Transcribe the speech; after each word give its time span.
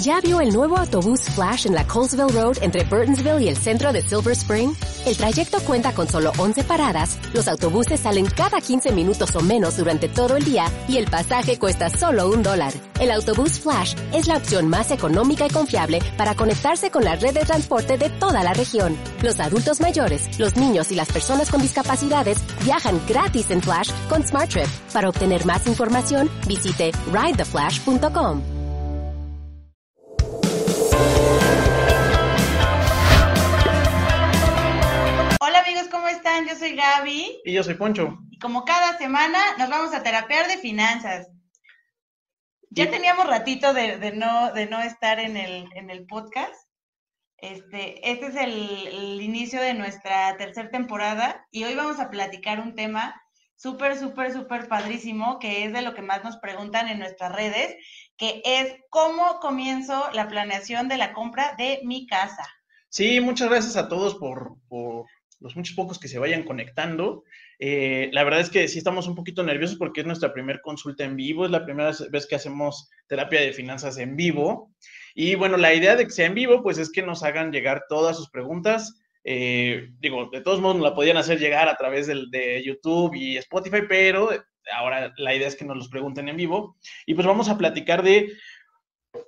¿Ya 0.00 0.18
vio 0.22 0.40
el 0.40 0.48
nuevo 0.54 0.78
autobús 0.78 1.20
Flash 1.34 1.66
en 1.66 1.74
la 1.74 1.86
Colesville 1.86 2.32
Road 2.32 2.56
entre 2.62 2.84
Burtonsville 2.84 3.42
y 3.42 3.48
el 3.48 3.56
centro 3.58 3.92
de 3.92 4.00
Silver 4.00 4.32
Spring? 4.32 4.72
El 5.04 5.14
trayecto 5.14 5.60
cuenta 5.60 5.92
con 5.92 6.08
solo 6.08 6.32
11 6.38 6.64
paradas, 6.64 7.18
los 7.34 7.46
autobuses 7.48 8.00
salen 8.00 8.24
cada 8.24 8.62
15 8.62 8.92
minutos 8.92 9.36
o 9.36 9.40
menos 9.40 9.76
durante 9.76 10.08
todo 10.08 10.36
el 10.36 10.44
día 10.44 10.64
y 10.88 10.96
el 10.96 11.04
pasaje 11.04 11.58
cuesta 11.58 11.90
solo 11.90 12.30
un 12.30 12.42
dólar. 12.42 12.72
El 12.98 13.10
autobús 13.10 13.60
Flash 13.60 13.94
es 14.14 14.26
la 14.26 14.38
opción 14.38 14.68
más 14.68 14.90
económica 14.90 15.46
y 15.46 15.50
confiable 15.50 15.98
para 16.16 16.34
conectarse 16.34 16.90
con 16.90 17.04
la 17.04 17.16
red 17.16 17.34
de 17.34 17.44
transporte 17.44 17.98
de 17.98 18.08
toda 18.08 18.42
la 18.42 18.54
región. 18.54 18.96
Los 19.22 19.38
adultos 19.38 19.80
mayores, 19.80 20.38
los 20.38 20.56
niños 20.56 20.90
y 20.92 20.94
las 20.94 21.12
personas 21.12 21.50
con 21.50 21.60
discapacidades 21.60 22.38
viajan 22.64 22.98
gratis 23.06 23.50
en 23.50 23.60
Flash 23.60 23.90
con 24.08 24.26
SmartTrip. 24.26 24.68
Para 24.94 25.10
obtener 25.10 25.44
más 25.44 25.66
información, 25.66 26.30
visite 26.46 26.92
ridetheflash.com. 27.12 28.59
Yo 35.90 36.56
soy 36.56 36.76
Gaby. 36.76 37.42
Y 37.44 37.52
yo 37.52 37.62
soy 37.62 37.74
Poncho. 37.74 38.18
Y 38.30 38.38
como 38.38 38.64
cada 38.64 38.96
semana 38.96 39.38
nos 39.58 39.68
vamos 39.68 39.92
a 39.92 40.02
terapear 40.02 40.46
de 40.48 40.58
finanzas. 40.58 41.28
Ya 42.70 42.88
teníamos 42.88 43.26
ratito 43.26 43.74
de, 43.74 44.12
no, 44.12 44.52
de 44.52 44.66
no 44.66 44.80
estar 44.80 45.18
en 45.18 45.36
el, 45.36 45.68
en 45.74 45.90
el 45.90 46.06
podcast. 46.06 46.54
Este, 47.38 48.10
este 48.10 48.26
es 48.26 48.36
el, 48.36 49.20
inicio 49.20 49.60
de 49.60 49.74
nuestra 49.74 50.36
tercera 50.36 50.70
temporada 50.70 51.46
y 51.50 51.64
hoy 51.64 51.74
vamos 51.74 51.98
a 51.98 52.10
platicar 52.10 52.60
un 52.60 52.74
tema 52.74 53.20
súper, 53.56 53.98
súper, 53.98 54.32
súper 54.32 54.68
padrísimo, 54.68 55.38
que 55.38 55.64
es 55.64 55.72
de 55.72 55.82
lo 55.82 55.94
que 55.94 56.02
más 56.02 56.22
nos 56.22 56.36
preguntan 56.36 56.88
en 56.88 56.98
nuestras 56.98 57.32
redes, 57.32 57.76
que 58.16 58.42
es 58.44 58.76
cómo 58.90 59.40
comienzo 59.40 60.08
la 60.12 60.28
planeación 60.28 60.88
de 60.88 60.98
la 60.98 61.12
compra 61.12 61.54
de 61.58 61.80
mi 61.84 62.06
casa. 62.06 62.44
Sí, 62.88 63.20
muchas 63.20 63.48
gracias 63.48 63.76
a 63.76 63.88
todos 63.88 64.14
por, 64.16 64.56
por 64.68 65.06
los 65.40 65.56
muchos 65.56 65.74
pocos 65.74 65.98
que 65.98 66.08
se 66.08 66.18
vayan 66.18 66.44
conectando. 66.44 67.24
Eh, 67.58 68.10
la 68.12 68.24
verdad 68.24 68.40
es 68.40 68.50
que 68.50 68.68
sí 68.68 68.78
estamos 68.78 69.06
un 69.08 69.14
poquito 69.14 69.42
nerviosos 69.42 69.76
porque 69.76 70.00
es 70.00 70.06
nuestra 70.06 70.32
primera 70.32 70.60
consulta 70.60 71.04
en 71.04 71.16
vivo, 71.16 71.44
es 71.44 71.50
la 71.50 71.64
primera 71.64 71.92
vez 72.10 72.26
que 72.26 72.34
hacemos 72.34 72.90
terapia 73.08 73.40
de 73.40 73.52
finanzas 73.52 73.98
en 73.98 74.16
vivo. 74.16 74.70
Y 75.14 75.34
bueno, 75.34 75.56
la 75.56 75.74
idea 75.74 75.96
de 75.96 76.04
que 76.04 76.10
sea 76.10 76.26
en 76.26 76.34
vivo, 76.34 76.62
pues 76.62 76.78
es 76.78 76.90
que 76.90 77.02
nos 77.02 77.22
hagan 77.22 77.52
llegar 77.52 77.84
todas 77.88 78.16
sus 78.16 78.30
preguntas. 78.30 79.00
Eh, 79.24 79.88
digo, 79.98 80.30
de 80.30 80.40
todos 80.40 80.60
modos 80.60 80.76
nos 80.76 80.84
la 80.84 80.94
podían 80.94 81.16
hacer 81.16 81.38
llegar 81.38 81.68
a 81.68 81.76
través 81.76 82.06
del, 82.06 82.30
de 82.30 82.62
YouTube 82.64 83.14
y 83.14 83.36
Spotify, 83.38 83.82
pero 83.88 84.30
ahora 84.72 85.12
la 85.16 85.34
idea 85.34 85.48
es 85.48 85.56
que 85.56 85.64
nos 85.64 85.76
los 85.76 85.88
pregunten 85.88 86.28
en 86.28 86.36
vivo. 86.36 86.76
Y 87.06 87.14
pues 87.14 87.26
vamos 87.26 87.48
a 87.48 87.58
platicar 87.58 88.02
de 88.02 88.32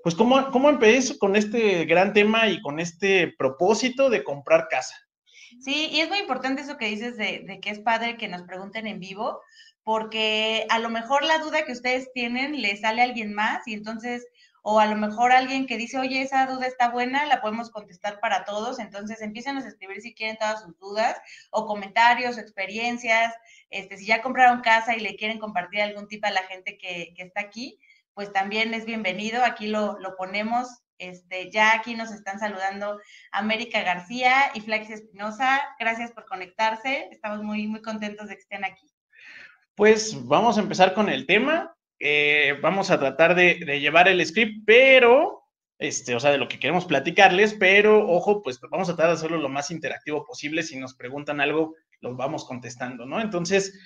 pues 0.03 0.15
cómo, 0.15 0.51
cómo 0.51 0.69
empecé 0.69 1.19
con 1.19 1.37
este 1.37 1.85
gran 1.87 2.13
tema 2.13 2.49
y 2.49 2.61
con 2.61 2.79
este 2.79 3.35
propósito 3.37 4.11
de 4.11 4.23
comprar 4.23 4.69
casa. 4.69 4.95
Sí, 5.63 5.91
y 5.93 6.01
es 6.01 6.09
muy 6.09 6.19
importante 6.19 6.63
eso 6.63 6.77
que 6.77 6.87
dices 6.87 7.17
de, 7.17 7.61
que 7.63 7.71
es 7.71 7.79
padre 7.79 8.17
que 8.17 8.27
nos 8.27 8.43
pregunten 8.43 8.89
en 8.89 8.99
vivo, 8.99 9.41
porque 9.85 10.67
a 10.71 10.81
lo 10.81 10.91
mejor 10.91 11.23
la 11.25 11.39
duda 11.39 11.65
que 11.65 11.71
ustedes 11.73 12.13
tienen 12.13 12.61
le 12.61 12.77
sale 12.77 13.01
a 13.01 13.05
alguien 13.05 13.33
más 13.33 13.67
y 13.69 13.75
entonces, 13.75 14.27
o 14.63 14.81
a 14.81 14.87
lo 14.87 14.97
mejor 14.97 15.31
alguien 15.31 15.67
que 15.67 15.77
dice, 15.77 15.99
oye, 15.99 16.21
esa 16.23 16.47
duda 16.47 16.67
está 16.67 16.91
buena, 16.91 17.27
la 17.27 17.41
podemos 17.41 17.71
contestar 17.71 18.19
para 18.19 18.45
todos, 18.45 18.81
entonces 18.81 19.23
empiecen 19.23 19.57
a 19.57 19.61
escribir 19.61 20.01
si 20.01 20.15
quieren 20.15 20.37
todas 20.37 20.63
sus 20.63 20.77
dudas 20.81 21.17
o 21.53 21.65
comentarios, 21.67 22.39
experiencias, 22.39 23.33
este, 23.71 23.97
si 23.99 24.07
ya 24.07 24.21
compraron 24.21 24.63
casa 24.63 24.97
y 24.97 25.01
le 25.01 25.15
quieren 25.15 25.39
compartir 25.39 25.83
algún 25.83 26.09
tip 26.09 26.25
a 26.25 26.33
la 26.33 26.43
gente 26.43 26.77
que, 26.77 27.15
que 27.17 27.23
está 27.23 27.41
aquí, 27.41 27.79
pues 28.15 28.33
también 28.33 28.75
es 28.75 28.85
bienvenido, 28.85 29.45
aquí 29.45 29.69
lo, 29.69 29.97
lo 30.01 30.17
ponemos 30.17 30.82
este, 30.99 31.51
ya 31.51 31.75
aquí 31.75 31.95
nos 31.95 32.13
están 32.13 32.39
saludando 32.39 33.01
América 33.33 33.83
García 33.83 34.51
y 34.55 34.61
Flax 34.61 34.91
Espinosa. 34.91 35.61
Gracias 35.79 36.13
por 36.13 36.25
conectarse. 36.27 37.09
Estamos 37.11 37.43
muy, 37.43 37.67
muy 37.67 37.83
contentos 37.83 38.29
de 38.29 38.35
que 38.35 38.43
estén 38.43 38.65
aquí. 38.65 38.87
Pues 39.75 40.27
vamos 40.27 40.59
a 40.59 40.61
empezar 40.61 40.95
con 40.95 41.09
el 41.09 41.27
tema. 41.27 41.75
Eh, 41.99 42.59
vamos 42.61 42.91
a 42.91 42.99
tratar 42.99 43.35
de, 43.35 43.55
llevar 43.81 44.09
el 44.09 44.25
script, 44.27 44.65
pero, 44.67 45.45
este, 45.79 46.15
o 46.15 46.21
sea, 46.21 46.31
de 46.31 46.39
lo 46.39 46.49
que 46.49 46.59
queremos 46.59 46.85
platicarles, 46.85 47.55
pero 47.55 48.09
ojo, 48.09 48.43
pues 48.43 48.61
vamos 48.71 48.89
a 48.89 48.97
tratar 48.97 49.13
de 49.13 49.19
hacerlo 49.19 49.39
lo 49.39 49.49
más 49.49 49.71
interactivo 49.71 50.25
posible. 50.25 50.63
Si 50.63 50.79
nos 50.79 50.95
preguntan 50.95 51.41
algo, 51.41 51.75
los 52.01 52.17
vamos 52.17 52.45
contestando, 52.45 53.07
¿no? 53.07 53.21
Entonces, 53.21 53.79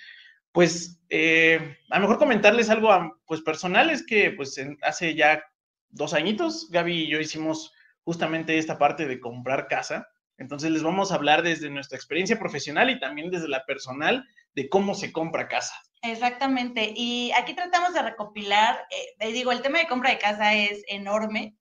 pues 0.56 1.02
eh, 1.10 1.76
a 1.90 1.96
lo 1.98 2.02
mejor 2.02 2.18
comentarles 2.18 2.70
algo 2.70 3.20
pues 3.26 3.42
personal 3.42 3.90
es 3.90 4.04
que 4.06 4.30
pues 4.30 4.58
hace 4.80 5.14
ya 5.14 5.44
dos 5.90 6.14
añitos, 6.14 6.68
Gaby 6.70 7.04
y 7.04 7.08
yo 7.08 7.20
hicimos 7.20 7.72
justamente 8.02 8.58
esta 8.58 8.78
parte 8.78 9.06
de 9.06 9.20
comprar 9.20 9.68
casa. 9.68 10.08
Entonces 10.38 10.70
les 10.70 10.82
vamos 10.82 11.10
a 11.10 11.16
hablar 11.16 11.42
desde 11.42 11.70
nuestra 11.70 11.96
experiencia 11.96 12.38
profesional 12.38 12.90
y 12.90 13.00
también 13.00 13.30
desde 13.30 13.48
la 13.48 13.64
personal 13.64 14.24
de 14.54 14.68
cómo 14.68 14.94
se 14.94 15.12
compra 15.12 15.48
casa. 15.48 15.74
Exactamente. 16.02 16.92
Y 16.94 17.32
aquí 17.32 17.54
tratamos 17.54 17.94
de 17.94 18.02
recopilar, 18.02 18.78
eh, 19.18 19.32
digo, 19.32 19.50
el 19.50 19.62
tema 19.62 19.78
de 19.78 19.88
compra 19.88 20.10
de 20.10 20.18
casa 20.18 20.54
es 20.54 20.82
enorme, 20.88 21.56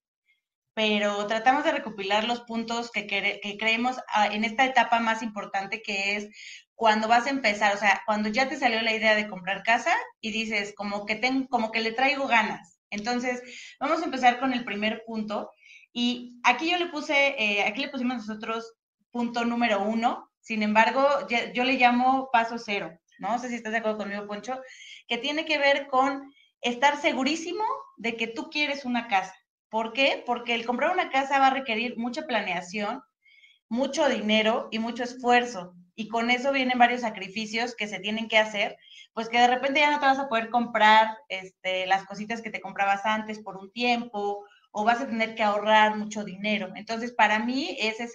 pero 0.74 1.26
tratamos 1.26 1.64
de 1.64 1.72
recopilar 1.72 2.24
los 2.24 2.42
puntos 2.42 2.90
que, 2.90 3.06
que 3.06 3.56
creemos 3.58 3.96
ah, 4.08 4.26
en 4.26 4.44
esta 4.44 4.66
etapa 4.66 5.00
más 5.00 5.22
importante 5.22 5.82
que 5.82 6.16
es 6.16 6.28
cuando 6.74 7.08
vas 7.08 7.26
a 7.26 7.30
empezar, 7.30 7.74
o 7.74 7.78
sea, 7.78 8.02
cuando 8.04 8.28
ya 8.28 8.48
te 8.48 8.58
salió 8.58 8.82
la 8.82 8.94
idea 8.94 9.14
de 9.14 9.28
comprar 9.28 9.62
casa 9.62 9.92
y 10.20 10.30
dices, 10.30 10.74
como 10.76 11.06
que, 11.06 11.16
tengo, 11.16 11.48
como 11.48 11.72
que 11.72 11.80
le 11.80 11.92
traigo 11.92 12.28
ganas 12.28 12.75
entonces, 12.96 13.42
vamos 13.78 14.02
a 14.02 14.04
empezar 14.04 14.40
con 14.40 14.52
el 14.52 14.64
primer 14.64 15.02
punto. 15.06 15.50
Y 15.92 16.40
aquí 16.42 16.70
yo 16.70 16.78
le 16.78 16.86
puse, 16.86 17.34
eh, 17.38 17.62
aquí 17.62 17.80
le 17.80 17.88
pusimos 17.88 18.16
nosotros 18.16 18.74
punto 19.10 19.44
número 19.44 19.82
uno. 19.82 20.30
Sin 20.40 20.62
embargo, 20.62 21.06
yo, 21.54 21.64
le 21.64 21.74
llamo 21.74 22.28
paso 22.32 22.58
cero. 22.58 22.90
No 23.18 23.38
sé 23.38 23.48
si 23.48 23.54
estás 23.54 23.72
de 23.72 23.78
acuerdo 23.78 23.98
conmigo, 23.98 24.26
Poncho, 24.26 24.60
que 25.08 25.18
tiene 25.18 25.44
que 25.44 25.58
ver 25.58 25.86
con 25.86 26.32
estar 26.60 27.00
segurísimo 27.00 27.64
de 27.96 28.16
que 28.16 28.26
tú 28.26 28.50
quieres 28.50 28.84
una 28.84 29.08
casa. 29.08 29.34
¿Por 29.70 29.92
qué? 29.92 30.22
Porque 30.24 30.54
el 30.54 30.66
comprar 30.66 30.92
una 30.92 31.10
casa 31.10 31.38
va 31.38 31.48
a 31.48 31.54
requerir 31.54 31.96
mucha 31.96 32.26
planeación, 32.26 33.02
mucho 33.68 34.08
dinero 34.08 34.68
y 34.70 34.78
mucho 34.78 35.02
esfuerzo. 35.02 35.74
Y 35.96 36.08
con 36.08 36.30
eso 36.30 36.52
vienen 36.52 36.78
varios 36.78 37.00
sacrificios 37.00 37.74
que 37.74 37.88
se 37.88 37.98
tienen 37.98 38.28
que 38.28 38.38
hacer 38.38 38.76
pues 39.16 39.30
que 39.30 39.38
de 39.38 39.48
repente 39.48 39.80
ya 39.80 39.90
no 39.90 39.98
te 39.98 40.04
vas 40.04 40.18
a 40.18 40.28
poder 40.28 40.50
comprar 40.50 41.16
este, 41.30 41.86
las 41.86 42.04
cositas 42.04 42.42
que 42.42 42.50
te 42.50 42.60
comprabas 42.60 43.00
antes 43.06 43.38
por 43.38 43.56
un 43.56 43.72
tiempo 43.72 44.44
o 44.72 44.84
vas 44.84 45.00
a 45.00 45.06
tener 45.06 45.34
que 45.34 45.42
ahorrar 45.42 45.96
mucho 45.96 46.22
dinero. 46.22 46.70
Entonces, 46.76 47.12
para 47.12 47.38
mí, 47.38 47.78
ese 47.80 48.04
es 48.04 48.12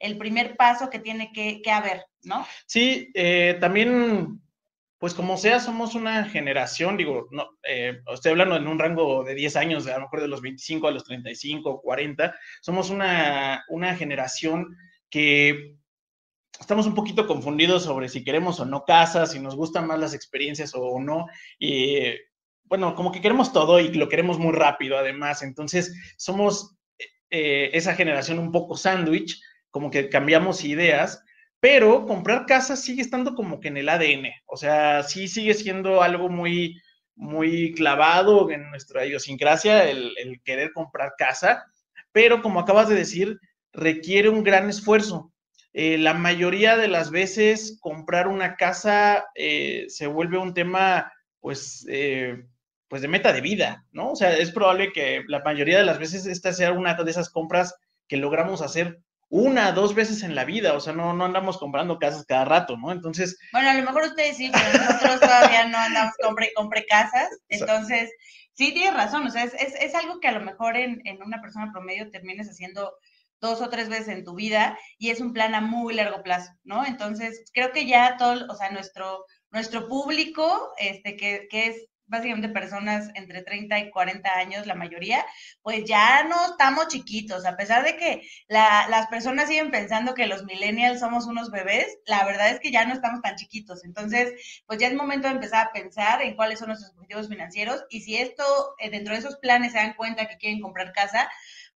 el, 0.00 0.18
primer 0.18 0.56
paso 0.56 0.90
que 0.90 0.98
tiene 0.98 1.30
que, 1.32 1.62
haber, 1.70 2.04
¿no? 2.24 2.44
Sí, 2.66 3.12
eh, 3.14 3.56
también, 3.60 4.40
pues 4.98 5.14
como 5.14 5.36
sea, 5.36 5.60
somos 5.60 5.94
una 5.94 6.24
generación, 6.24 6.96
digo, 6.96 7.28
no, 7.30 7.50
eh, 7.62 8.00
estoy 8.12 8.32
hablando 8.32 8.56
en 8.56 8.66
un 8.66 8.80
rango 8.80 9.22
de 9.22 9.36
10 9.36 9.54
años, 9.54 9.86
a 9.86 9.94
lo 9.94 10.00
mejor 10.00 10.22
de 10.22 10.28
los 10.28 10.42
25 10.42 10.88
a 10.88 10.90
los 10.90 11.04
35, 11.04 11.82
40, 11.82 12.34
somos 12.62 12.90
una, 12.90 13.64
una 13.68 13.94
generación 13.94 14.76
que 15.08 15.76
estamos 16.62 16.86
un 16.86 16.94
poquito 16.94 17.26
confundidos 17.26 17.82
sobre 17.82 18.08
si 18.08 18.22
queremos 18.22 18.60
o 18.60 18.64
no 18.64 18.84
casa, 18.84 19.26
si 19.26 19.40
nos 19.40 19.56
gustan 19.56 19.86
más 19.88 19.98
las 19.98 20.14
experiencias 20.14 20.72
o 20.76 21.00
no. 21.00 21.26
Y 21.58 22.14
bueno, 22.64 22.94
como 22.94 23.10
que 23.10 23.20
queremos 23.20 23.52
todo 23.52 23.80
y 23.80 23.92
lo 23.92 24.08
queremos 24.08 24.38
muy 24.38 24.52
rápido 24.52 24.96
además. 24.96 25.42
Entonces, 25.42 25.92
somos 26.16 26.76
eh, 27.30 27.70
esa 27.72 27.94
generación 27.94 28.38
un 28.38 28.52
poco 28.52 28.76
sándwich, 28.76 29.42
como 29.70 29.90
que 29.90 30.08
cambiamos 30.08 30.64
ideas, 30.64 31.24
pero 31.58 32.06
comprar 32.06 32.46
casa 32.46 32.76
sigue 32.76 33.02
estando 33.02 33.34
como 33.34 33.58
que 33.58 33.68
en 33.68 33.78
el 33.78 33.88
ADN. 33.88 34.28
O 34.46 34.56
sea, 34.56 35.02
sí 35.02 35.26
sigue 35.26 35.54
siendo 35.54 36.00
algo 36.00 36.28
muy, 36.28 36.80
muy 37.16 37.72
clavado 37.74 38.52
en 38.52 38.70
nuestra 38.70 39.04
idiosincrasia 39.04 39.90
el, 39.90 40.12
el 40.16 40.40
querer 40.42 40.72
comprar 40.72 41.14
casa, 41.18 41.64
pero 42.12 42.40
como 42.40 42.60
acabas 42.60 42.88
de 42.88 42.94
decir, 42.94 43.40
requiere 43.72 44.28
un 44.28 44.44
gran 44.44 44.70
esfuerzo 44.70 45.31
eh, 45.74 45.96
la 45.96 46.14
mayoría 46.14 46.76
de 46.76 46.88
las 46.88 47.10
veces 47.10 47.78
comprar 47.80 48.28
una 48.28 48.56
casa 48.56 49.26
eh, 49.34 49.86
se 49.88 50.06
vuelve 50.06 50.36
un 50.36 50.52
tema, 50.52 51.12
pues, 51.40 51.86
eh, 51.88 52.44
pues 52.88 53.00
de 53.00 53.08
meta 53.08 53.32
de 53.32 53.40
vida, 53.40 53.86
¿no? 53.90 54.10
O 54.10 54.16
sea, 54.16 54.36
es 54.36 54.50
probable 54.50 54.92
que 54.92 55.24
la 55.28 55.42
mayoría 55.42 55.78
de 55.78 55.84
las 55.84 55.98
veces 55.98 56.26
esta 56.26 56.52
sea 56.52 56.72
una 56.72 56.94
de 56.94 57.10
esas 57.10 57.30
compras 57.30 57.74
que 58.06 58.18
logramos 58.18 58.60
hacer 58.60 59.00
una, 59.30 59.72
dos 59.72 59.94
veces 59.94 60.22
en 60.22 60.34
la 60.34 60.44
vida, 60.44 60.74
o 60.74 60.80
sea, 60.80 60.92
no, 60.92 61.14
no 61.14 61.24
andamos 61.24 61.56
comprando 61.56 61.98
casas 61.98 62.26
cada 62.26 62.44
rato, 62.44 62.76
¿no? 62.76 62.92
Entonces... 62.92 63.38
Bueno, 63.52 63.70
a 63.70 63.74
lo 63.74 63.82
mejor 63.82 64.02
ustedes 64.02 64.36
sí, 64.36 64.50
pero 64.52 64.84
nosotros 64.84 65.20
todavía 65.20 65.66
no 65.68 65.78
andamos 65.78 66.12
compre 66.22 66.50
y 66.50 66.54
compre 66.54 66.84
casas, 66.84 67.30
entonces, 67.48 68.10
sí, 68.52 68.74
tienes 68.74 68.92
razón, 68.92 69.26
o 69.26 69.30
sea, 69.30 69.44
es, 69.44 69.54
es, 69.54 69.94
algo 69.94 70.20
que 70.20 70.28
a 70.28 70.32
lo 70.32 70.40
mejor 70.40 70.76
en, 70.76 71.00
en 71.06 71.22
una 71.22 71.40
persona 71.40 71.72
promedio 71.72 72.10
termines 72.10 72.50
haciendo 72.50 72.92
dos 73.42 73.60
o 73.60 73.68
tres 73.68 73.90
veces 73.90 74.08
en 74.08 74.24
tu 74.24 74.34
vida 74.34 74.78
y 74.96 75.10
es 75.10 75.20
un 75.20 75.34
plan 75.34 75.54
a 75.54 75.60
muy 75.60 75.92
largo 75.94 76.22
plazo, 76.22 76.52
¿no? 76.64 76.86
Entonces, 76.86 77.44
creo 77.52 77.72
que 77.72 77.86
ya 77.86 78.16
todo, 78.16 78.46
o 78.48 78.54
sea, 78.54 78.70
nuestro, 78.70 79.26
nuestro 79.50 79.88
público, 79.88 80.72
este, 80.78 81.16
que, 81.16 81.48
que 81.50 81.66
es 81.66 81.88
básicamente 82.12 82.50
personas 82.50 83.08
entre 83.14 83.42
30 83.42 83.78
y 83.78 83.90
40 83.90 84.30
años, 84.36 84.66
la 84.66 84.74
mayoría, 84.74 85.24
pues 85.62 85.84
ya 85.86 86.24
no 86.24 86.36
estamos 86.44 86.88
chiquitos, 86.88 87.46
a 87.46 87.56
pesar 87.56 87.84
de 87.84 87.96
que 87.96 88.28
las 88.48 89.06
personas 89.06 89.48
siguen 89.48 89.70
pensando 89.70 90.14
que 90.14 90.26
los 90.26 90.44
millennials 90.44 91.00
somos 91.00 91.26
unos 91.26 91.50
bebés, 91.50 91.98
la 92.06 92.24
verdad 92.24 92.50
es 92.50 92.60
que 92.60 92.70
ya 92.70 92.84
no 92.84 92.92
estamos 92.92 93.22
tan 93.22 93.36
chiquitos. 93.36 93.84
Entonces, 93.84 94.34
pues 94.66 94.78
ya 94.78 94.88
es 94.88 94.94
momento 94.94 95.26
de 95.26 95.34
empezar 95.34 95.66
a 95.66 95.72
pensar 95.72 96.20
en 96.20 96.36
cuáles 96.36 96.58
son 96.58 96.68
nuestros 96.68 96.92
objetivos 96.92 97.28
financieros 97.28 97.82
y 97.88 98.02
si 98.02 98.16
esto, 98.18 98.44
eh, 98.78 98.90
dentro 98.90 99.14
de 99.14 99.20
esos 99.20 99.36
planes 99.38 99.72
se 99.72 99.78
dan 99.78 99.94
cuenta 99.94 100.28
que 100.28 100.36
quieren 100.36 100.60
comprar 100.60 100.92
casa, 100.92 101.30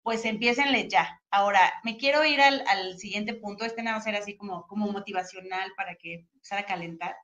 pues 0.05 0.23
empiecenle 0.23 0.87
ya. 0.87 1.19
Ahora, 1.31 1.73
me 1.83 1.97
quiero 1.97 2.23
ir 2.23 2.39
al, 2.39 2.95
siguiente 2.99 3.33
punto, 3.33 3.65
este 3.65 3.81
nada 3.81 3.97
va 3.97 4.01
a 4.01 4.03
ser 4.03 4.15
así 4.15 4.37
como, 4.37 4.67
como 4.67 4.91
motivacional 4.91 5.71
para 5.75 5.95
que 5.95 6.27
empezara 6.31 6.61
a 6.61 6.65
calentar. 6.67 7.15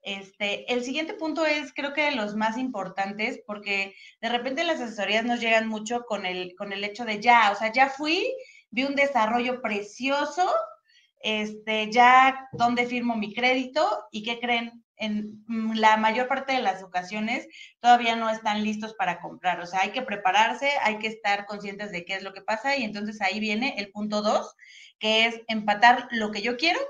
Este, 0.00 0.72
el 0.72 0.82
siguiente 0.82 1.12
punto 1.12 1.44
es, 1.44 1.74
creo 1.74 1.92
que 1.92 2.04
de 2.04 2.12
los 2.12 2.34
más 2.34 2.56
importantes, 2.56 3.42
porque 3.46 3.94
de 4.22 4.30
repente 4.30 4.64
las 4.64 4.80
asesorías 4.80 5.26
nos 5.26 5.40
llegan 5.40 5.68
mucho 5.68 6.04
con 6.06 6.24
el, 6.24 6.54
con 6.56 6.72
el 6.72 6.84
hecho 6.84 7.04
de 7.04 7.20
ya, 7.20 7.52
o 7.52 7.54
sea, 7.54 7.70
ya 7.70 7.90
fui, 7.90 8.32
vi 8.70 8.84
un 8.84 8.94
desarrollo 8.94 9.60
precioso, 9.60 10.50
este, 11.20 11.92
ya 11.92 12.48
dónde 12.52 12.86
firmo 12.86 13.14
mi 13.14 13.34
crédito 13.34 14.06
y 14.10 14.22
qué 14.22 14.40
creen, 14.40 14.85
en 14.96 15.44
la 15.74 15.96
mayor 15.96 16.28
parte 16.28 16.52
de 16.52 16.62
las 16.62 16.82
ocasiones 16.82 17.46
todavía 17.80 18.16
no 18.16 18.30
están 18.30 18.64
listos 18.64 18.94
para 18.94 19.20
comprar. 19.20 19.60
O 19.60 19.66
sea, 19.66 19.80
hay 19.80 19.90
que 19.90 20.02
prepararse, 20.02 20.70
hay 20.82 20.98
que 20.98 21.08
estar 21.08 21.46
conscientes 21.46 21.92
de 21.92 22.04
qué 22.04 22.14
es 22.14 22.22
lo 22.22 22.32
que 22.32 22.42
pasa 22.42 22.76
y 22.76 22.84
entonces 22.84 23.20
ahí 23.20 23.40
viene 23.40 23.74
el 23.78 23.90
punto 23.90 24.22
dos, 24.22 24.54
que 24.98 25.26
es 25.26 25.40
empatar 25.48 26.08
lo 26.10 26.30
que 26.30 26.42
yo 26.42 26.56
quiero 26.56 26.80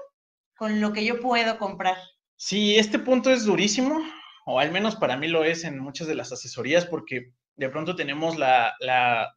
con 0.56 0.80
lo 0.80 0.92
que 0.92 1.04
yo 1.04 1.20
puedo 1.20 1.58
comprar. 1.58 1.96
Sí, 2.36 2.76
este 2.76 2.98
punto 2.98 3.30
es 3.30 3.44
durísimo, 3.44 4.00
o 4.44 4.58
al 4.58 4.70
menos 4.70 4.96
para 4.96 5.16
mí 5.16 5.28
lo 5.28 5.44
es 5.44 5.64
en 5.64 5.78
muchas 5.78 6.06
de 6.06 6.14
las 6.14 6.32
asesorías, 6.32 6.86
porque 6.86 7.32
de 7.56 7.68
pronto 7.68 7.96
tenemos 7.96 8.36
la, 8.36 8.74
la 8.80 9.35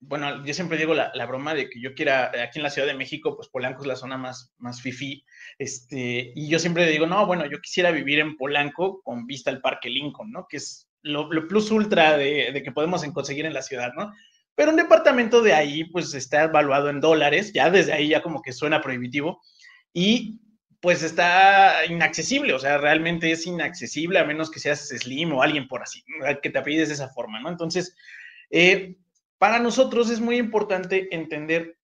bueno, 0.00 0.44
yo 0.44 0.54
siempre 0.54 0.78
digo 0.78 0.94
la, 0.94 1.26
broma 1.26 1.54
de 1.54 1.68
que 1.68 1.80
yo 1.80 1.94
quiera, 1.94 2.32
aquí 2.42 2.58
en 2.58 2.62
la 2.62 2.70
Ciudad 2.70 2.88
de 2.88 2.94
México, 2.94 3.36
pues 3.36 3.48
Polanco 3.48 3.82
es 3.82 3.86
la 3.86 3.96
zona 3.96 4.16
más, 4.16 4.54
más 4.58 4.80
fifí, 4.80 5.24
este, 5.58 6.32
y 6.34 6.48
yo 6.48 6.58
siempre 6.58 6.86
digo, 6.86 7.06
no, 7.06 7.26
bueno, 7.26 7.44
yo 7.46 7.60
quisiera 7.60 7.90
vivir 7.90 8.18
en 8.18 8.36
Polanco 8.36 9.02
con 9.02 9.26
vista 9.26 9.50
al 9.50 9.60
Parque 9.60 9.90
Lincoln, 9.90 10.32
¿no? 10.32 10.46
Que 10.48 10.56
es 10.56 10.88
lo, 11.02 11.28
plus 11.48 11.70
ultra 11.70 12.16
de, 12.16 12.62
que 12.64 12.72
podemos 12.72 13.04
conseguir 13.12 13.44
en 13.44 13.52
la 13.54 13.62
ciudad, 13.62 13.92
¿no? 13.94 14.12
Pero 14.54 14.70
un 14.70 14.76
departamento 14.76 15.42
de 15.42 15.52
ahí, 15.52 15.84
pues 15.84 16.14
está 16.14 16.44
evaluado 16.44 16.88
en 16.88 17.00
dólares, 17.00 17.52
ya 17.52 17.70
desde 17.70 17.92
ahí 17.92 18.08
ya 18.08 18.22
como 18.22 18.40
que 18.40 18.52
suena 18.52 18.80
prohibitivo, 18.80 19.42
y 19.92 20.40
pues 20.80 21.02
está 21.02 21.84
inaccesible, 21.86 22.54
o 22.54 22.58
sea, 22.58 22.78
realmente 22.78 23.30
es 23.30 23.46
inaccesible 23.46 24.18
a 24.18 24.24
menos 24.24 24.50
que 24.50 24.60
seas 24.60 24.88
Slim 24.88 25.34
o 25.34 25.42
alguien 25.42 25.68
por 25.68 25.82
así, 25.82 26.02
que 26.42 26.48
te 26.48 26.58
apellides 26.58 26.88
de 26.88 26.94
esa 26.94 27.10
forma, 27.10 27.38
¿no? 27.38 27.50
Entonces, 27.50 27.94
eh, 28.48 28.96
para 29.40 29.58
nosotros 29.58 30.10
es 30.10 30.20
muy 30.20 30.36
importante 30.36 31.08
entender 31.12 31.78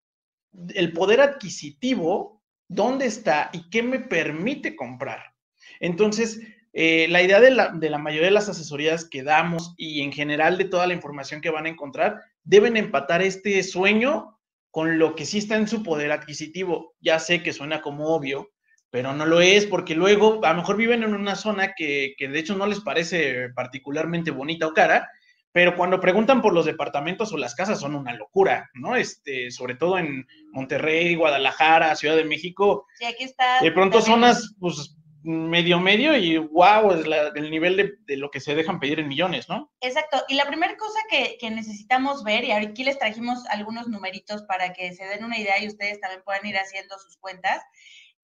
el 0.75 0.93
poder 0.93 1.23
adquisitivo, 1.23 2.43
dónde 2.69 3.07
está 3.07 3.49
y 3.51 3.71
qué 3.71 3.83
me 3.83 3.99
permite 3.99 4.77
comprar. 4.77 5.33
Entonces, 5.81 6.39
eh, 6.75 7.07
la 7.09 7.23
idea 7.23 7.41
de 7.41 7.51
la, 7.51 7.99
mayoría 7.99 8.27
de 8.27 8.35
las 8.35 8.51
asesorías 8.51 9.09
que 9.09 9.23
damos 9.23 9.73
y 9.79 10.03
en 10.03 10.13
general 10.13 10.59
de 10.59 10.67
toda 10.67 10.87
la 10.87 10.93
información 10.93 11.41
que 11.41 11.49
van 11.49 11.65
a 11.65 11.71
encontrar, 11.71 12.21
deben 12.45 12.77
empatar 12.77 13.23
este 13.23 13.63
sueño 13.63 14.39
con 14.71 14.99
lo 14.99 15.15
que 15.15 15.25
sí 15.25 15.39
está 15.39 15.57
en 15.57 15.67
su 15.67 15.83
poder 15.83 16.13
adquisitivo. 16.13 16.95
Ya 17.01 17.19
sé 17.19 17.43
que 17.43 17.55
suena 17.55 17.81
como 17.81 18.09
obvio, 18.09 18.51
pero 18.91 19.15
no 19.15 19.25
lo 19.25 19.41
es 19.41 19.65
porque 19.65 19.95
luego 19.95 20.45
a 20.45 20.51
lo 20.51 20.59
mejor 20.59 20.77
viven 20.77 21.05
en 21.05 21.15
una 21.15 21.37
zona 21.37 21.73
que 21.75 22.15
de 22.19 22.39
hecho 22.39 22.55
no 22.55 22.67
les 22.67 22.81
parece 22.81 23.49
particularmente 23.55 24.31
bonita 24.31 24.67
o 24.67 24.75
cara 24.75 25.09
pero 25.57 25.75
cuando 25.75 26.01
preguntan 26.01 26.43
por 26.43 26.53
los 26.53 26.67
departamentos 26.67 27.33
o 27.33 27.39
las 27.39 27.55
casas 27.55 27.81
son 27.81 27.95
una 27.95 28.13
locura, 28.13 28.69
¿no? 28.75 28.95
Este, 28.95 29.51
sobre 29.51 29.75
todo 29.75 29.97
en 29.97 30.27
Monterrey, 30.53 31.15
Guadalajara, 31.15 31.97
Ciudad 31.97 32.15
de 32.15 32.27
México. 32.27 32.87
Sí, 32.99 33.07
aquí 33.07 33.25
está. 33.25 33.63
De 33.63 33.73
pronto 33.73 34.03
zonas, 34.03 34.55
pues, 34.61 34.99
medio 35.23 35.81
medio 35.81 36.15
y 36.15 36.37
wow, 36.37 36.93
es 36.93 37.07
el 37.37 37.51
nivel 37.51 37.97
de, 38.07 38.17
lo 38.19 38.31
que 38.31 38.41
se 38.41 38.55
dejan 38.55 38.79
pedir 38.79 39.01
en 39.01 39.09
millones, 39.09 39.49
¿no? 39.49 39.73
Exacto. 39.81 40.23
Y 40.29 40.35
la 40.35 40.45
primera 40.45 40.77
cosa 40.77 40.99
que, 41.09 41.39
que, 41.41 41.51
necesitamos 41.51 42.23
ver, 42.23 42.45
y 42.45 42.53
aquí 42.53 42.85
les 42.85 42.99
trajimos 42.99 43.47
algunos 43.47 43.89
numeritos 43.89 44.43
para 44.43 44.75
que 44.75 44.93
se 44.93 45.07
den 45.07 45.25
una 45.25 45.39
idea 45.39 45.59
y 45.59 45.69
ustedes 45.69 45.99
también 46.01 46.21
puedan 46.23 46.45
ir 46.45 46.59
haciendo 46.59 46.99
sus 46.99 47.17
cuentas, 47.17 47.63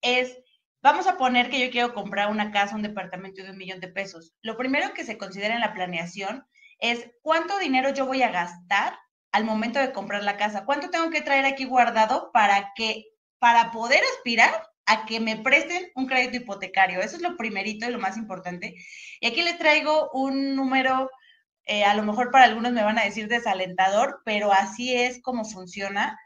es 0.03 0.37
Vamos 0.83 1.07
a 1.07 1.17
poner 1.17 1.49
que 1.49 1.61
yo 1.61 1.71
quiero 1.71 1.93
comprar 1.93 2.29
una 2.29 2.51
casa, 2.51 2.75
un 2.75 2.81
departamento 2.81 3.41
de 3.41 3.51
un 3.51 3.57
millón 3.57 3.79
de 3.79 3.87
pesos. 3.87 4.33
Lo 4.41 4.57
primero 4.57 4.93
que 4.93 5.05
se 5.05 5.17
considera 5.17 5.55
en 5.55 5.61
la 5.61 5.73
planeación 5.73 6.45
es 6.83 7.09
cuánto 7.21 7.57
dinero 7.59 7.93
yo 7.93 8.05
voy 8.05 8.23
a 8.23 8.31
gastar 8.31 8.99
al 9.31 9.45
momento 9.45 9.79
de 9.79 9.93
comprar 9.93 10.21
la 10.21 10.35
casa, 10.35 10.65
cuánto 10.65 10.89
tengo 10.89 11.09
que 11.11 11.21
traer 11.21 11.45
aquí 11.45 11.63
guardado 11.63 12.29
para 12.33 12.73
que, 12.75 13.05
para 13.39 13.71
poder 13.71 14.01
aspirar 14.17 14.69
a 14.85 15.05
que 15.05 15.21
me 15.21 15.37
presten 15.37 15.89
un 15.95 16.07
crédito 16.07 16.35
hipotecario. 16.35 16.99
Eso 16.99 17.15
es 17.15 17.21
lo 17.21 17.37
primerito 17.37 17.87
y 17.87 17.91
lo 17.91 17.99
más 17.99 18.17
importante. 18.17 18.75
Y 19.21 19.27
aquí 19.27 19.41
les 19.43 19.57
traigo 19.57 20.09
un 20.11 20.57
número, 20.57 21.09
eh, 21.63 21.85
a 21.85 21.95
lo 21.95 22.03
mejor 22.03 22.31
para 22.31 22.43
algunos 22.43 22.73
me 22.73 22.83
van 22.83 22.99
a 22.99 23.05
decir 23.05 23.29
desalentador, 23.29 24.21
pero 24.25 24.51
así 24.51 24.93
es 24.93 25.21
como 25.21 25.45
funciona. 25.45 26.19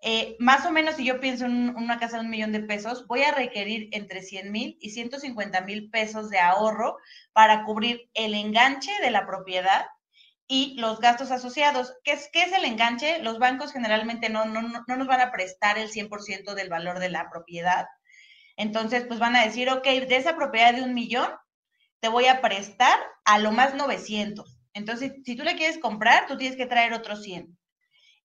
Eh, 0.00 0.36
más 0.38 0.64
o 0.64 0.70
menos, 0.70 0.94
si 0.96 1.04
yo 1.04 1.20
pienso 1.20 1.44
en 1.44 1.76
una 1.76 1.98
casa 1.98 2.16
de 2.16 2.24
un 2.24 2.30
millón 2.30 2.52
de 2.52 2.60
pesos, 2.60 3.06
voy 3.08 3.24
a 3.24 3.34
requerir 3.34 3.90
entre 3.92 4.22
100 4.22 4.50
mil 4.50 4.78
y 4.80 4.88
150 4.88 5.60
mil 5.60 5.90
pesos 5.90 6.30
de 6.30 6.38
ahorro 6.38 6.96
para 7.34 7.64
cubrir 7.64 8.08
el 8.14 8.32
enganche 8.34 8.92
de 9.02 9.10
la 9.10 9.26
propiedad 9.26 9.84
y 10.48 10.74
los 10.78 10.98
gastos 11.00 11.30
asociados. 11.30 11.94
¿Qué 12.02 12.12
es, 12.12 12.28
qué 12.32 12.42
es 12.42 12.52
el 12.52 12.64
enganche? 12.64 13.20
Los 13.20 13.38
bancos 13.38 13.72
generalmente 13.72 14.30
no, 14.30 14.46
no, 14.46 14.62
no 14.62 14.96
nos 14.96 15.06
van 15.06 15.20
a 15.20 15.30
prestar 15.30 15.78
el 15.78 15.90
100% 15.90 16.54
del 16.54 16.70
valor 16.70 16.98
de 16.98 17.10
la 17.10 17.30
propiedad. 17.30 17.86
Entonces, 18.56 19.04
pues 19.06 19.20
van 19.20 19.36
a 19.36 19.44
decir, 19.44 19.70
ok, 19.70 19.84
de 19.84 20.16
esa 20.16 20.34
propiedad 20.34 20.74
de 20.74 20.82
un 20.82 20.94
millón, 20.94 21.30
te 22.00 22.08
voy 22.08 22.26
a 22.26 22.40
prestar 22.40 22.98
a 23.24 23.38
lo 23.38 23.52
más 23.52 23.74
900. 23.74 24.58
Entonces, 24.72 25.12
si 25.24 25.36
tú 25.36 25.44
le 25.44 25.56
quieres 25.56 25.78
comprar, 25.78 26.26
tú 26.26 26.36
tienes 26.36 26.56
que 26.56 26.66
traer 26.66 26.92
otros 26.92 27.22
100 27.22 27.56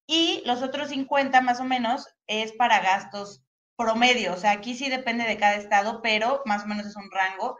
y 0.06 0.42
los 0.44 0.62
otros 0.62 0.88
50 0.90 1.40
más 1.40 1.60
o 1.60 1.64
menos 1.64 2.06
es 2.26 2.52
para 2.52 2.80
gastos 2.80 3.42
promedio, 3.76 4.34
o 4.34 4.36
sea, 4.36 4.52
aquí 4.52 4.74
sí 4.74 4.88
depende 4.88 5.24
de 5.24 5.36
cada 5.36 5.56
estado, 5.56 6.00
pero 6.02 6.42
más 6.44 6.64
o 6.64 6.66
menos 6.66 6.86
es 6.86 6.96
un 6.96 7.10
rango. 7.10 7.56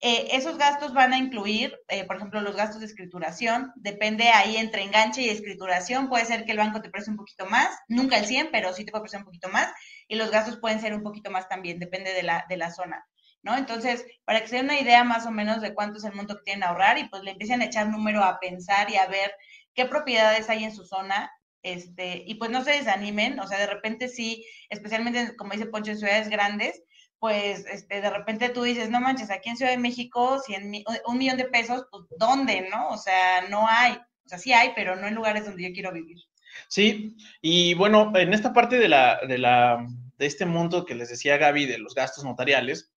Eh, 0.00 0.28
esos 0.36 0.58
gastos 0.58 0.94
van 0.94 1.12
a 1.12 1.18
incluir, 1.18 1.76
eh, 1.88 2.04
por 2.04 2.16
ejemplo, 2.16 2.40
los 2.40 2.54
gastos 2.54 2.80
de 2.80 2.86
escrituración, 2.86 3.72
depende 3.74 4.28
ahí 4.28 4.56
entre 4.56 4.82
enganche 4.82 5.22
y 5.22 5.28
escrituración, 5.28 6.08
puede 6.08 6.24
ser 6.24 6.44
que 6.44 6.52
el 6.52 6.58
banco 6.58 6.80
te 6.80 6.88
preste 6.88 7.10
un 7.10 7.16
poquito 7.16 7.46
más, 7.46 7.68
nunca 7.88 8.16
el 8.16 8.26
100, 8.26 8.50
pero 8.52 8.72
sí 8.72 8.84
te 8.84 8.92
puede 8.92 9.02
prestar 9.02 9.22
un 9.22 9.24
poquito 9.24 9.48
más, 9.48 9.72
y 10.06 10.14
los 10.14 10.30
gastos 10.30 10.58
pueden 10.60 10.80
ser 10.80 10.94
un 10.94 11.02
poquito 11.02 11.32
más 11.32 11.48
también, 11.48 11.80
depende 11.80 12.12
de 12.12 12.22
la, 12.22 12.46
de 12.48 12.56
la 12.56 12.70
zona, 12.70 13.04
¿no? 13.42 13.56
Entonces, 13.56 14.04
para 14.24 14.40
que 14.40 14.46
se 14.46 14.56
den 14.56 14.66
una 14.66 14.78
idea 14.80 15.02
más 15.02 15.26
o 15.26 15.32
menos 15.32 15.60
de 15.62 15.74
cuánto 15.74 15.98
es 15.98 16.04
el 16.04 16.14
monto 16.14 16.36
que 16.36 16.44
tienen 16.44 16.62
a 16.62 16.68
ahorrar 16.68 16.98
y 16.98 17.08
pues 17.08 17.24
le 17.24 17.32
empiecen 17.32 17.60
a 17.60 17.64
echar 17.64 17.88
número 17.88 18.22
a 18.22 18.38
pensar 18.38 18.88
y 18.90 18.96
a 18.96 19.06
ver 19.06 19.32
qué 19.74 19.86
propiedades 19.86 20.48
hay 20.48 20.62
en 20.62 20.74
su 20.74 20.84
zona 20.84 21.28
este, 21.62 22.22
y 22.24 22.36
pues 22.36 22.50
no 22.50 22.62
se 22.62 22.70
desanimen, 22.72 23.40
o 23.40 23.46
sea, 23.48 23.58
de 23.58 23.66
repente 23.66 24.08
sí, 24.08 24.46
especialmente 24.70 25.36
como 25.36 25.52
dice 25.52 25.66
Poncho, 25.66 25.90
en 25.90 25.98
ciudades 25.98 26.28
grandes, 26.28 26.82
pues 27.18 27.66
este, 27.66 28.00
de 28.00 28.10
repente 28.10 28.48
tú 28.50 28.62
dices, 28.62 28.90
no 28.90 29.00
manches, 29.00 29.30
aquí 29.30 29.48
en 29.48 29.56
Ciudad 29.56 29.72
de 29.72 29.78
México, 29.78 30.40
un 31.06 31.18
millón 31.18 31.36
de 31.36 31.44
pesos, 31.44 31.86
pues 31.90 32.04
¿dónde, 32.18 32.68
no? 32.70 32.90
O 32.90 32.96
sea, 32.96 33.48
no 33.48 33.66
hay, 33.68 33.92
o 33.92 34.28
sea, 34.28 34.38
sí 34.38 34.52
hay, 34.52 34.72
pero 34.74 34.96
no 34.96 35.06
en 35.06 35.14
lugares 35.14 35.44
donde 35.44 35.62
yo 35.62 35.72
quiero 35.72 35.92
vivir. 35.92 36.18
Sí, 36.68 37.16
y 37.40 37.74
bueno, 37.74 38.12
en 38.14 38.32
esta 38.32 38.52
parte 38.52 38.78
de 38.78 38.88
la, 38.88 39.20
de 39.26 39.38
la, 39.38 39.86
de 40.16 40.26
este 40.26 40.46
monto 40.46 40.84
que 40.84 40.94
les 40.94 41.08
decía 41.08 41.36
Gaby 41.36 41.66
de 41.66 41.78
los 41.78 41.94
gastos 41.94 42.24
notariales, 42.24 42.92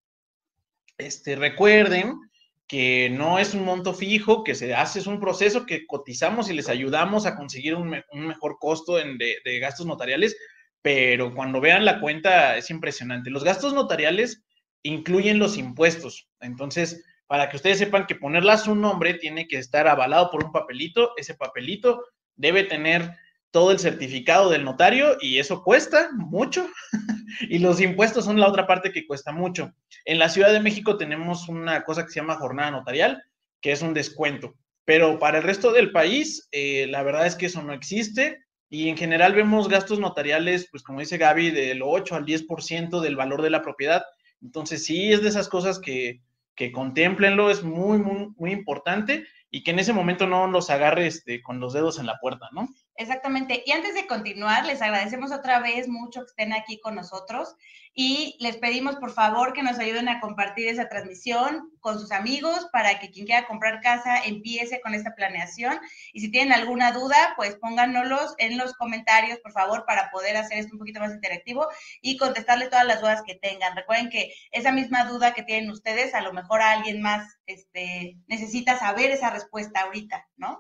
este, 0.97 1.35
recuerden 1.35 2.19
que 2.67 3.09
no 3.09 3.37
es 3.37 3.53
un 3.53 3.65
monto 3.65 3.93
fijo, 3.93 4.43
que 4.43 4.55
se 4.55 4.73
hace, 4.73 4.99
es 4.99 5.07
un 5.07 5.19
proceso 5.19 5.65
que 5.65 5.85
cotizamos 5.85 6.49
y 6.49 6.53
les 6.53 6.69
ayudamos 6.69 7.25
a 7.25 7.35
conseguir 7.35 7.75
un, 7.75 7.89
mejor 8.13 8.57
costo 8.59 8.95
de, 8.95 9.59
gastos 9.59 9.85
notariales, 9.85 10.37
pero 10.81 11.33
cuando 11.33 11.61
vean 11.61 11.85
la 11.85 11.99
cuenta 11.99 12.57
es 12.57 12.69
impresionante. 12.69 13.29
Los 13.29 13.43
gastos 13.43 13.73
notariales 13.73 14.43
incluyen 14.83 15.39
los 15.39 15.57
impuestos, 15.57 16.29
entonces, 16.39 17.03
para 17.27 17.49
que 17.49 17.55
ustedes 17.55 17.77
sepan 17.77 18.07
que 18.07 18.15
ponerlas 18.15 18.67
un 18.67 18.81
nombre 18.81 19.13
tiene 19.13 19.47
que 19.47 19.57
estar 19.57 19.87
avalado 19.87 20.29
por 20.31 20.43
un 20.43 20.51
papelito, 20.51 21.11
ese 21.17 21.35
papelito 21.35 22.03
debe 22.35 22.63
tener 22.63 23.15
todo 23.51 23.71
el 23.71 23.79
certificado 23.79 24.49
del 24.49 24.63
notario 24.63 25.17
y 25.19 25.39
eso 25.39 25.63
cuesta 25.63 26.09
mucho. 26.13 26.67
y 27.41 27.59
los 27.59 27.79
impuestos 27.79 28.25
son 28.25 28.39
la 28.39 28.47
otra 28.47 28.65
parte 28.65 28.91
que 28.91 29.05
cuesta 29.05 29.31
mucho. 29.31 29.73
En 30.05 30.19
la 30.19 30.29
Ciudad 30.29 30.51
de 30.51 30.61
México 30.61 30.97
tenemos 30.97 31.47
una 31.47 31.83
cosa 31.83 32.03
que 32.03 32.11
se 32.11 32.19
llama 32.21 32.35
jornada 32.35 32.71
notarial, 32.71 33.21
que 33.61 33.71
es 33.71 33.81
un 33.81 33.93
descuento. 33.93 34.55
Pero 34.85 35.19
para 35.19 35.37
el 35.37 35.43
resto 35.43 35.71
del 35.71 35.91
país, 35.91 36.47
eh, 36.51 36.87
la 36.87 37.03
verdad 37.03 37.27
es 37.27 37.35
que 37.35 37.45
eso 37.45 37.61
no 37.61 37.73
existe. 37.73 38.43
Y 38.73 38.87
en 38.87 38.95
general 38.95 39.33
vemos 39.33 39.67
gastos 39.67 39.99
notariales, 39.99 40.69
pues 40.71 40.81
como 40.81 41.01
dice 41.01 41.17
Gaby, 41.17 41.51
del 41.51 41.81
8 41.83 42.15
al 42.15 42.25
10% 42.25 43.01
del 43.01 43.17
valor 43.17 43.41
de 43.41 43.49
la 43.49 43.61
propiedad. 43.61 44.03
Entonces 44.41 44.85
sí 44.85 45.11
es 45.11 45.21
de 45.21 45.27
esas 45.27 45.49
cosas 45.49 45.77
que, 45.77 46.21
que 46.55 46.71
contemplenlo, 46.71 47.51
es 47.51 47.63
muy, 47.63 47.97
muy, 47.97 48.29
muy 48.37 48.51
importante. 48.51 49.25
y 49.53 49.63
que 49.63 49.71
en 49.71 49.79
ese 49.79 49.91
momento 49.91 50.25
no 50.25 50.47
los 50.47 50.69
agarre 50.69 51.07
este, 51.07 51.43
con 51.43 51.59
los 51.59 51.73
dedos 51.73 51.99
en 51.99 52.05
la 52.05 52.17
puerta, 52.21 52.47
¿no? 52.53 52.69
Exactamente. 53.01 53.63
Y 53.65 53.71
antes 53.71 53.95
de 53.95 54.05
continuar, 54.05 54.63
les 54.67 54.79
agradecemos 54.79 55.31
otra 55.31 55.59
vez 55.59 55.87
mucho 55.87 56.19
que 56.21 56.27
estén 56.27 56.53
aquí 56.53 56.79
con 56.79 56.93
nosotros 56.93 57.55
y 57.95 58.37
les 58.39 58.57
pedimos 58.57 58.97
por 58.97 59.11
favor 59.11 59.53
que 59.53 59.63
nos 59.63 59.79
ayuden 59.79 60.07
a 60.07 60.19
compartir 60.19 60.67
esa 60.67 60.87
transmisión 60.87 61.71
con 61.79 61.99
sus 61.99 62.11
amigos 62.11 62.69
para 62.71 62.99
que 62.99 63.09
quien 63.09 63.25
quiera 63.25 63.47
comprar 63.47 63.81
casa 63.81 64.23
empiece 64.23 64.81
con 64.81 64.93
esta 64.93 65.15
planeación. 65.15 65.79
Y 66.13 66.21
si 66.21 66.29
tienen 66.29 66.53
alguna 66.53 66.91
duda, 66.91 67.33
pues 67.37 67.55
pónganoslos 67.55 68.35
en 68.37 68.59
los 68.59 68.75
comentarios, 68.75 69.39
por 69.39 69.51
favor, 69.51 69.83
para 69.87 70.11
poder 70.11 70.37
hacer 70.37 70.59
esto 70.59 70.73
un 70.73 70.79
poquito 70.79 70.99
más 70.99 71.11
interactivo 71.11 71.69
y 72.01 72.17
contestarle 72.17 72.67
todas 72.67 72.85
las 72.85 73.01
dudas 73.01 73.23
que 73.25 73.33
tengan. 73.33 73.75
Recuerden 73.75 74.11
que 74.11 74.31
esa 74.51 74.71
misma 74.71 75.05
duda 75.05 75.33
que 75.33 75.41
tienen 75.41 75.71
ustedes, 75.71 76.13
a 76.13 76.21
lo 76.21 76.33
mejor 76.33 76.61
alguien 76.61 77.01
más 77.01 77.35
este, 77.47 78.19
necesita 78.27 78.77
saber 78.77 79.09
esa 79.09 79.31
respuesta 79.31 79.81
ahorita, 79.81 80.27
¿no? 80.37 80.59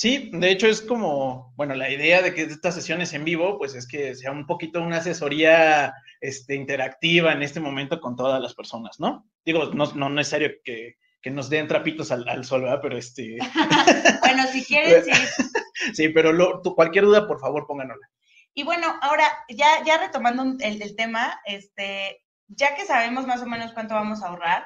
Sí, 0.00 0.30
de 0.32 0.50
hecho 0.50 0.66
es 0.66 0.80
como, 0.80 1.52
bueno, 1.56 1.74
la 1.74 1.90
idea 1.90 2.22
de 2.22 2.32
que 2.32 2.44
estas 2.44 2.74
sesiones 2.74 3.12
en 3.12 3.22
vivo, 3.22 3.58
pues 3.58 3.74
es 3.74 3.86
que 3.86 4.14
sea 4.14 4.30
un 4.32 4.46
poquito 4.46 4.80
una 4.80 4.96
asesoría 4.96 5.92
este, 6.22 6.54
interactiva 6.54 7.34
en 7.34 7.42
este 7.42 7.60
momento 7.60 8.00
con 8.00 8.16
todas 8.16 8.40
las 8.40 8.54
personas, 8.54 8.98
¿no? 8.98 9.28
Digo, 9.44 9.66
no, 9.74 9.92
no 9.92 10.08
necesario 10.08 10.52
que, 10.64 10.96
que 11.20 11.30
nos 11.30 11.50
den 11.50 11.68
trapitos 11.68 12.10
al, 12.12 12.26
al, 12.30 12.46
sol, 12.46 12.62
¿verdad? 12.62 12.78
Pero 12.80 12.96
este... 12.96 13.36
bueno, 14.20 14.46
si 14.50 14.64
quieren, 14.64 15.04
sí. 15.04 15.12
sí, 15.92 16.08
pero 16.08 16.32
lo, 16.32 16.62
tu, 16.62 16.74
cualquier 16.74 17.04
duda, 17.04 17.26
por 17.26 17.38
favor, 17.38 17.66
pónganosla. 17.66 18.08
Y 18.54 18.62
bueno, 18.62 18.86
ahora, 19.02 19.26
ya, 19.50 19.84
ya 19.84 19.98
retomando 19.98 20.56
el, 20.64 20.80
el 20.80 20.96
tema, 20.96 21.42
este, 21.44 22.24
ya 22.48 22.74
que 22.74 22.86
sabemos 22.86 23.26
más 23.26 23.42
o 23.42 23.46
menos 23.46 23.72
cuánto 23.74 23.96
vamos 23.96 24.22
a 24.22 24.28
ahorrar, 24.28 24.64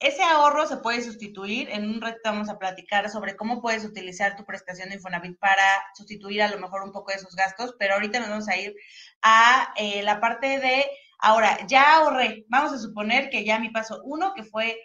ese 0.00 0.22
ahorro 0.22 0.66
se 0.66 0.76
puede 0.76 1.02
sustituir. 1.02 1.68
En 1.70 1.88
un 1.88 2.00
reto 2.00 2.20
vamos 2.24 2.48
a 2.48 2.58
platicar 2.58 3.10
sobre 3.10 3.36
cómo 3.36 3.60
puedes 3.60 3.84
utilizar 3.84 4.36
tu 4.36 4.44
prestación 4.44 4.88
de 4.88 4.96
Infonavit 4.96 5.38
para 5.38 5.64
sustituir 5.94 6.42
a 6.42 6.48
lo 6.48 6.58
mejor 6.58 6.82
un 6.82 6.92
poco 6.92 7.10
de 7.10 7.18
esos 7.18 7.34
gastos, 7.34 7.74
pero 7.78 7.94
ahorita 7.94 8.20
nos 8.20 8.28
vamos 8.28 8.48
a 8.48 8.56
ir 8.56 8.74
a 9.22 9.72
eh, 9.76 10.02
la 10.02 10.20
parte 10.20 10.58
de, 10.60 10.84
ahora, 11.18 11.66
ya 11.66 11.96
ahorré. 11.96 12.44
Vamos 12.48 12.72
a 12.72 12.78
suponer 12.78 13.30
que 13.30 13.44
ya 13.44 13.58
mi 13.58 13.70
paso 13.70 14.00
uno, 14.04 14.34
que 14.34 14.44
fue 14.44 14.80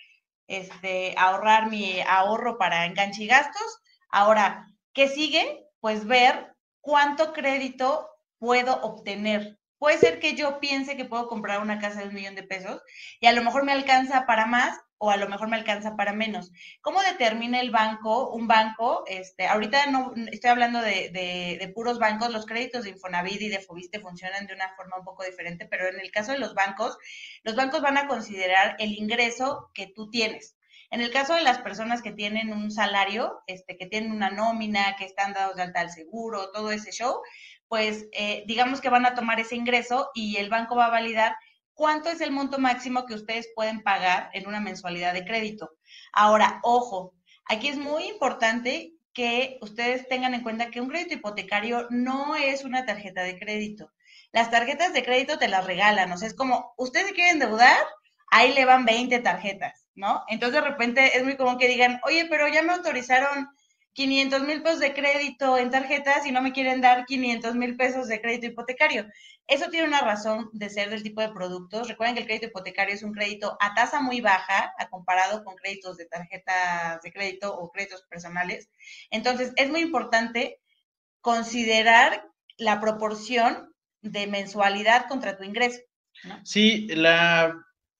este, 0.47 1.13
ahorrar 1.17 1.69
mi 1.69 2.01
ahorro 2.01 2.57
para 2.57 2.85
enganche 2.85 3.23
y 3.23 3.27
gastos. 3.27 3.79
Ahora, 4.09 4.67
¿qué 4.93 5.07
sigue? 5.07 5.65
Pues 5.79 6.05
ver 6.05 6.55
cuánto 6.81 7.33
crédito 7.33 8.09
puedo 8.39 8.81
obtener 8.81 9.57
Puede 9.83 9.97
ser 9.97 10.21
que 10.21 10.33
yo 10.33 10.61
piense 10.61 10.95
que 10.95 11.03
puedo 11.03 11.27
comprar 11.27 11.59
una 11.59 11.77
casa 11.77 11.99
de 11.99 12.07
un 12.07 12.13
millón 12.13 12.35
de 12.35 12.43
pesos 12.43 12.81
y 13.19 13.25
a 13.25 13.33
lo 13.33 13.43
mejor 13.43 13.65
me 13.65 13.73
alcanza 13.73 14.25
para 14.25 14.45
más 14.45 14.79
o 15.03 15.11
a 15.11 15.17
lo 15.17 15.27
mejor 15.27 15.49
me 15.49 15.57
alcanza 15.57 15.97
para 15.97 16.13
menos. 16.13 16.53
¿Cómo 16.79 17.01
determina 17.01 17.59
el 17.59 17.71
banco, 17.71 18.29
un 18.29 18.47
banco? 18.47 19.03
Este, 19.05 19.47
ahorita 19.47 19.87
no 19.87 20.13
estoy 20.31 20.49
hablando 20.49 20.79
de, 20.79 21.09
de, 21.11 21.71
puros 21.75 21.99
bancos, 21.99 22.31
los 22.31 22.45
créditos 22.45 22.85
de 22.85 22.91
Infonavit 22.91 23.41
y 23.41 23.49
de 23.49 23.59
Fobiste 23.59 23.99
funcionan 23.99 24.47
de 24.47 24.53
una 24.53 24.73
forma 24.77 24.99
un 24.99 25.03
poco 25.03 25.25
diferente, 25.25 25.65
pero 25.65 25.89
en 25.89 25.99
el 25.99 26.09
caso 26.09 26.31
de 26.31 26.39
los 26.39 26.53
bancos, 26.53 26.97
los 27.43 27.57
bancos 27.57 27.81
van 27.81 27.97
a 27.97 28.07
considerar 28.07 28.77
el 28.79 28.93
ingreso 28.93 29.71
que 29.73 29.87
tú 29.87 30.09
tienes. 30.09 30.55
En 30.89 31.01
el 31.01 31.11
caso 31.11 31.33
de 31.33 31.43
las 31.43 31.57
personas 31.57 32.01
que 32.01 32.13
tienen 32.13 32.53
un 32.53 32.71
salario, 32.71 33.41
este, 33.45 33.75
que 33.75 33.87
tienen 33.87 34.13
una 34.13 34.29
nómina, 34.29 34.95
que 34.95 35.03
están 35.03 35.33
dados 35.33 35.57
de 35.57 35.63
alta 35.63 35.81
al 35.81 35.91
seguro, 35.91 36.49
todo 36.51 36.71
ese 36.71 36.93
show, 36.93 37.19
pues 37.67 38.07
eh, 38.13 38.45
digamos 38.47 38.79
que 38.79 38.87
van 38.87 39.05
a 39.05 39.15
tomar 39.15 39.41
ese 39.41 39.57
ingreso 39.57 40.11
y 40.13 40.37
el 40.37 40.49
banco 40.49 40.77
va 40.77 40.85
a 40.85 40.91
validar 40.91 41.35
cuánto 41.73 42.09
es 42.09 42.21
el 42.21 42.31
monto 42.31 42.59
máximo 42.59 43.05
que 43.05 43.15
ustedes 43.15 43.49
pueden 43.55 43.81
pagar 43.83 44.29
en 44.33 44.47
una 44.47 44.59
mensualidad 44.59 45.13
de 45.13 45.25
crédito. 45.25 45.71
Ahora, 46.11 46.59
ojo, 46.63 47.13
aquí 47.45 47.67
es 47.67 47.77
muy 47.77 48.05
importante 48.05 48.93
que 49.13 49.57
ustedes 49.61 50.07
tengan 50.07 50.33
en 50.33 50.41
cuenta 50.41 50.71
que 50.71 50.81
un 50.81 50.89
crédito 50.89 51.15
hipotecario 51.15 51.87
no 51.89 52.35
es 52.35 52.63
una 52.63 52.85
tarjeta 52.85 53.21
de 53.23 53.37
crédito. 53.37 53.91
Las 54.31 54.49
tarjetas 54.49 54.93
de 54.93 55.03
crédito 55.03 55.37
te 55.37 55.47
las 55.47 55.65
regalan, 55.65 56.11
o 56.11 56.17
sea, 56.17 56.27
es 56.27 56.33
como, 56.33 56.73
ustedes 56.77 57.11
quieren 57.13 57.37
deudar, 57.37 57.77
ahí 58.31 58.53
le 58.53 58.65
van 58.65 58.85
20 58.85 59.19
tarjetas, 59.19 59.85
¿no? 59.93 60.23
Entonces 60.27 60.61
de 60.61 60.67
repente 60.67 61.15
es 61.15 61.23
muy 61.23 61.37
común 61.37 61.59
que 61.59 61.67
digan, 61.67 62.01
oye, 62.03 62.25
pero 62.29 62.47
ya 62.47 62.63
me 62.63 62.73
autorizaron 62.73 63.47
500 63.93 64.41
mil 64.41 64.63
pesos 64.63 64.79
de 64.79 64.93
crédito 64.93 65.57
en 65.57 65.69
tarjetas 65.69 66.25
y 66.25 66.31
no 66.31 66.41
me 66.41 66.51
quieren 66.51 66.81
dar 66.81 67.05
500 67.05 67.55
mil 67.55 67.77
pesos 67.77 68.07
de 68.07 68.19
crédito 68.19 68.47
hipotecario. 68.47 69.05
Eso 69.47 69.69
tiene 69.69 69.87
una 69.87 70.01
razón 70.01 70.49
de 70.53 70.69
ser 70.69 70.89
del 70.89 71.03
tipo 71.03 71.21
de 71.21 71.29
productos. 71.33 71.87
Recuerden 71.87 72.15
que 72.15 72.21
el 72.21 72.27
crédito 72.27 72.47
hipotecario 72.47 72.95
es 72.95 73.03
un 73.03 73.13
crédito 73.13 73.57
a 73.59 73.73
tasa 73.73 74.01
muy 74.01 74.21
baja 74.21 74.73
comparado 74.89 75.43
con 75.43 75.55
créditos 75.55 75.97
de 75.97 76.05
tarjetas 76.05 77.01
de 77.01 77.11
crédito 77.11 77.53
o 77.53 77.71
créditos 77.71 78.03
personales. 78.03 78.69
Entonces, 79.11 79.51
es 79.57 79.69
muy 79.69 79.81
importante 79.81 80.59
considerar 81.21 82.25
la 82.57 82.79
proporción 82.79 83.73
de 84.01 84.27
mensualidad 84.27 85.07
contra 85.07 85.37
tu 85.37 85.43
ingreso. 85.43 85.79
Sí, 86.43 86.87
la, 86.87 87.55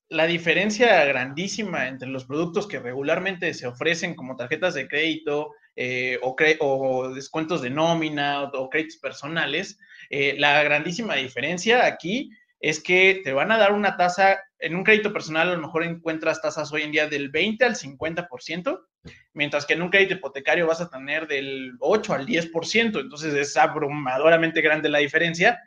la 0.08 0.26
diferencia 0.26 1.04
grandísima 1.04 1.88
entre 1.88 2.08
los 2.08 2.24
productos 2.24 2.66
que 2.66 2.78
regularmente 2.78 3.52
se 3.54 3.66
ofrecen 3.66 4.14
como 4.14 4.36
tarjetas 4.36 4.74
de 4.74 4.88
crédito, 4.88 5.52
eh, 5.76 6.18
o, 6.22 7.08
descuentos 7.14 7.62
de 7.62 7.70
nómina 7.70 8.44
o, 8.44 8.70
créditos 8.70 8.98
personales, 8.98 9.78
eh, 10.10 10.36
la 10.38 10.62
grandísima 10.62 11.16
diferencia 11.16 11.86
aquí 11.86 12.30
es 12.60 12.82
que 12.82 13.20
te 13.22 13.32
van 13.32 13.52
a 13.52 13.58
dar 13.58 13.72
una 13.72 13.96
tasa, 13.96 14.38
en 14.58 14.74
un 14.74 14.84
crédito 14.84 15.12
personal 15.12 15.48
a 15.48 15.54
lo 15.54 15.60
mejor 15.60 15.84
encuentras 15.84 16.40
tasas 16.40 16.72
hoy 16.72 16.82
en 16.82 16.92
día 16.92 17.06
del 17.06 17.28
20 17.28 17.64
al 17.64 17.74
50%, 17.74 18.80
mientras 19.34 19.66
que 19.66 19.74
en 19.74 19.82
un 19.82 19.90
crédito 19.90 20.14
hipotecario 20.14 20.66
vas 20.66 20.80
a 20.80 20.88
tener 20.88 21.26
del 21.26 21.72
8 21.80 22.14
al 22.14 22.26
10%, 22.26 23.00
entonces 23.00 23.34
es 23.34 23.56
abrumadoramente 23.56 24.62
grande 24.62 24.88
la 24.88 25.00
diferencia. 25.00 25.60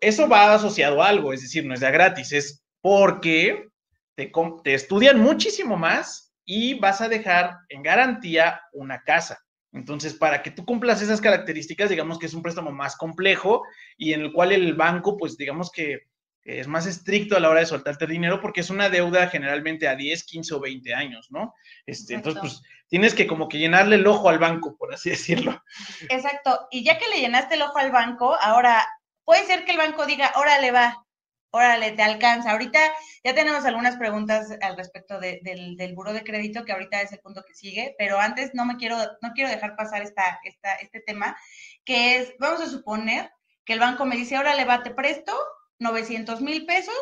Eso 0.00 0.26
va 0.26 0.54
asociado 0.54 1.02
a 1.02 1.08
algo, 1.08 1.34
es 1.34 1.42
decir, 1.42 1.66
no 1.66 1.74
es 1.74 1.80
de 1.80 1.90
gratis, 1.90 2.32
es 2.32 2.64
porque 2.80 3.68
te, 4.14 4.32
te 4.64 4.74
estudian 4.74 5.20
muchísimo 5.20 5.76
más 5.76 6.29
y 6.44 6.74
vas 6.74 7.00
a 7.00 7.08
dejar 7.08 7.58
en 7.68 7.82
garantía 7.82 8.62
una 8.72 9.02
casa. 9.02 9.38
Entonces, 9.72 10.14
para 10.14 10.42
que 10.42 10.50
tú 10.50 10.64
cumplas 10.64 11.00
esas 11.00 11.20
características, 11.20 11.90
digamos 11.90 12.18
que 12.18 12.26
es 12.26 12.34
un 12.34 12.42
préstamo 12.42 12.72
más 12.72 12.96
complejo 12.96 13.62
y 13.96 14.12
en 14.12 14.22
el 14.22 14.32
cual 14.32 14.52
el 14.52 14.74
banco, 14.74 15.16
pues 15.16 15.36
digamos 15.36 15.70
que 15.70 16.00
es 16.42 16.66
más 16.66 16.86
estricto 16.86 17.36
a 17.36 17.40
la 17.40 17.50
hora 17.50 17.60
de 17.60 17.66
soltarte 17.66 18.06
dinero 18.06 18.40
porque 18.40 18.60
es 18.60 18.70
una 18.70 18.88
deuda 18.88 19.28
generalmente 19.28 19.86
a 19.86 19.94
10, 19.94 20.24
15 20.24 20.54
o 20.54 20.60
20 20.60 20.94
años, 20.94 21.28
¿no? 21.30 21.54
Este, 21.86 22.14
entonces, 22.14 22.40
pues 22.40 22.62
tienes 22.88 23.14
que 23.14 23.26
como 23.26 23.48
que 23.48 23.58
llenarle 23.58 23.96
el 23.96 24.06
ojo 24.06 24.28
al 24.28 24.38
banco, 24.38 24.76
por 24.76 24.92
así 24.92 25.10
decirlo. 25.10 25.62
Exacto. 26.08 26.66
Y 26.70 26.82
ya 26.82 26.98
que 26.98 27.08
le 27.08 27.20
llenaste 27.20 27.54
el 27.54 27.62
ojo 27.62 27.78
al 27.78 27.92
banco, 27.92 28.36
ahora 28.40 28.84
puede 29.24 29.44
ser 29.46 29.64
que 29.64 29.72
el 29.72 29.78
banco 29.78 30.06
diga, 30.06 30.32
órale, 30.34 30.72
va, 30.72 31.06
órale, 31.50 31.92
te 31.92 32.02
alcanza. 32.02 32.52
Ahorita 32.52 32.78
ya 33.24 33.34
tenemos 33.34 33.64
algunas 33.64 33.96
preguntas 33.96 34.48
al 34.60 34.76
respecto 34.76 35.18
del, 35.18 35.76
del 35.76 35.94
buro 35.94 36.12
de 36.12 36.24
crédito, 36.24 36.64
que 36.64 36.72
ahorita 36.72 37.02
es 37.02 37.12
el 37.12 37.20
punto 37.20 37.44
que 37.44 37.54
sigue, 37.54 37.94
pero 37.98 38.18
antes 38.18 38.54
no 38.54 38.64
me 38.64 38.76
quiero, 38.76 38.96
no 39.20 39.32
quiero 39.34 39.50
dejar 39.50 39.76
pasar 39.76 40.02
esta, 40.02 40.40
esta, 40.44 40.74
este 40.74 41.00
tema, 41.00 41.36
que 41.84 42.16
es, 42.16 42.34
vamos 42.38 42.60
a 42.60 42.68
suponer 42.68 43.30
que 43.64 43.74
el 43.74 43.80
banco 43.80 44.04
me 44.06 44.16
dice, 44.16 44.38
órale, 44.38 44.64
va, 44.64 44.82
te 44.82 44.90
presto 44.90 45.32
900 45.78 46.40
mil 46.40 46.66
pesos 46.66 46.94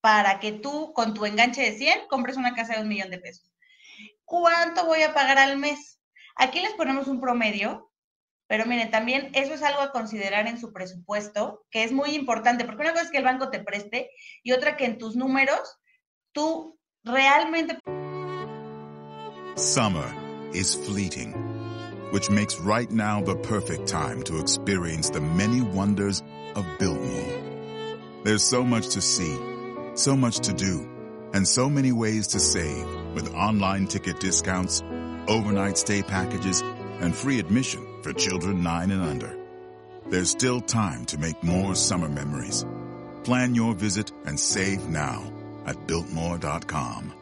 para 0.00 0.40
que 0.40 0.52
tú, 0.52 0.92
con 0.94 1.14
tu 1.14 1.26
enganche 1.26 1.62
de 1.62 1.76
100, 1.76 2.08
compres 2.08 2.36
una 2.36 2.54
casa 2.54 2.74
de 2.74 2.82
un 2.82 2.88
millón 2.88 3.10
de 3.10 3.18
pesos. 3.18 3.50
¿Cuánto 4.24 4.86
voy 4.86 5.02
a 5.02 5.12
pagar 5.12 5.38
al 5.38 5.58
mes? 5.58 6.00
Aquí 6.36 6.60
les 6.60 6.72
ponemos 6.72 7.06
un 7.08 7.20
promedio 7.20 7.89
pero 8.50 8.66
miren, 8.66 8.90
también 8.90 9.30
eso 9.34 9.54
es 9.54 9.62
algo 9.62 9.80
a 9.80 9.92
considerar 9.92 10.48
en 10.48 10.58
su 10.58 10.72
presupuesto, 10.72 11.64
que 11.70 11.84
es 11.84 11.92
muy 11.92 12.16
importante, 12.16 12.64
porque 12.64 12.82
una 12.82 12.90
cosa 12.90 13.04
es 13.04 13.10
que 13.12 13.18
el 13.18 13.24
banco 13.24 13.48
te 13.48 13.60
preste 13.60 14.10
y 14.42 14.50
otra 14.50 14.76
que 14.76 14.86
en 14.86 14.98
tus 14.98 15.14
números 15.14 15.78
tú 16.32 16.76
realmente... 17.04 17.78
Summer 19.54 20.04
is 20.52 20.74
fleeting, 20.74 21.32
which 22.12 22.28
makes 22.28 22.58
right 22.58 22.90
now 22.90 23.22
the 23.22 23.36
perfect 23.36 23.86
time 23.86 24.20
to 24.24 24.40
experience 24.40 25.10
the 25.10 25.20
many 25.20 25.60
wonders 25.60 26.20
of 26.56 26.66
Biltmore. 26.80 28.24
There's 28.24 28.42
so 28.42 28.64
much 28.64 28.88
to 28.94 29.00
see, 29.00 29.38
so 29.94 30.16
much 30.16 30.40
to 30.40 30.52
do, 30.52 30.88
and 31.34 31.46
so 31.46 31.70
many 31.70 31.92
ways 31.92 32.26
to 32.28 32.40
save 32.40 32.84
with 33.14 33.32
online 33.32 33.86
ticket 33.86 34.18
discounts, 34.18 34.82
overnight 35.28 35.78
stay 35.78 36.02
packages, 36.02 36.64
and 37.00 37.14
free 37.14 37.38
admission 37.38 37.86
for 38.02 38.12
children 38.12 38.62
9 38.62 38.90
and 38.90 39.02
under. 39.02 39.36
There's 40.08 40.30
still 40.30 40.60
time 40.60 41.04
to 41.06 41.18
make 41.18 41.42
more 41.42 41.74
summer 41.74 42.08
memories. 42.08 42.64
Plan 43.24 43.54
your 43.54 43.74
visit 43.74 44.12
and 44.26 44.38
save 44.38 44.88
now 44.88 45.22
at 45.66 45.76
builtmore.com. 45.86 47.14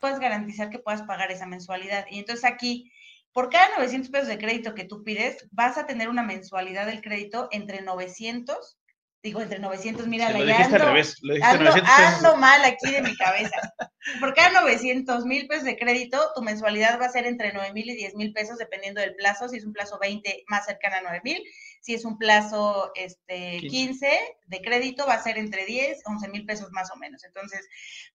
Puedes 0.00 0.20
garantizar 0.20 0.70
que 0.70 0.78
puedas 0.78 1.02
pagar 1.02 1.30
esa 1.30 1.46
mensualidad. 1.46 2.06
Y 2.10 2.18
entonces 2.18 2.44
aquí, 2.44 2.90
por 3.32 3.50
cada 3.50 3.76
900 3.76 4.10
pesos 4.10 4.28
de 4.28 4.38
crédito 4.38 4.74
que 4.74 4.84
tú 4.84 5.02
pides, 5.02 5.48
vas 5.50 5.76
a 5.76 5.86
tener 5.86 6.08
una 6.08 6.22
mensualidad 6.22 6.86
del 6.86 7.02
crédito 7.02 7.48
entre 7.50 7.82
900 7.82 8.77
digo, 9.22 9.40
entre 9.40 9.58
900, 9.58 10.06
mira, 10.06 10.30
lo 10.30 10.38
ya 10.38 10.44
dijiste 10.44 10.76
al 10.76 10.82
ando, 10.82 10.92
revés, 10.92 11.16
lo 11.22 11.34
dijiste 11.34 11.56
ando, 11.56 11.64
900 11.64 11.96
pesos. 11.96 12.14
ando 12.14 12.36
mal 12.36 12.64
aquí 12.64 12.90
de 12.90 13.02
mi 13.02 13.16
cabeza. 13.16 13.74
Por 14.20 14.32
cada 14.32 14.60
900 14.62 15.24
mil 15.26 15.46
pesos 15.48 15.64
de 15.64 15.76
crédito, 15.76 16.18
tu 16.34 16.42
mensualidad 16.42 17.00
va 17.00 17.06
a 17.06 17.10
ser 17.10 17.26
entre 17.26 17.52
9 17.52 17.72
mil 17.72 17.90
y 17.90 17.96
10 17.96 18.14
mil 18.14 18.32
pesos, 18.32 18.58
dependiendo 18.58 19.00
del 19.00 19.14
plazo. 19.16 19.48
Si 19.48 19.56
es 19.56 19.64
un 19.64 19.72
plazo 19.72 19.98
20, 20.00 20.44
más 20.46 20.66
cercana 20.66 20.98
a 20.98 21.02
9 21.02 21.20
mil. 21.24 21.42
Si 21.80 21.94
es 21.94 22.04
un 22.04 22.16
plazo 22.16 22.90
este, 22.94 23.58
15. 23.58 23.68
15 23.68 24.08
de 24.46 24.60
crédito, 24.62 25.06
va 25.06 25.14
a 25.14 25.22
ser 25.22 25.36
entre 25.36 25.66
10, 25.66 26.02
11 26.06 26.28
mil 26.28 26.46
pesos 26.46 26.70
más 26.70 26.90
o 26.92 26.96
menos. 26.96 27.24
Entonces, 27.24 27.68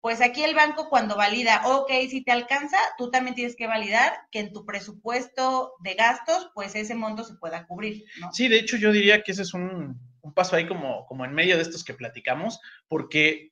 pues 0.02 0.22
aquí 0.22 0.44
el 0.44 0.56
banco 0.56 0.88
cuando 0.90 1.16
valida, 1.16 1.62
ok, 1.66 1.92
si 2.10 2.24
te 2.24 2.32
alcanza, 2.32 2.78
tú 2.98 3.12
también 3.12 3.36
tienes 3.36 3.56
que 3.56 3.68
validar 3.68 4.14
que 4.32 4.40
en 4.40 4.54
tu 4.54 4.66
presupuesto 4.66 5.74
de 5.80 5.96
gastos, 5.96 6.52
pues 6.54 6.76
ese 6.76 6.96
monto 6.96 7.24
se 7.24 7.36
pueda 7.36 7.66
cubrir, 7.68 8.06
¿no? 8.20 8.32
Sí, 8.32 8.48
de 8.48 8.60
hecho 8.60 8.78
yo 8.78 8.92
diría 8.92 9.24
que 9.24 9.32
ese 9.32 9.44
es 9.44 9.54
un, 9.54 10.00
un 10.22 10.34
paso 10.34 10.56
ahí 10.56 10.68
como, 10.68 11.06
como 11.06 11.26
en 11.26 11.34
medio 11.34 11.56
de 11.56 11.64
estos 11.64 11.84
que 11.84 11.94
platicamos, 11.94 12.60
porque 12.88 13.52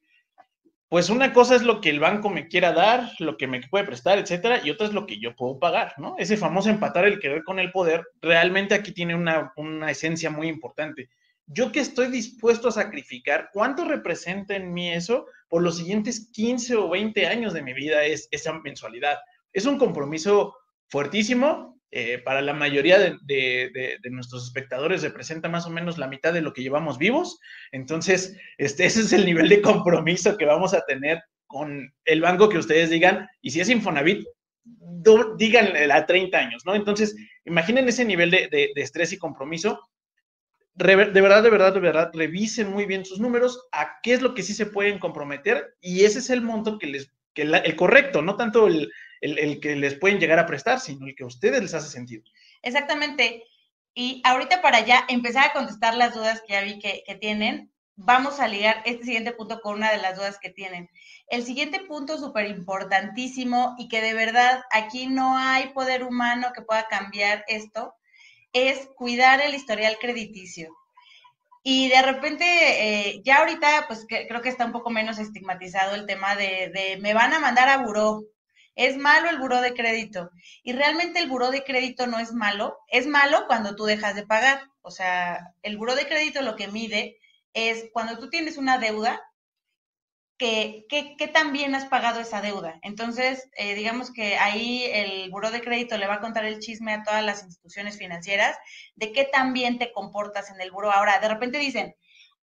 pues 0.90 1.12
una 1.12 1.34
cosa 1.34 1.56
es 1.56 1.62
lo 1.62 1.82
que 1.82 1.92
el 1.92 2.00
banco 2.00 2.32
me 2.32 2.48
quiera 2.48 2.74
dar, 2.74 3.12
lo 3.20 3.38
que 3.38 3.46
me 3.46 3.62
puede 3.62 3.86
prestar, 3.86 4.18
etcétera, 4.18 4.62
y 4.64 4.72
otra 4.72 4.88
es 4.88 4.94
lo 4.94 5.06
que 5.06 5.20
yo 5.20 5.36
puedo 5.36 5.60
pagar, 5.60 5.94
¿no? 5.98 6.16
Ese 6.18 6.36
famoso 6.36 6.70
empatar 6.70 7.06
el 7.06 7.20
querer 7.20 7.44
con 7.44 7.60
el 7.60 7.72
poder, 7.72 8.04
realmente 8.22 8.74
aquí 8.74 8.92
tiene 8.92 9.14
una, 9.14 9.54
una 9.56 9.92
esencia 9.92 10.32
muy 10.32 10.48
importante. 10.48 11.10
Yo 11.46 11.72
que 11.72 11.80
estoy 11.80 12.08
dispuesto 12.08 12.70
a 12.70 12.72
sacrificar, 12.72 13.50
¿cuánto 13.54 13.86
representa 13.86 14.56
en 14.56 14.74
mí 14.74 14.92
eso 14.92 15.28
por 15.48 15.62
los 15.62 15.78
siguientes 15.78 16.32
15 16.34 16.76
o 16.76 16.90
20 16.90 17.28
años 17.28 17.54
de 17.54 17.62
mi 17.62 17.74
vida 17.74 18.04
es 18.04 18.28
esa 18.32 18.54
mensualidad? 18.54 19.20
Es 19.54 19.66
un 19.66 19.78
compromiso 19.78 20.56
fuertísimo, 20.88 21.79
eh, 21.92 22.20
para 22.20 22.42
la 22.42 22.54
mayoría 22.54 23.00
de, 23.00 24.00
nuestros 24.12 24.44
espectadores 24.44 25.02
representa 25.02 25.50
más 25.50 25.66
o 25.66 25.72
menos 25.72 25.98
la 25.98 26.08
mitad 26.08 26.34
de 26.34 26.42
lo 26.42 26.54
que 26.54 26.62
llevamos 26.62 27.00
vivos. 27.00 27.40
Entonces, 27.72 28.38
este, 28.58 28.86
ese 28.86 29.02
es 29.02 29.14
el 29.14 29.26
nivel 29.26 29.50
de 29.50 29.62
compromiso 29.62 30.38
que 30.38 30.46
vamos 30.46 30.74
a 30.74 30.86
tener 30.86 31.22
con 31.48 31.92
el 32.06 32.22
banco 32.22 32.48
que 32.50 32.60
ustedes 32.60 32.92
digan. 32.92 33.28
Y 33.42 33.52
si 33.52 33.62
es 33.62 33.70
Infonavit, 33.70 34.24
do, 34.64 35.36
díganle 35.36 35.92
a 35.92 36.06
30 36.06 36.38
años, 36.38 36.64
¿no? 36.66 36.76
Entonces, 36.76 37.16
imaginen 37.46 37.88
ese 37.88 38.06
nivel 38.06 38.30
de, 38.30 38.72
estrés 38.76 39.12
y 39.14 39.18
compromiso. 39.18 39.80
De 40.76 40.96
verdad, 40.96 41.44
de 41.44 41.50
verdad, 41.50 41.74
de 41.74 41.80
verdad, 41.80 42.12
revisen 42.14 42.70
muy 42.72 42.86
bien 42.86 43.04
sus 43.04 43.20
números, 43.20 43.68
a 43.72 44.00
qué 44.04 44.14
es 44.14 44.22
lo 44.22 44.34
que 44.34 44.44
sí 44.44 44.54
se 44.54 44.68
pueden 44.68 45.00
comprometer 45.00 45.76
y 45.82 46.06
ese 46.06 46.20
es 46.20 46.30
el 46.30 46.42
monto 46.42 46.78
que 46.78 46.88
les, 46.88 47.12
que 47.34 47.42
el 47.42 47.76
correcto, 47.76 48.22
no 48.22 48.38
tanto 48.38 48.68
el, 48.68 48.90
el, 49.22 49.60
que 49.60 49.76
les 49.76 49.96
pueden 49.96 50.20
llegar 50.20 50.40
a 50.40 50.46
prestar, 50.46 50.80
sino 50.80 51.06
el 51.06 51.16
que 51.16 51.24
a 51.24 51.28
ustedes 51.28 51.62
les 51.62 51.74
hace 51.74 51.90
sentido. 51.90 52.24
Exactamente. 52.62 53.44
Y 53.94 54.22
ahorita 54.24 54.62
para 54.62 54.86
ya 54.86 55.06
empezar 55.10 55.48
a 55.48 55.54
contestar 55.54 55.96
las 55.96 56.14
dudas 56.14 56.42
que 56.42 56.54
ya 56.54 56.62
vi 56.62 56.80
que, 56.80 57.04
tienen, 57.20 57.72
vamos 57.96 58.40
a 58.40 58.48
ligar 58.48 58.82
este 58.86 59.04
siguiente 59.04 59.34
punto 59.34 59.60
con 59.62 59.76
una 59.76 59.92
de 59.92 59.98
las 59.98 60.16
dudas 60.16 60.40
que 60.40 60.50
tienen. 60.50 60.90
El 61.28 61.44
siguiente 61.44 61.82
punto 61.82 62.18
súper 62.18 62.48
importantísimo 62.48 63.76
y 63.78 63.90
que 63.90 64.02
de 64.02 64.14
verdad 64.14 64.64
aquí 64.72 65.08
no 65.08 65.38
hay 65.38 65.70
poder 65.70 66.04
humano 66.04 66.52
que 66.56 66.62
pueda 66.62 66.88
cambiar 66.88 67.44
esto, 67.48 67.94
es 68.54 68.88
cuidar 68.96 69.42
el 69.42 69.54
historial 69.54 69.98
crediticio. 70.00 70.76
Y 71.62 71.90
de 71.90 72.02
repente, 72.02 72.46
eh, 72.46 73.22
ya 73.26 73.40
ahorita, 73.40 73.86
pues 73.88 74.06
creo 74.08 74.42
que 74.42 74.50
está 74.50 74.66
un 74.66 74.72
poco 74.72 74.90
menos 74.90 75.20
estigmatizado 75.20 75.94
el 75.94 76.06
tema 76.06 76.36
de, 76.36 76.72
de 76.74 76.98
me 77.02 77.14
van 77.14 77.34
a 77.34 77.40
mandar 77.40 77.68
a 77.68 77.78
buró, 77.80 78.24
es 78.76 78.98
malo 78.98 79.30
el 79.30 79.40
buró 79.40 79.62
de 79.62 79.74
crédito. 79.74 80.30
Y 80.64 80.74
realmente 80.74 81.20
el 81.20 81.30
buró 81.30 81.52
de 81.52 81.64
crédito 81.64 82.08
no 82.08 82.20
es 82.20 82.32
malo. 82.34 82.78
Es 82.88 83.08
malo 83.08 83.46
cuando 83.48 83.76
tú 83.76 83.86
dejas 83.86 84.16
de 84.16 84.26
pagar. 84.26 84.62
O 84.82 84.92
sea, 84.92 85.54
el 85.64 85.78
buró 85.78 85.96
de 85.96 86.08
crédito 86.08 86.42
lo 86.42 86.56
que 86.56 86.68
mide 86.68 87.18
es 87.54 87.90
cuando 87.94 88.18
tú 88.18 88.30
tienes 88.30 88.58
una 88.58 88.78
deuda, 88.78 89.22
que, 90.40 90.86
que, 90.88 91.18
que 91.18 91.28
también 91.28 91.76
has 91.76 91.86
pagado 91.86 92.22
esa 92.22 92.42
deuda. 92.42 92.80
Entonces, 92.82 93.50
eh, 93.58 93.76
digamos 93.76 94.12
que 94.12 94.38
ahí 94.38 94.86
el 94.86 95.30
buró 95.30 95.52
de 95.52 95.62
crédito 95.62 95.98
le 95.98 96.08
va 96.08 96.16
a 96.16 96.22
contar 96.22 96.46
el 96.46 96.60
chisme 96.60 96.94
a 96.94 97.04
todas 97.04 97.24
las 97.24 97.44
instituciones 97.44 97.98
financieras 97.98 98.58
de 98.96 99.12
qué 99.12 99.26
tan 99.26 99.52
bien 99.54 99.78
te 99.78 99.92
comportas 99.92 100.50
en 100.50 100.62
el 100.62 100.72
buró. 100.72 100.92
Ahora, 100.92 101.20
de 101.20 101.28
repente 101.28 101.58
dicen, 101.58 101.94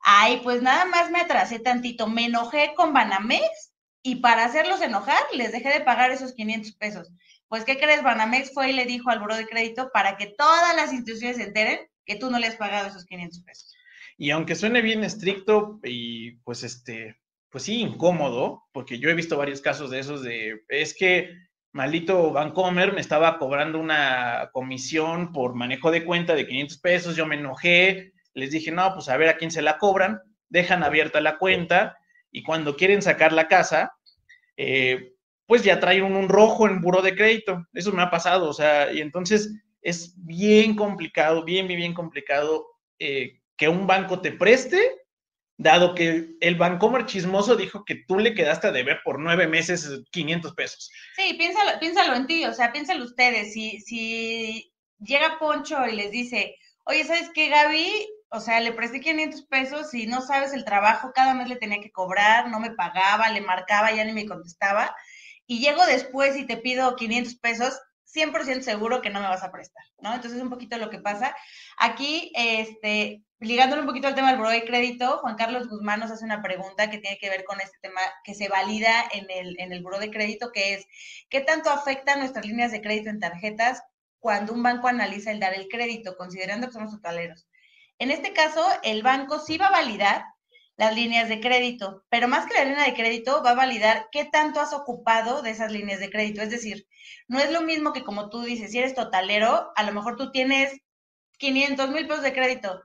ay, 0.00 0.40
pues 0.42 0.62
nada 0.62 0.85
más 0.85 1.11
me 1.12 1.20
atrasé 1.20 1.61
tantito, 1.61 2.08
me 2.08 2.26
enojé 2.26 2.75
con 2.76 2.93
Banamex 2.93 3.73
y 4.06 4.14
para 4.16 4.45
hacerlos 4.45 4.80
enojar 4.82 5.21
les 5.32 5.50
dejé 5.50 5.69
de 5.69 5.80
pagar 5.80 6.12
esos 6.12 6.32
500 6.32 6.76
pesos. 6.76 7.12
Pues, 7.49 7.64
¿qué 7.64 7.76
crees? 7.76 8.04
Banamex 8.04 8.54
fue 8.54 8.71
y 8.71 8.73
le 8.73 8.86
dijo 8.86 9.10
al 9.10 9.19
buró 9.19 9.36
de 9.36 9.49
crédito 9.49 9.90
para 9.92 10.16
que 10.16 10.26
todas 10.38 10.76
las 10.76 10.92
instituciones 10.92 11.38
se 11.38 11.42
enteren 11.42 11.80
que 12.04 12.14
tú 12.14 12.30
no 12.30 12.38
le 12.38 12.47
has 12.47 12.54
pagado 12.54 12.86
esos 12.86 13.04
500 13.04 13.42
pesos. 13.42 13.75
Y 14.16 14.30
aunque 14.30 14.54
suene 14.54 14.80
bien 14.80 15.02
estricto 15.02 15.80
y 15.82 16.36
pues 16.45 16.62
este, 16.62 17.16
pues 17.50 17.64
sí, 17.64 17.80
incómodo, 17.80 18.62
porque 18.71 19.00
yo 19.00 19.10
he 19.10 19.14
visto 19.14 19.36
varios 19.36 19.60
casos 19.60 19.90
de 19.90 19.99
esos 19.99 20.23
de, 20.23 20.62
es 20.69 20.95
que 20.95 21.34
maldito 21.73 22.30
Bancomer 22.30 22.92
me 22.92 23.00
estaba 23.00 23.38
cobrando 23.38 23.80
una 23.80 24.50
comisión 24.52 25.32
por 25.32 25.54
manejo 25.54 25.90
de 25.90 26.04
cuenta 26.04 26.36
de 26.36 26.47
500 26.47 26.78
pesos, 26.78 27.16
yo 27.16 27.26
me 27.26 27.34
enojé, 27.34 28.12
les 28.34 28.52
dije, 28.52 28.71
no, 28.71 28.95
pues 28.95 29.08
a 29.08 29.16
ver 29.16 29.30
a 29.30 29.36
quién 29.36 29.50
se 29.50 29.62
la 29.62 29.78
cobran, 29.78 30.21
dejan 30.49 30.84
abierta 30.84 31.21
la 31.21 31.38
cuenta 31.38 31.99
y 32.30 32.42
cuando 32.42 32.76
quieren 32.76 33.02
sacar 33.02 33.32
la 33.32 33.49
casa, 33.49 33.96
eh, 34.56 35.14
pues 35.47 35.62
ya 35.62 35.78
traen 35.78 36.04
un, 36.04 36.16
un, 36.16 36.28
rojo 36.28 36.66
en 36.66 36.80
buro 36.80 37.02
de 37.02 37.14
crédito. 37.14 37.66
Eso 37.73 37.92
me 37.92 38.02
ha 38.02 38.10
pasado, 38.10 38.49
o 38.49 38.52
sea, 38.52 38.92
y 38.92 39.00
entonces 39.00 39.52
es 39.82 40.14
bien 40.16 40.75
complicado, 40.75 41.45
bien, 41.45 41.69
bien, 41.69 41.78
bien 41.78 41.95
complicado 41.95 42.66
eh, 42.99 43.40
que 43.56 43.69
un 43.69 43.86
banco 43.86 44.21
te 44.21 44.32
preste, 44.32 45.06
dado 45.56 45.95
que 45.95 46.36
el 46.40 46.56
Bancomer 46.56 47.06
chismoso 47.06 47.56
dijo 47.56 47.84
que 47.84 48.04
tú 48.06 48.19
le 48.19 48.34
quedaste 48.34 48.66
a 48.66 48.73
deber 48.73 49.00
por 49.04 49.21
nueve 49.21 49.47
meses 49.47 49.88
500 50.10 50.54
pesos. 50.54 50.90
Sí, 51.14 51.34
piénsalo, 51.34 51.78
piénsalo 51.78 52.14
en 52.16 52.26
ti, 52.26 52.45
o 52.45 52.52
sea, 52.52 52.73
piénsalo 52.73 53.04
ustedes, 53.04 53.52
si, 53.52 53.80
si 53.80 54.73
llega 54.99 55.38
Poncho 55.38 55.86
y 55.86 55.95
les 55.95 56.10
dice, 56.10 56.56
oye, 56.84 57.04
¿sabes 57.04 57.30
qué, 57.34 57.49
Gaby? 57.49 58.08
O 58.30 58.41
sea, 58.41 58.60
le 58.60 58.73
presté 58.73 59.00
500 59.00 59.47
pesos 59.47 59.95
y 59.95 60.06
no 60.06 60.21
sabes 60.21 60.52
el 60.52 60.65
trabajo, 60.65 61.12
cada 61.15 61.34
mes 61.34 61.49
le 61.49 61.56
tenía 61.56 61.80
que 61.80 61.93
cobrar, 61.93 62.49
no 62.49 62.60
me 62.60 62.73
pagaba, 62.73 63.30
le 63.30 63.41
marcaba, 63.41 63.93
ya 63.93 64.04
ni 64.04 64.12
me 64.12 64.26
contestaba. 64.26 64.95
Y 65.47 65.60
llego 65.60 65.84
después 65.86 66.36
y 66.36 66.45
te 66.45 66.56
pido 66.56 66.97
500 66.97 67.36
pesos, 67.36 67.80
100% 68.04 68.62
seguro 68.62 69.00
que 69.02 69.10
no 69.10 69.21
me 69.21 69.28
vas 69.28 69.45
a 69.45 69.52
prestar, 69.52 69.84
¿no? 70.00 70.15
Entonces, 70.15 70.41
un 70.41 70.50
poquito 70.50 70.76
lo 70.78 70.91
que 70.91 70.99
pasa. 70.99 71.36
Aquí, 71.78 72.32
este, 72.34 73.23
ligándole 73.39 73.82
un 73.82 73.86
poquito 73.86 74.08
al 74.08 74.15
tema 74.15 74.28
del 74.28 74.39
buro 74.39 74.50
de 74.50 74.65
crédito, 74.65 75.19
Juan 75.19 75.36
Carlos 75.36 75.69
Guzmán 75.69 76.00
nos 76.00 76.10
hace 76.10 76.25
una 76.25 76.43
pregunta 76.43 76.91
que 76.91 76.99
tiene 76.99 77.19
que 77.19 77.30
ver 77.30 77.45
con 77.45 77.60
este 77.60 77.78
tema 77.80 78.00
que 78.25 78.34
se 78.34 78.49
valida 78.49 79.04
en 79.12 79.26
el, 79.30 79.60
en 79.60 79.73
el 79.73 79.82
buro 79.82 79.99
de 79.99 80.10
crédito, 80.10 80.50
que 80.52 80.75
es, 80.75 80.86
¿qué 81.28 81.41
tanto 81.41 81.71
afectan 81.71 82.21
nuestras 82.21 82.47
líneas 82.47 82.73
de 82.73 82.80
crédito 82.80 83.10
en 83.10 83.21
tarjetas 83.21 83.82
cuando 84.19 84.52
un 84.52 84.62
banco 84.62 84.89
analiza 84.89 85.30
el 85.30 85.41
dar 85.41 85.54
el 85.54 85.69
crédito, 85.69 86.17
considerando 86.17 86.67
que 86.67 86.73
somos 86.73 86.93
totaleros? 86.93 87.47
En 87.99 88.11
este 88.11 88.32
caso, 88.32 88.65
el 88.82 89.02
banco 89.02 89.39
sí 89.39 89.59
va 89.59 89.69
a 89.69 89.73
validar 89.82 90.25
las 90.76 90.95
líneas 90.95 91.28
de 91.28 91.41
crédito, 91.41 92.04
pero 92.11 92.28
más 92.28 92.47
que 92.47 92.54
la 92.54 92.65
línea 92.65 92.85
de 92.85 92.95
crédito, 92.95 93.43
va 93.43 93.50
a 93.50 93.54
validar 93.54 94.09
qué 94.13 94.26
tanto 94.26 94.61
has 94.61 94.75
ocupado 94.75 95.41
de 95.41 95.50
esas 95.50 95.73
líneas 95.73 96.00
de 96.00 96.11
crédito. 96.11 96.43
Es 96.43 96.50
decir, 96.50 96.87
no 97.28 97.39
es 97.39 97.50
lo 97.50 97.63
mismo 97.63 97.93
que 97.93 98.04
como 98.04 98.28
tú 98.28 98.43
dices, 98.43 98.71
si 98.71 98.78
eres 98.78 98.95
totalero, 98.95 99.71
a 99.75 99.82
lo 99.85 99.93
mejor 99.93 100.17
tú 100.17 100.30
tienes 100.30 100.78
500 101.39 101.91
mil 101.91 102.06
pesos 102.06 102.23
de 102.23 102.35
crédito, 102.35 102.82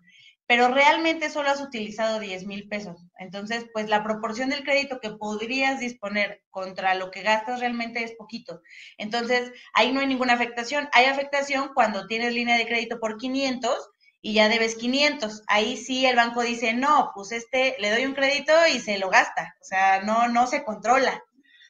pero 0.48 0.70
realmente 0.70 1.30
solo 1.30 1.50
has 1.50 1.62
utilizado 1.62 2.20
10 2.20 2.46
mil 2.46 2.68
pesos. 2.68 2.98
Entonces, 3.18 3.66
pues 3.74 3.90
la 3.90 4.04
proporción 4.04 4.50
del 4.50 4.64
crédito 4.64 5.00
que 5.00 5.12
podrías 5.12 5.80
disponer 5.80 6.44
contra 6.50 6.96
lo 6.96 7.12
que 7.12 7.22
gastas 7.22 7.60
realmente 7.60 8.04
es 8.04 8.14
poquito. 8.16 8.62
Entonces, 8.98 9.52
ahí 9.74 9.92
no 9.92 10.02
hay 10.02 10.08
ninguna 10.08 10.34
afectación. 10.34 10.90
Hay 10.94 11.06
afectación 11.06 11.72
cuando 11.74 12.08
tienes 12.08 12.34
línea 12.34 12.58
de 12.58 12.68
crédito 12.68 13.00
por 13.00 13.18
500 13.18 13.92
y 14.22 14.34
ya 14.34 14.50
debes 14.50 14.76
500. 14.76 15.44
Ahí 15.48 15.78
sí 15.78 16.06
el 16.06 16.16
banco 16.16 16.42
dice, 16.42 16.74
no, 16.74 17.12
pues 17.16 17.32
este 17.32 17.76
le 17.80 17.90
doy 17.90 18.06
un 18.06 18.14
crédito 18.14 18.54
y 18.74 18.80
se 18.80 19.00
lo 19.00 19.10
gasta. 19.10 19.56
O 19.60 19.64
sea, 19.64 20.04
no, 20.04 20.28
no 20.28 20.48
se 20.48 20.64
controla. 20.64 21.22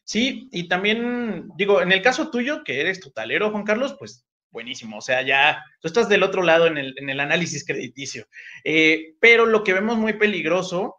Sí, 0.03 0.49
y 0.51 0.67
también 0.67 1.47
digo, 1.55 1.81
en 1.81 1.91
el 1.91 2.01
caso 2.01 2.29
tuyo, 2.29 2.63
que 2.63 2.81
eres 2.81 2.99
totalero, 2.99 3.51
Juan 3.51 3.63
Carlos, 3.63 3.95
pues 3.97 4.25
buenísimo. 4.51 4.97
O 4.97 5.01
sea, 5.01 5.21
ya 5.21 5.63
tú 5.79 5.87
estás 5.87 6.09
del 6.09 6.23
otro 6.23 6.43
lado 6.43 6.67
en 6.67 6.77
el, 6.77 6.93
en 6.97 7.09
el 7.09 7.19
análisis 7.19 7.65
crediticio. 7.65 8.27
Eh, 8.63 9.15
pero 9.21 9.45
lo 9.45 9.63
que 9.63 9.73
vemos 9.73 9.97
muy 9.97 10.13
peligroso 10.13 10.97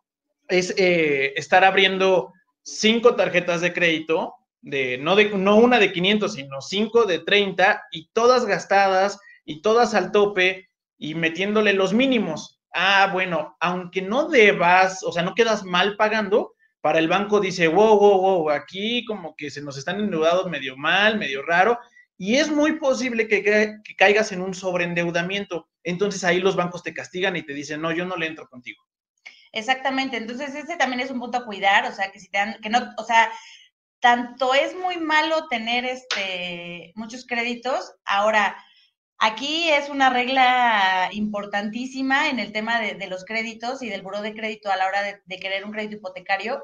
es 0.49 0.75
eh, 0.79 1.35
estar 1.37 1.65
abriendo 1.65 2.33
cinco 2.63 3.15
tarjetas 3.15 3.61
de 3.61 3.73
crédito, 3.73 4.35
de 4.61 4.97
no, 4.99 5.17
de 5.17 5.31
no 5.31 5.57
una 5.57 5.79
de 5.79 5.93
500, 5.93 6.33
sino 6.33 6.61
cinco 6.61 7.05
de 7.05 7.19
30 7.19 7.83
y 7.91 8.09
todas 8.13 8.47
gastadas 8.47 9.19
y 9.45 9.61
todas 9.61 9.95
al 9.95 10.13
tope 10.13 10.69
y 11.03 11.17
metiéndole 11.17 11.73
los 11.73 11.93
mínimos. 11.93 12.63
Ah, 12.73 13.11
bueno, 13.13 13.57
aunque 13.59 14.01
no 14.01 14.29
debas, 14.29 15.03
o 15.03 15.11
sea, 15.11 15.25
no 15.25 15.35
quedas 15.35 15.65
mal 15.65 15.97
pagando, 15.97 16.55
para 16.81 17.01
el 17.01 17.09
banco 17.09 17.41
dice, 17.41 17.67
wow, 17.67 17.99
wow, 17.99 18.21
wow, 18.21 18.51
aquí 18.51 19.05
como 19.05 19.35
que 19.35 19.51
se 19.51 19.63
nos 19.63 19.77
están 19.77 19.99
endeudados 19.99 20.49
medio 20.49 20.77
mal, 20.77 21.19
medio 21.19 21.43
raro, 21.43 21.77
y 22.17 22.37
es 22.37 22.53
muy 22.53 22.79
posible 22.79 23.27
que, 23.27 23.43
que 23.43 23.97
caigas 23.97 24.31
en 24.31 24.43
un 24.43 24.55
sobreendeudamiento. 24.55 25.69
Entonces 25.83 26.23
ahí 26.23 26.39
los 26.39 26.55
bancos 26.55 26.85
te 26.85 26.95
castigan 26.95 27.35
y 27.35 27.43
te 27.43 27.53
dicen, 27.53 27.81
no, 27.81 27.91
yo 27.91 28.07
no 28.07 28.15
le 28.15 28.27
entro 28.27 28.49
contigo. 28.49 28.81
Exactamente, 29.51 30.17
entonces 30.17 30.55
ese 30.55 30.77
también 30.77 31.01
es 31.01 31.11
un 31.11 31.19
punto 31.19 31.39
a 31.39 31.45
cuidar, 31.45 31.85
o 31.85 31.93
sea, 31.93 32.13
que 32.13 32.21
si 32.21 32.31
te 32.31 32.39
dan, 32.39 32.61
que 32.63 32.71
no, 32.71 32.79
o 32.97 33.05
sea, 33.05 33.29
tanto 33.99 34.55
es 34.55 34.77
muy 34.77 34.99
malo 34.99 35.49
tener 35.49 35.85
este 35.85 36.93
muchos 36.95 37.27
créditos, 37.27 37.93
ahora 38.05 38.57
aquí 39.23 39.71
es 39.71 39.89
una 39.89 40.11
regla 40.11 41.09
importantísima 41.13 42.29
en 42.29 42.41
el 42.41 42.53
tema 42.53 42.81
de, 42.81 43.07
los 43.07 43.25
créditos 43.25 43.83
y 43.83 43.89
del 43.89 44.03
buró 44.03 44.21
de 44.21 44.35
crédito 44.35 44.71
a 44.71 44.77
la 44.77 44.87
hora 44.87 45.03
de, 45.03 45.23
de 45.25 45.39
querer 45.39 45.65
un 45.65 45.71
crédito 45.71 45.97
hipotecario, 45.97 46.63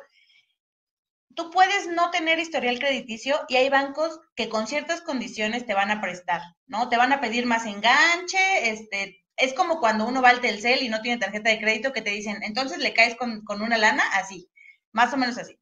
tú 1.36 1.50
puedes 1.50 1.86
no 1.86 2.10
tener 2.10 2.40
historial 2.40 2.80
crediticio 2.80 3.38
y 3.48 3.56
hay 3.56 3.68
bancos 3.68 4.18
que 4.34 4.48
con 4.48 4.66
ciertas 4.66 5.02
condiciones 5.02 5.66
te 5.66 5.74
van 5.74 5.92
a 5.92 6.00
prestar, 6.00 6.42
¿no? 6.66 6.88
Te 6.88 6.96
van 6.96 7.12
a 7.12 7.20
pedir 7.20 7.46
más 7.46 7.64
enganche, 7.64 8.70
este, 8.70 9.24
es 9.36 9.54
como 9.54 9.78
cuando 9.78 10.04
uno 10.04 10.20
va 10.20 10.30
al 10.30 10.40
Telcel 10.40 10.82
y 10.82 10.88
no 10.88 11.00
tiene 11.00 11.20
tarjeta 11.20 11.50
de 11.50 11.60
crédito 11.60 11.92
que 11.92 12.02
te 12.02 12.10
dicen, 12.10 12.42
entonces 12.42 12.78
le 12.78 12.92
caes 12.92 13.14
con, 13.14 13.44
una 13.62 13.78
lana, 13.78 14.02
así, 14.14 14.50
más 14.90 15.12
o 15.14 15.16
menos 15.16 15.38
así. 15.38 15.60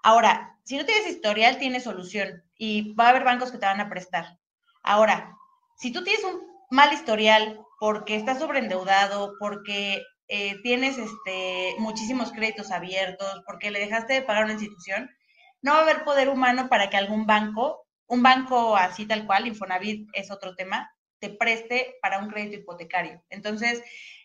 Ahora, 0.00 0.56
si 0.62 0.76
no 0.76 0.84
tienes 0.84 1.08
historial, 1.08 1.58
tienes 1.58 1.82
solución 1.82 2.44
y 2.56 2.94
va 2.94 3.06
a 3.06 3.08
haber 3.08 3.24
bancos 3.24 3.50
que 3.50 3.58
te 3.58 3.66
van 3.66 3.80
a 3.80 3.88
prestar. 3.88 4.38
Ahora, 4.84 5.35
si 5.76 5.92
tú 5.92 6.02
tienes 6.02 6.24
un 6.24 6.40
mal 6.70 6.92
historial 6.92 7.60
porque 7.78 8.16
estás 8.16 8.38
sobreendeudado, 8.38 9.34
porque 9.38 10.02
eh, 10.28 10.56
tienes 10.62 10.98
este, 10.98 11.76
muchísimos 11.78 12.32
créditos 12.32 12.70
abiertos, 12.70 13.42
porque 13.46 13.70
le 13.70 13.80
dejaste 13.80 14.14
de 14.14 14.22
pagar 14.22 14.44
una 14.44 14.54
institución, 14.54 15.10
no 15.62 15.72
va 15.72 15.78
a 15.78 15.82
haber 15.82 16.04
poder 16.04 16.28
humano 16.28 16.68
para 16.68 16.90
que 16.90 16.96
algún 16.96 17.26
banco, 17.26 17.86
un 18.06 18.22
banco 18.22 18.76
así 18.76 19.06
tal 19.06 19.26
cual, 19.26 19.46
Infonavit 19.46 20.08
es 20.12 20.30
otro 20.30 20.54
tema, 20.54 20.90
te 21.18 21.30
preste 21.30 21.94
para 22.02 22.18
un 22.18 22.28
crédito 22.28 22.58
hipotecario. 22.58 23.22
Entonces, 23.30 23.82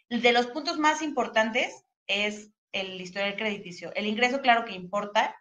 de 0.10 0.32
los 0.32 0.48
puntos 0.48 0.78
más 0.78 1.02
importantes 1.02 1.86
es 2.08 2.52
el 2.72 3.00
historial 3.00 3.36
crediticio. 3.36 3.92
El 3.96 4.08
ingreso, 4.08 4.42
claro 4.42 4.66
que 4.66 4.74
importa, 4.74 5.36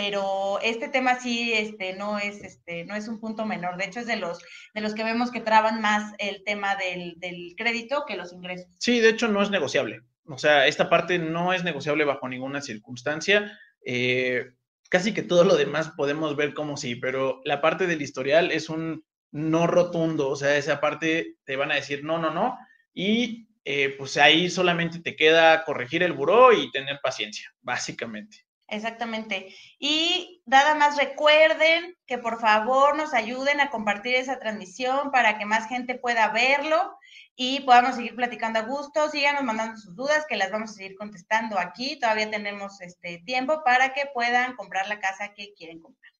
pero 0.00 0.60
este 0.62 0.88
tema 0.88 1.18
sí 1.18 1.52
este, 1.52 1.92
no, 1.94 2.20
es, 2.20 2.40
este, 2.44 2.84
no 2.84 2.94
es 2.94 3.08
un 3.08 3.18
punto 3.18 3.44
menor. 3.44 3.76
De 3.76 3.86
hecho, 3.86 3.98
es 3.98 4.06
de 4.06 4.14
los, 4.14 4.38
de 4.72 4.80
los 4.80 4.94
que 4.94 5.02
vemos 5.02 5.32
que 5.32 5.40
traban 5.40 5.80
más 5.80 6.14
el 6.18 6.44
tema 6.44 6.76
del, 6.76 7.18
del 7.18 7.54
crédito 7.56 8.04
que 8.06 8.16
los 8.16 8.32
ingresos. 8.32 8.68
Sí, 8.78 9.00
de 9.00 9.08
hecho, 9.08 9.26
no 9.26 9.42
es 9.42 9.50
negociable. 9.50 10.02
O 10.26 10.38
sea, 10.38 10.68
esta 10.68 10.88
parte 10.88 11.18
no 11.18 11.52
es 11.52 11.64
negociable 11.64 12.04
bajo 12.04 12.28
ninguna 12.28 12.62
circunstancia. 12.62 13.58
Eh, 13.84 14.52
casi 14.88 15.12
que 15.12 15.24
todo 15.24 15.42
lo 15.42 15.56
demás 15.56 15.90
podemos 15.96 16.36
ver 16.36 16.54
como 16.54 16.76
sí, 16.76 16.94
pero 16.94 17.40
la 17.44 17.60
parte 17.60 17.88
del 17.88 18.00
historial 18.00 18.52
es 18.52 18.68
un 18.68 19.04
no 19.32 19.66
rotundo, 19.66 20.28
o 20.28 20.36
sea, 20.36 20.56
esa 20.56 20.80
parte 20.80 21.38
te 21.44 21.56
van 21.56 21.72
a 21.72 21.74
decir 21.74 22.04
no, 22.04 22.18
no, 22.18 22.30
no, 22.30 22.56
y 22.94 23.48
eh, 23.64 23.96
pues 23.98 24.16
ahí 24.16 24.48
solamente 24.48 25.00
te 25.00 25.16
queda 25.16 25.64
corregir 25.64 26.04
el 26.04 26.12
buró 26.12 26.52
y 26.52 26.70
tener 26.70 27.00
paciencia, 27.02 27.52
básicamente. 27.60 28.47
Exactamente. 28.68 29.54
Y 29.78 30.42
nada 30.46 30.74
más 30.74 30.96
recuerden 30.96 31.96
que 32.06 32.18
por 32.18 32.38
favor 32.40 32.96
nos 32.96 33.14
ayuden 33.14 33.60
a 33.60 33.70
compartir 33.70 34.14
esa 34.14 34.38
transmisión 34.38 35.10
para 35.10 35.38
que 35.38 35.46
más 35.46 35.68
gente 35.68 35.94
pueda 35.94 36.28
verlo 36.28 36.96
y 37.34 37.60
podamos 37.60 37.96
seguir 37.96 38.14
platicando 38.14 38.58
a 38.58 38.62
gusto. 38.62 39.10
Síganos 39.10 39.42
mandando 39.42 39.76
sus 39.78 39.96
dudas 39.96 40.26
que 40.28 40.36
las 40.36 40.50
vamos 40.50 40.70
a 40.70 40.74
seguir 40.74 40.96
contestando 40.96 41.58
aquí. 41.58 41.98
Todavía 41.98 42.30
tenemos 42.30 42.80
este 42.80 43.22
tiempo 43.24 43.62
para 43.64 43.94
que 43.94 44.06
puedan 44.12 44.54
comprar 44.54 44.86
la 44.86 45.00
casa 45.00 45.32
que 45.34 45.54
quieren 45.54 45.80
comprar. 45.80 46.12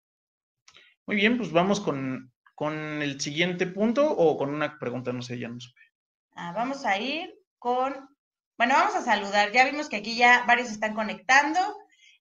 Muy 1.07 1.17
bien, 1.17 1.37
pues 1.37 1.53
vamos 1.53 1.81
con 1.81 2.33
con 2.59 3.03
el 3.03 3.21
siguiente 3.21 3.69
punto 3.69 4.11
o 4.11 4.37
con 4.37 4.53
una 4.53 4.81
pregunta, 4.81 5.13
no 5.13 5.23
sé, 5.23 5.39
ya 5.39 5.47
no 5.47 5.61
supe. 5.61 5.81
Ah, 6.35 6.51
vamos 6.51 6.85
a 6.85 6.99
ir 6.99 7.33
con, 7.61 7.95
bueno, 8.57 8.75
vamos 8.75 8.97
a 8.97 9.03
saludar. 9.03 9.53
Ya 9.53 9.65
vimos 9.65 9.89
que 9.89 9.95
aquí 9.95 10.17
ya 10.17 10.43
varios 10.45 10.69
están 10.69 10.93
conectando. 10.93 11.61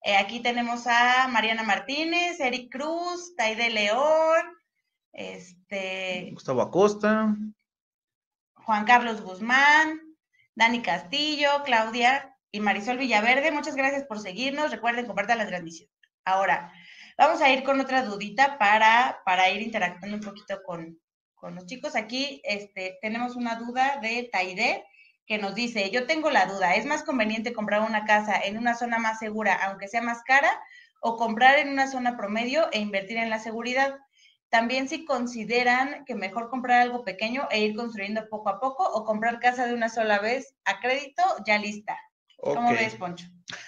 Eh, 0.04 0.16
aquí 0.16 0.40
tenemos 0.42 0.88
a 0.88 1.28
Mariana 1.28 1.64
Martínez, 1.64 2.40
Eric 2.40 2.72
Cruz, 2.72 3.36
Taide 3.36 3.70
León, 3.70 4.46
este, 5.12 6.30
Gustavo 6.34 6.62
Acosta, 6.62 7.36
Juan 8.56 8.86
Carlos 8.86 9.22
Guzmán, 9.22 10.00
Dani 10.56 10.82
Castillo, 10.82 11.64
Claudia 11.66 12.36
y 12.52 12.60
Marisol 12.60 12.98
Villaverde. 12.98 13.52
Muchas 13.52 13.76
gracias 13.76 14.04
por 14.06 14.20
seguirnos. 14.20 14.72
Recuerden 14.72 15.06
compartir 15.06 15.38
la 15.38 15.48
transmisión. 15.48 15.90
Ahora, 16.24 16.72
Vamos 17.18 17.42
a 17.42 17.52
ir 17.52 17.64
con 17.64 17.80
otra 17.80 18.04
dudita 18.04 18.60
para, 18.60 19.22
para 19.26 19.50
ir 19.50 19.64
interactuando 19.64 20.18
un 20.18 20.24
poquito 20.24 20.62
con, 20.64 21.00
los 21.42 21.66
chicos. 21.66 21.96
Aquí 21.96 22.42
este, 22.44 23.00
tenemos 23.02 23.36
una 23.36 23.56
duda 23.56 23.98
de 24.04 24.30
Taide 24.32 24.86
que 25.28 25.38
nos 25.38 25.54
dice, 25.54 25.92
yo 25.92 26.08
tengo 26.08 26.32
la 26.32 26.46
duda, 26.46 26.76
¿es 26.76 26.86
más 26.86 27.04
conveniente 27.04 27.54
comprar 27.54 27.82
una 27.82 28.06
casa 28.06 28.40
en 28.40 28.58
una 28.58 28.76
zona 28.76 28.98
más 28.98 29.20
segura, 29.20 29.54
aunque 29.54 29.90
sea 29.90 30.02
más 30.02 30.24
cara, 30.24 30.50
o 31.02 31.18
comprar 31.18 31.60
en 31.60 31.70
una 31.70 31.92
zona 31.92 32.18
promedio 32.18 32.70
e 32.72 32.80
invertir 32.80 33.18
en 33.18 33.30
la 33.30 33.40
seguridad? 33.40 33.98
También 34.50 34.88
si 34.88 35.04
consideran 35.04 36.06
que 36.06 36.16
mejor 36.16 36.50
comprar 36.50 36.82
algo 36.82 37.04
pequeño 37.04 37.48
e 37.52 37.60
ir 37.60 37.76
construyendo 37.76 38.30
poco 38.30 38.48
a 38.48 38.62
poco 38.62 38.90
o 38.90 39.04
comprar 39.04 39.40
casa 39.40 39.68
de 39.68 39.74
una 39.74 39.90
sola 39.90 40.20
vez 40.20 40.56
a 40.64 40.80
crédito 40.80 41.22
ya 41.46 41.58
lista. 41.58 41.98
¿Cómo 42.38 42.72
ves, 42.72 42.96
Poncho? 42.96 43.28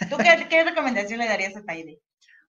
¿Tú 0.10 0.16
qué, 0.16 0.48
qué 0.50 0.64
recomendación 0.64 1.20
le 1.20 1.28
darías 1.28 1.58
a 1.58 1.66
Taide? 1.66 2.00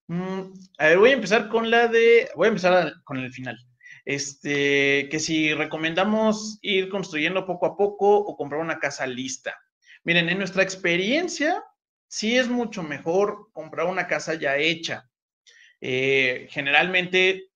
Mm, 0.07 0.53
a 0.79 0.87
ver, 0.87 0.99
voy 0.99 1.11
a 1.11 1.15
empezar 1.15 1.49
con 1.49 1.69
la 1.69 1.89
de, 1.89 2.31
voy 2.37 2.47
a 2.47 2.49
empezar 2.49 2.93
con 3.03 3.17
el 3.17 3.33
final. 3.33 3.59
Este, 4.05 5.09
que 5.11 5.19
si 5.19 5.53
recomendamos 5.55 6.59
ir 6.63 6.89
construyendo 6.89 7.47
poco 7.47 7.67
a 7.67 7.77
poco 7.77 8.17
o 8.17 8.37
comprar 8.37 8.61
una 8.61 8.79
casa 8.79 9.07
lista. 9.07 9.59
Miren, 10.05 10.29
en 10.29 10.39
nuestra 10.39 10.63
experiencia, 10.63 11.63
sí 12.09 12.37
es 12.37 12.49
mucho 12.49 12.83
mejor 12.83 13.49
comprar 13.53 13.87
una 13.87 14.07
casa 14.07 14.35
ya 14.35 14.57
hecha. 14.57 15.09
Eh, 15.81 16.49
generalmente, 16.51 17.51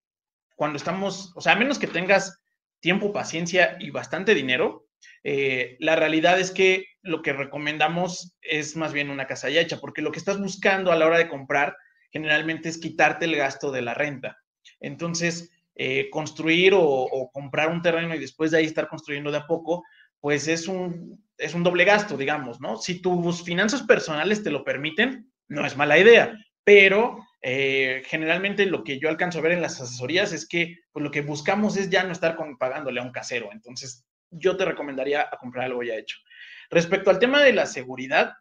cuando 0.54 0.76
estamos, 0.76 1.32
o 1.34 1.40
sea, 1.40 1.52
a 1.52 1.56
menos 1.56 1.78
que 1.78 1.86
tengas 1.86 2.42
tiempo, 2.80 3.12
paciencia 3.12 3.76
y 3.80 3.90
bastante 3.90 4.34
dinero, 4.34 4.86
eh, 5.22 5.76
la 5.80 5.96
realidad 5.96 6.38
es 6.38 6.50
que 6.50 6.86
lo 7.02 7.22
que 7.22 7.32
recomendamos 7.32 8.36
es 8.42 8.76
más 8.76 8.92
bien 8.92 9.10
una 9.10 9.26
casa 9.26 9.50
ya 9.50 9.60
hecha, 9.60 9.80
porque 9.80 10.02
lo 10.02 10.12
que 10.12 10.18
estás 10.18 10.38
buscando 10.38 10.92
a 10.92 10.96
la 10.96 11.06
hora 11.06 11.18
de 11.18 11.28
comprar 11.28 11.76
generalmente 12.10 12.68
es 12.68 12.78
quitarte 12.78 13.24
el 13.24 13.36
gasto 13.36 13.72
de 13.72 13.82
la 13.82 13.94
renta. 13.94 14.38
Entonces, 14.80 15.50
eh, 15.74 16.08
construir 16.10 16.72
o, 16.76 17.30
comprar 17.32 17.70
un 17.70 17.82
terreno 17.82 18.14
y 18.14 18.18
después 18.18 18.50
de 18.50 18.58
ahí 18.58 18.64
estar 18.64 18.88
construyendo 18.88 19.30
de 19.30 19.38
a 19.38 19.46
poco, 19.46 19.84
pues 20.20 20.48
es 20.48 20.68
un, 20.68 21.24
es 21.36 21.54
un 21.54 21.62
doble 21.62 21.84
gasto, 21.84 22.16
digamos, 22.16 22.60
¿no? 22.60 22.76
Si 22.76 23.00
tus 23.00 23.42
finanzas 23.42 23.82
personales 23.82 24.42
te 24.42 24.50
lo 24.50 24.64
permiten, 24.64 25.30
no 25.48 25.66
es 25.66 25.76
mala 25.76 25.98
idea, 25.98 26.32
pero 26.62 27.18
eh, 27.42 28.02
generalmente 28.06 28.66
lo 28.66 28.84
que 28.84 28.98
yo 28.98 29.08
alcanzo 29.08 29.38
a 29.38 29.42
ver 29.42 29.52
en 29.52 29.60
las 29.60 29.80
asesorías 29.80 30.32
es 30.32 30.48
que 30.48 30.78
pues, 30.92 31.02
lo 31.02 31.10
que 31.10 31.20
buscamos 31.20 31.76
es 31.76 31.90
ya 31.90 32.04
no 32.04 32.12
estar 32.12 32.36
pagándole 32.58 33.00
a 33.00 33.04
un 33.04 33.12
casero. 33.12 33.50
Entonces, 33.52 34.06
yo 34.30 34.56
te 34.56 34.64
recomendaría 34.64 35.22
a 35.22 35.36
comprar 35.38 35.66
algo 35.66 35.82
ya 35.82 35.96
hecho. 35.96 36.16
Respecto 36.70 37.10
al 37.10 37.18
tema 37.18 37.42
de 37.42 37.52
la 37.52 37.66
seguridad, 37.66 38.32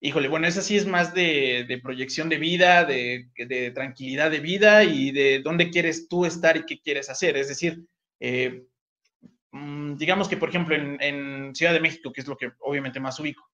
híjole, 0.00 0.28
bueno, 0.28 0.46
esa 0.46 0.62
sí 0.62 0.76
es 0.76 0.86
más 0.86 1.14
de, 1.14 1.80
proyección 1.82 2.28
de 2.28 2.38
vida, 2.38 2.84
de, 2.84 3.72
tranquilidad 3.74 4.30
de 4.30 4.40
vida 4.40 4.82
y 4.84 5.12
de 5.12 5.40
dónde 5.40 5.70
quieres 5.70 6.08
tú 6.08 6.24
estar 6.24 6.56
y 6.56 6.64
qué 6.64 6.80
quieres 6.80 7.10
hacer. 7.10 7.36
Es 7.36 7.48
decir, 7.48 7.84
eh, 8.18 8.64
mm, 9.52 9.96
digamos 9.96 10.28
que, 10.28 10.36
por 10.36 10.48
ejemplo, 10.48 10.74
en, 10.74 11.54
Ciudad 11.54 11.72
de 11.72 11.80
México, 11.80 12.12
que 12.12 12.22
es 12.22 12.26
lo 12.26 12.36
que 12.36 12.52
obviamente 12.60 13.00
más 13.00 13.18
ubico, 13.20 13.46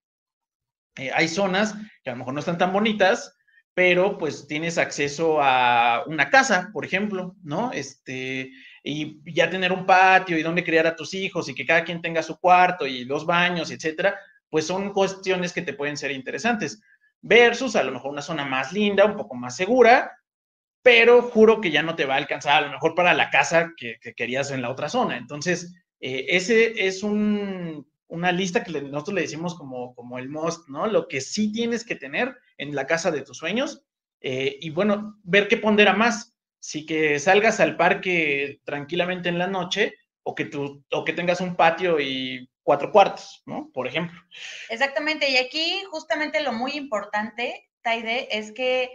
eh, 0.96 1.11
hay 1.12 1.28
zonas 1.28 1.74
que 2.02 2.11
a 2.11 2.12
lo 2.12 2.18
mejor 2.18 2.35
no 2.35 2.40
están 2.40 2.59
tan 2.59 2.72
bonitas, 2.72 3.37
pero 3.74 4.16
pues 4.16 4.46
tienes 4.46 4.78
acceso 4.78 5.38
a 5.42 6.04
una 6.06 6.30
casa, 6.30 6.70
por 6.72 6.85
ejemplo, 6.85 7.37
¿no? 7.42 7.72
Este, 7.72 8.50
y 8.82 9.20
ya 9.35 9.50
tener 9.50 9.72
un 9.72 9.85
patio 9.85 10.38
y 10.38 10.42
dónde 10.42 10.64
criar 10.64 10.87
a 10.87 10.96
tus 10.96 11.12
hijos 11.12 11.48
y 11.48 11.54
que 11.54 11.66
cada 11.66 11.85
quien 11.85 12.00
tenga 12.00 12.22
su 12.22 12.38
cuarto 12.38 12.87
y 12.87 13.04
dos 13.04 13.26
baños, 13.26 13.70
etcétera, 13.70 14.18
pues 14.57 14.69
son 14.69 14.95
cuestiones 14.95 15.53
que 15.53 15.61
te 15.61 15.75
pueden 15.75 15.99
ser 15.99 16.12
interesantes. 16.12 16.81
Versus 17.21 17.77
a 17.77 17.83
lo 17.83 17.92
mejor 17.92 18.12
una 18.12 18.23
zona 18.23 18.47
más 18.47 18.73
linda, 18.73 19.05
un 19.05 19.14
poco 19.14 19.35
más 19.35 19.55
segura, 19.55 20.12
pero 20.81 21.21
juro 21.21 21.61
que 21.61 21.71
ya 21.71 21.83
no 21.83 21.95
te 21.95 22.07
va 22.07 22.14
a 22.14 22.16
alcanzar 22.16 22.55
a 22.55 22.66
lo 22.66 22.73
mejor 22.73 22.95
para 22.95 23.12
la 23.12 23.29
casa 23.29 23.75
que, 23.77 23.99
querías 24.16 24.51
en 24.51 24.62
la 24.62 24.71
otra 24.71 24.88
zona. 24.88 25.19
Entonces, 25.19 25.75
eh, 26.01 26.25
ese 26.29 26.87
es 26.87 27.03
una 27.03 28.33
lista 28.33 28.64
que 28.64 28.81
nosotros 28.81 29.14
le 29.14 29.21
decimos 29.21 29.55
como, 29.57 29.95
como 29.95 30.19
el 30.19 30.31
most, 30.31 30.66
¿no? 30.71 30.87
Lo 30.87 31.07
que 31.07 31.21
sí 31.21 31.53
tienes 31.53 31.85
que 31.85 31.97
tener 31.97 32.35
en 32.57 32.75
la 32.75 32.87
casa 32.87 33.11
de 33.11 33.21
tus 33.21 33.37
sueños. 33.37 33.85
Eh, 34.23 34.57
y 34.59 34.71
bueno, 34.71 35.21
ver 35.23 35.49
qué 35.49 35.59
pondera 35.59 35.92
más. 35.92 36.35
Si 36.61 36.87
que 36.87 37.19
salgas 37.19 37.61
al 37.61 37.77
parque 37.77 38.62
tranquilamente 38.64 39.29
en 39.29 39.38
la 39.38 39.49
noche 39.49 39.97
o 40.23 40.35
que, 40.35 40.47
tú, 40.47 40.83
o 40.90 41.05
que 41.05 41.12
tengas 41.12 41.42
un 41.42 41.57
patio 41.57 42.01
y 42.01 42.49
cuatro 42.66 42.90
cuartos, 42.90 43.44
¿no? 43.46 43.70
Por 43.72 43.87
ejemplo. 43.87 44.20
Exactamente, 44.68 45.31
y 45.31 45.37
aquí 45.37 45.85
justamente 45.88 46.40
lo 46.40 46.52
muy 46.52 46.72
importante, 46.72 47.70
Taide, 47.81 48.37
es 48.37 48.50
que 48.50 48.90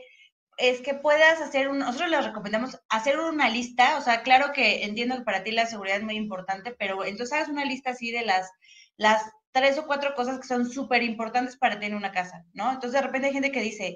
es 0.57 0.81
que 0.81 0.93
puedas 0.93 1.39
hacer 1.39 1.69
un, 1.69 1.79
nosotros 1.79 2.09
les 2.09 2.25
recomendamos 2.25 2.77
hacer 2.89 3.17
una 3.17 3.49
lista, 3.49 3.97
o 3.97 4.01
sea, 4.01 4.23
claro 4.23 4.51
que 4.51 4.83
entiendo 4.83 5.15
que 5.15 5.23
para 5.23 5.41
ti 5.41 5.51
la 5.51 5.65
seguridad 5.65 5.97
es 5.97 6.03
muy 6.03 6.17
importante, 6.17 6.75
pero 6.77 7.05
entonces 7.05 7.33
hagas 7.33 7.47
una 7.47 7.63
lista 7.63 7.91
así 7.91 8.11
de 8.11 8.25
las, 8.25 8.51
las 8.97 9.23
tres 9.53 9.77
o 9.77 9.87
cuatro 9.87 10.13
cosas 10.15 10.37
que 10.37 10.47
son 10.47 10.69
súper 10.69 11.01
importantes 11.01 11.55
para 11.55 11.79
tener 11.79 11.95
una 11.95 12.11
casa, 12.11 12.43
¿no? 12.53 12.69
Entonces 12.71 12.91
de 12.91 13.07
repente 13.07 13.27
hay 13.27 13.33
gente 13.33 13.53
que 13.53 13.61
dice, 13.61 13.95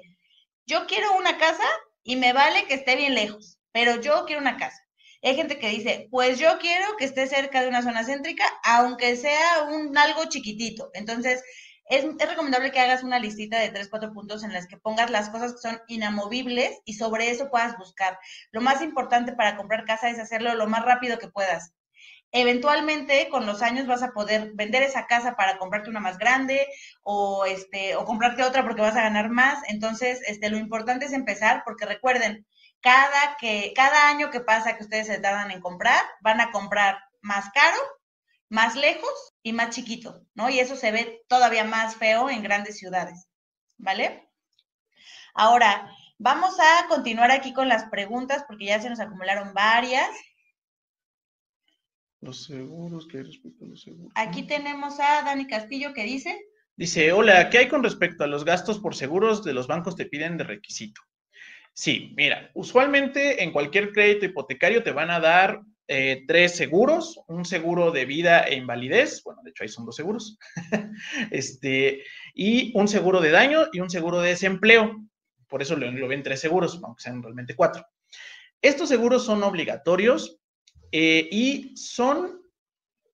yo 0.64 0.86
quiero 0.86 1.16
una 1.18 1.36
casa 1.36 1.68
y 2.02 2.16
me 2.16 2.32
vale 2.32 2.64
que 2.64 2.74
esté 2.74 2.96
bien 2.96 3.14
lejos, 3.14 3.60
pero 3.72 4.00
yo 4.00 4.24
quiero 4.24 4.40
una 4.40 4.56
casa. 4.56 4.85
Hay 5.22 5.34
gente 5.34 5.58
que 5.58 5.70
dice, 5.70 6.08
pues 6.10 6.38
yo 6.38 6.58
quiero 6.58 6.96
que 6.96 7.04
esté 7.04 7.26
cerca 7.26 7.62
de 7.62 7.68
una 7.68 7.82
zona 7.82 8.04
céntrica, 8.04 8.44
aunque 8.64 9.16
sea 9.16 9.64
un 9.70 9.96
algo 9.96 10.26
chiquitito. 10.26 10.90
Entonces, 10.94 11.42
es, 11.88 12.04
es, 12.04 12.28
recomendable 12.28 12.72
que 12.72 12.80
hagas 12.80 13.02
una 13.02 13.18
listita 13.18 13.58
de 13.58 13.70
tres, 13.70 13.88
cuatro 13.88 14.12
puntos 14.12 14.42
en 14.44 14.52
las 14.52 14.66
que 14.66 14.76
pongas 14.76 15.10
las 15.10 15.30
cosas 15.30 15.52
que 15.54 15.68
son 15.68 15.80
inamovibles 15.88 16.80
y 16.84 16.94
sobre 16.94 17.30
eso 17.30 17.50
puedas 17.50 17.78
buscar. 17.78 18.18
Lo 18.50 18.60
más 18.60 18.82
importante 18.82 19.32
para 19.32 19.56
comprar 19.56 19.84
casa 19.84 20.10
es 20.10 20.18
hacerlo 20.18 20.54
lo 20.54 20.66
más 20.66 20.84
rápido 20.84 21.18
que 21.18 21.28
puedas. 21.28 21.72
Eventualmente, 22.32 23.28
con 23.30 23.46
los 23.46 23.62
años 23.62 23.86
vas 23.86 24.02
a 24.02 24.12
poder 24.12 24.50
vender 24.54 24.82
esa 24.82 25.06
casa 25.06 25.36
para 25.36 25.58
comprarte 25.58 25.90
una 25.90 26.00
más 26.00 26.18
grande 26.18 26.66
o, 27.02 27.46
este, 27.46 27.96
o 27.96 28.04
comprarte 28.04 28.42
otra 28.42 28.64
porque 28.64 28.82
vas 28.82 28.96
a 28.96 29.02
ganar 29.02 29.30
más. 29.30 29.62
Entonces, 29.68 30.20
este, 30.26 30.50
lo 30.50 30.58
importante 30.58 31.06
es 31.06 31.12
empezar 31.12 31.62
porque 31.64 31.86
recuerden, 31.86 32.44
cada, 32.86 33.36
que, 33.40 33.72
cada 33.74 34.08
año 34.08 34.30
que 34.30 34.38
pasa 34.38 34.76
que 34.76 34.84
ustedes 34.84 35.08
se 35.08 35.18
tardan 35.18 35.50
en 35.50 35.60
comprar, 35.60 36.00
van 36.20 36.40
a 36.40 36.52
comprar 36.52 37.00
más 37.20 37.50
caro, 37.50 37.76
más 38.48 38.76
lejos 38.76 39.10
y 39.42 39.52
más 39.52 39.74
chiquito, 39.74 40.24
¿no? 40.34 40.48
Y 40.50 40.60
eso 40.60 40.76
se 40.76 40.92
ve 40.92 41.24
todavía 41.26 41.64
más 41.64 41.96
feo 41.96 42.30
en 42.30 42.44
grandes 42.44 42.78
ciudades, 42.78 43.26
¿vale? 43.76 44.30
Ahora, 45.34 45.90
vamos 46.18 46.54
a 46.60 46.86
continuar 46.86 47.32
aquí 47.32 47.52
con 47.52 47.68
las 47.68 47.86
preguntas 47.90 48.44
porque 48.46 48.66
ya 48.66 48.80
se 48.80 48.88
nos 48.88 49.00
acumularon 49.00 49.52
varias. 49.52 50.08
Los 52.20 52.44
seguros, 52.44 53.08
¿qué 53.10 53.18
hay 53.18 53.24
respecto 53.24 53.64
a 53.64 53.68
los 53.68 53.82
seguros? 53.82 54.12
Aquí 54.14 54.44
tenemos 54.44 55.00
a 55.00 55.22
Dani 55.22 55.48
Castillo 55.48 55.92
que 55.92 56.04
dice. 56.04 56.40
Dice, 56.76 57.10
hola, 57.10 57.50
¿qué 57.50 57.58
hay 57.58 57.68
con 57.68 57.82
respecto 57.82 58.22
a 58.22 58.28
los 58.28 58.44
gastos 58.44 58.78
por 58.78 58.94
seguros 58.94 59.42
de 59.42 59.54
los 59.54 59.66
bancos 59.66 59.96
te 59.96 60.06
piden 60.06 60.36
de 60.36 60.44
requisito? 60.44 61.02
Sí, 61.78 62.14
mira, 62.16 62.50
usualmente 62.54 63.42
en 63.42 63.52
cualquier 63.52 63.92
crédito 63.92 64.24
hipotecario 64.24 64.82
te 64.82 64.92
van 64.92 65.10
a 65.10 65.20
dar 65.20 65.60
eh, 65.88 66.24
tres 66.26 66.56
seguros, 66.56 67.20
un 67.28 67.44
seguro 67.44 67.90
de 67.90 68.06
vida 68.06 68.44
e 68.44 68.54
invalidez, 68.54 69.22
bueno, 69.22 69.42
de 69.44 69.50
hecho 69.50 69.62
ahí 69.62 69.68
son 69.68 69.84
dos 69.84 69.94
seguros, 69.94 70.38
este, 71.30 72.02
y 72.34 72.72
un 72.78 72.88
seguro 72.88 73.20
de 73.20 73.30
daño 73.30 73.66
y 73.74 73.80
un 73.80 73.90
seguro 73.90 74.22
de 74.22 74.30
desempleo. 74.30 75.06
Por 75.48 75.60
eso 75.60 75.76
lo, 75.76 76.08
ven 76.08 76.22
tres 76.22 76.40
seguros, 76.40 76.80
aunque 76.82 77.02
sean 77.02 77.22
realmente 77.22 77.54
cuatro. 77.54 77.84
Estos 78.62 78.88
seguros 78.88 79.26
son 79.26 79.42
obligatorios 79.42 80.40
eh, 80.92 81.28
y 81.30 81.76
son, 81.76 82.40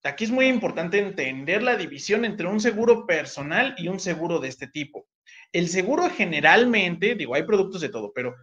aquí 0.04 0.22
es 0.22 0.30
muy 0.30 0.46
importante 0.46 1.00
entender 1.00 1.64
la 1.64 1.76
división 1.76 2.24
entre 2.24 2.46
un 2.46 2.60
seguro 2.60 3.08
personal 3.08 3.74
y 3.76 3.88
un 3.88 3.98
seguro 3.98 4.38
de 4.38 4.46
este 4.46 4.68
tipo. 4.68 5.08
El 5.52 5.68
seguro 5.68 6.08
generalmente, 6.10 7.16
digo, 7.16 7.34
hay 7.34 7.42
productos 7.42 7.80
de 7.80 7.88
todo, 7.88 8.12
pero 8.14 8.36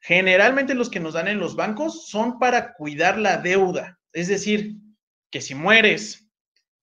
generalmente 0.00 0.74
los 0.74 0.90
que 0.90 1.00
nos 1.00 1.14
dan 1.14 1.28
en 1.28 1.38
los 1.38 1.56
bancos 1.56 2.08
son 2.08 2.38
para 2.38 2.74
cuidar 2.74 3.18
la 3.18 3.36
deuda. 3.36 3.98
Es 4.12 4.28
decir, 4.28 4.76
que 5.30 5.40
si 5.40 5.54
mueres, 5.54 6.28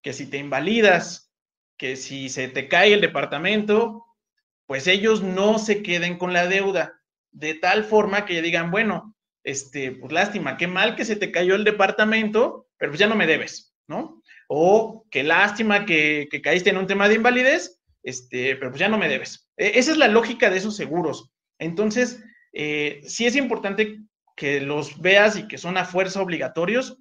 que 0.01 0.13
si 0.13 0.27
te 0.27 0.37
invalidas, 0.37 1.33
que 1.77 1.95
si 1.95 2.29
se 2.29 2.47
te 2.47 2.67
cae 2.67 2.93
el 2.93 3.01
departamento, 3.01 4.05
pues 4.65 4.87
ellos 4.87 5.21
no 5.23 5.59
se 5.59 5.81
queden 5.81 6.17
con 6.17 6.33
la 6.33 6.47
deuda, 6.47 7.01
de 7.31 7.53
tal 7.53 7.83
forma 7.83 8.25
que 8.25 8.41
digan, 8.41 8.71
bueno, 8.71 9.15
este, 9.43 9.91
pues 9.93 10.11
lástima, 10.11 10.57
qué 10.57 10.67
mal 10.67 10.95
que 10.95 11.05
se 11.05 11.15
te 11.15 11.31
cayó 11.31 11.55
el 11.55 11.63
departamento, 11.63 12.67
pero 12.77 12.91
pues 12.91 12.99
ya 12.99 13.07
no 13.07 13.15
me 13.15 13.27
debes, 13.27 13.73
¿no? 13.87 14.21
O 14.49 15.05
qué 15.09 15.23
lástima 15.23 15.85
que, 15.85 16.27
que 16.29 16.41
caíste 16.41 16.69
en 16.69 16.77
un 16.77 16.87
tema 16.87 17.07
de 17.07 17.15
invalidez, 17.15 17.79
este, 18.03 18.55
pero 18.55 18.71
pues 18.71 18.79
ya 18.79 18.89
no 18.89 18.97
me 18.97 19.09
debes. 19.09 19.49
E, 19.55 19.79
esa 19.79 19.91
es 19.91 19.97
la 19.97 20.07
lógica 20.07 20.49
de 20.49 20.57
esos 20.57 20.75
seguros. 20.75 21.31
Entonces, 21.59 22.23
eh, 22.53 23.01
sí 23.05 23.25
es 23.25 23.35
importante 23.35 23.99
que 24.35 24.61
los 24.61 25.01
veas 25.01 25.37
y 25.37 25.47
que 25.47 25.57
son 25.57 25.77
a 25.77 25.85
fuerza 25.85 26.21
obligatorios. 26.21 26.97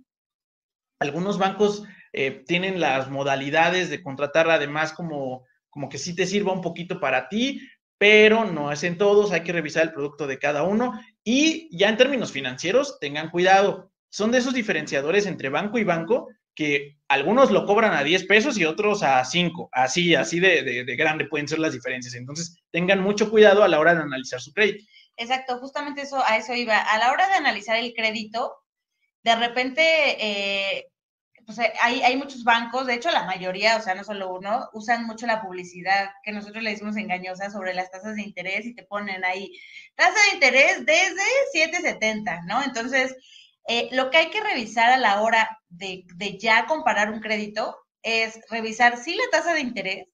Algunos 0.98 1.38
bancos 1.38 1.84
eh, 2.12 2.42
tienen 2.46 2.80
las 2.80 3.10
modalidades 3.10 3.90
de 3.90 4.02
contratar 4.02 4.50
además 4.50 4.92
como, 4.92 5.44
como 5.68 5.88
que 5.88 5.98
sí 5.98 6.16
te 6.16 6.26
sirva 6.26 6.52
un 6.52 6.62
poquito 6.62 6.98
para 6.98 7.28
ti, 7.28 7.60
pero 7.98 8.46
no 8.46 8.72
es 8.72 8.82
en 8.82 8.96
todos, 8.96 9.32
hay 9.32 9.42
que 9.42 9.52
revisar 9.52 9.82
el 9.82 9.92
producto 9.92 10.26
de 10.26 10.38
cada 10.38 10.62
uno 10.62 10.98
y 11.22 11.68
ya 11.76 11.90
en 11.90 11.98
términos 11.98 12.32
financieros, 12.32 12.98
tengan 13.00 13.30
cuidado, 13.30 13.92
son 14.08 14.32
de 14.32 14.38
esos 14.38 14.54
diferenciadores 14.54 15.26
entre 15.26 15.50
banco 15.50 15.78
y 15.78 15.84
banco 15.84 16.28
que 16.54 16.96
algunos 17.08 17.50
lo 17.50 17.66
cobran 17.66 17.92
a 17.92 18.02
10 18.02 18.24
pesos 18.24 18.56
y 18.56 18.64
otros 18.64 19.02
a 19.02 19.22
5, 19.22 19.68
así, 19.72 20.14
así 20.14 20.40
de, 20.40 20.84
de 20.84 20.96
grande 20.96 21.26
pueden 21.26 21.46
ser 21.46 21.58
las 21.58 21.74
diferencias. 21.74 22.14
Entonces, 22.14 22.56
tengan 22.70 23.02
mucho 23.02 23.30
cuidado 23.30 23.62
a 23.62 23.68
la 23.68 23.78
hora 23.78 23.94
de 23.94 24.00
analizar 24.00 24.40
su 24.40 24.54
crédito. 24.54 24.82
Exacto, 25.16 25.58
justamente 25.58 26.02
eso, 26.02 26.22
a 26.24 26.36
eso 26.36 26.52
iba. 26.54 26.76
A 26.78 26.98
la 26.98 27.10
hora 27.12 27.26
de 27.28 27.34
analizar 27.34 27.76
el 27.76 27.94
crédito, 27.94 28.54
de 29.24 29.36
repente, 29.36 29.82
eh, 30.26 30.88
pues 31.46 31.58
hay, 31.82 32.02
hay 32.02 32.16
muchos 32.16 32.44
bancos, 32.44 32.86
de 32.86 32.94
hecho 32.94 33.10
la 33.12 33.24
mayoría, 33.24 33.76
o 33.78 33.82
sea, 33.82 33.94
no 33.94 34.04
solo 34.04 34.32
uno, 34.34 34.68
usan 34.74 35.06
mucho 35.06 35.26
la 35.26 35.42
publicidad 35.42 36.10
que 36.24 36.32
nosotros 36.32 36.62
le 36.64 36.70
decimos 36.70 36.96
engañosa 36.96 37.50
sobre 37.50 37.74
las 37.74 37.90
tasas 37.90 38.16
de 38.16 38.22
interés 38.22 38.66
y 38.66 38.74
te 38.74 38.84
ponen 38.84 39.24
ahí 39.24 39.52
tasa 39.96 40.18
de 40.30 40.34
interés 40.36 40.86
desde 40.86 41.22
770, 41.52 42.42
¿no? 42.46 42.62
Entonces, 42.64 43.16
eh, 43.68 43.88
lo 43.92 44.10
que 44.10 44.18
hay 44.18 44.30
que 44.30 44.42
revisar 44.42 44.92
a 44.92 44.98
la 44.98 45.22
hora 45.22 45.58
de, 45.68 46.04
de 46.16 46.38
ya 46.38 46.66
comparar 46.66 47.10
un 47.10 47.20
crédito 47.20 47.76
es 48.02 48.40
revisar 48.50 48.96
si 48.98 49.14
la 49.16 49.24
tasa 49.32 49.54
de 49.54 49.60
interés 49.60 50.06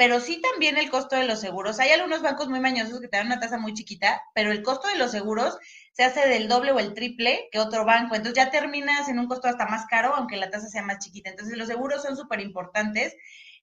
pero 0.00 0.18
sí 0.18 0.40
también 0.40 0.78
el 0.78 0.88
costo 0.88 1.14
de 1.14 1.26
los 1.26 1.40
seguros. 1.40 1.78
Hay 1.78 1.90
algunos 1.90 2.22
bancos 2.22 2.48
muy 2.48 2.58
mañosos 2.58 3.02
que 3.02 3.08
te 3.08 3.18
dan 3.18 3.26
una 3.26 3.38
tasa 3.38 3.58
muy 3.58 3.74
chiquita, 3.74 4.22
pero 4.34 4.50
el 4.50 4.62
costo 4.62 4.88
de 4.88 4.96
los 4.96 5.10
seguros 5.10 5.58
se 5.92 6.04
hace 6.04 6.26
del 6.26 6.48
doble 6.48 6.72
o 6.72 6.78
el 6.78 6.94
triple 6.94 7.50
que 7.52 7.58
otro 7.58 7.84
banco. 7.84 8.14
Entonces 8.14 8.42
ya 8.42 8.50
terminas 8.50 9.10
en 9.10 9.18
un 9.18 9.28
costo 9.28 9.46
hasta 9.46 9.66
más 9.66 9.84
caro, 9.90 10.14
aunque 10.14 10.38
la 10.38 10.48
tasa 10.48 10.68
sea 10.68 10.82
más 10.82 11.00
chiquita. 11.00 11.28
Entonces 11.28 11.58
los 11.58 11.68
seguros 11.68 12.00
son 12.00 12.16
súper 12.16 12.40
importantes 12.40 13.14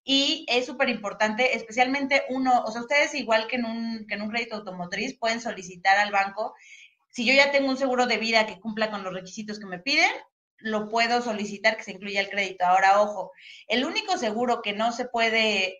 y 0.04 0.45
es 0.47 0.67
súper 0.67 0.89
importante, 0.89 1.58
especialmente 1.58 2.21
uno, 2.30 2.62
o 2.65 2.71
sea, 2.71 2.82
ustedes 2.82 3.15
igual 3.15 3.47
que 3.47 3.56
en, 3.56 3.65
un, 3.65 4.06
que 4.08 4.13
en 4.13 4.21
un 4.21 4.30
crédito 4.30 4.58
automotriz 4.58 5.17
pueden 5.17 5.41
solicitar 5.41 5.97
al 5.97 6.12
banco, 6.12 6.54
si 7.10 7.26
yo 7.26 7.34
ya 7.34 7.50
tengo 7.50 7.67
un 7.67 7.78
seguro 7.78 8.06
de 8.06 8.19
vida 8.19 8.45
que 8.45 8.60
cumpla 8.60 8.91
con 8.91 9.04
los 9.04 9.12
requisitos 9.12 9.58
que 9.58 9.65
me 9.65 9.80
piden, 9.80 10.12
lo 10.60 10.88
puedo 10.88 11.19
solicitar 11.23 11.78
que 11.78 11.84
se 11.84 11.93
incluya 11.93 12.21
el 12.21 12.30
crédito. 12.30 12.63
Ahora, 12.63 13.02
ojo, 13.02 13.32
el 13.67 13.86
único 13.86 14.19
seguro 14.19 14.62
que 14.62 14.73
no 14.73 14.91
se 14.91 15.06
puede 15.06 15.80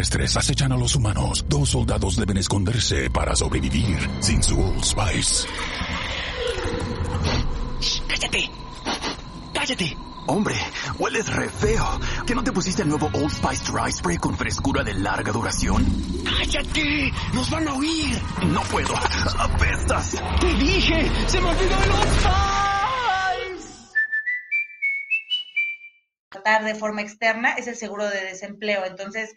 Extraterrestres 0.00 0.36
acechan 0.36 0.72
a 0.72 0.76
los 0.76 0.94
humanos, 0.94 1.44
dos 1.46 1.70
soldados 1.70 2.16
deben 2.16 2.38
esconderse 2.38 3.10
para 3.10 3.36
sobrevivir 3.36 3.98
sin 4.20 4.42
su 4.42 4.58
Old 4.58 4.82
Spice. 4.82 5.46
¡Cállate! 8.08 8.50
¡Cállate! 9.52 9.96
Hombre, 10.26 10.54
hueles 10.98 11.26
re 11.26 11.48
feo. 11.48 12.00
¿Que 12.26 12.34
no 12.34 12.42
te 12.42 12.52
pusiste 12.52 12.82
el 12.82 12.88
nuevo 12.88 13.10
Old 13.12 13.30
Spice 13.30 13.72
Dry 13.72 13.92
Spray 13.92 14.16
con 14.16 14.36
frescura 14.36 14.82
de 14.82 14.94
larga 14.94 15.32
duración? 15.32 15.84
¡Cállate! 16.24 17.12
¡Nos 17.34 17.50
van 17.50 17.68
a 17.68 17.74
oír! 17.74 18.18
No 18.46 18.62
puedo. 18.62 18.94
¡Apestas! 19.38 20.16
¡Te 20.40 20.54
dije! 20.54 21.10
¡Se 21.26 21.40
me 21.40 21.48
olvidó 21.48 21.82
el 21.82 21.90
Old 21.90 22.12
Spice! 22.14 22.40
de 26.64 26.74
forma 26.74 27.02
externa 27.02 27.52
es 27.54 27.68
el 27.68 27.76
seguro 27.76 28.08
de 28.08 28.24
desempleo. 28.24 28.84
Entonces, 28.84 29.34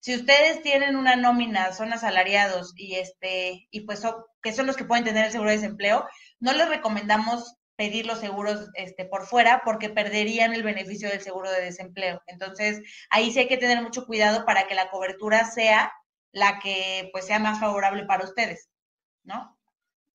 si 0.00 0.14
ustedes 0.14 0.62
tienen 0.62 0.96
una 0.96 1.16
nómina, 1.16 1.72
son 1.72 1.92
asalariados 1.92 2.72
y 2.76 2.96
este 2.96 3.66
y 3.70 3.80
pues 3.80 4.00
son, 4.00 4.14
que 4.42 4.52
son 4.52 4.66
los 4.66 4.76
que 4.76 4.84
pueden 4.84 5.04
tener 5.04 5.26
el 5.26 5.32
seguro 5.32 5.50
de 5.50 5.56
desempleo, 5.56 6.06
no 6.40 6.52
les 6.52 6.68
recomendamos 6.68 7.56
pedir 7.76 8.06
los 8.06 8.18
seguros 8.18 8.70
este, 8.74 9.04
por 9.04 9.26
fuera 9.26 9.62
porque 9.64 9.88
perderían 9.88 10.52
el 10.52 10.64
beneficio 10.64 11.08
del 11.08 11.20
seguro 11.20 11.50
de 11.50 11.62
desempleo. 11.62 12.20
Entonces, 12.26 12.82
ahí 13.08 13.30
sí 13.30 13.38
hay 13.38 13.48
que 13.48 13.56
tener 13.56 13.80
mucho 13.82 14.04
cuidado 14.04 14.44
para 14.44 14.66
que 14.66 14.74
la 14.74 14.90
cobertura 14.90 15.44
sea 15.44 15.92
la 16.32 16.58
que 16.58 17.08
pues 17.12 17.26
sea 17.26 17.38
más 17.38 17.60
favorable 17.60 18.04
para 18.04 18.24
ustedes, 18.24 18.68
¿no? 19.22 19.56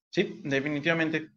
Sí, 0.10 0.42
definitivamente. 0.44 1.30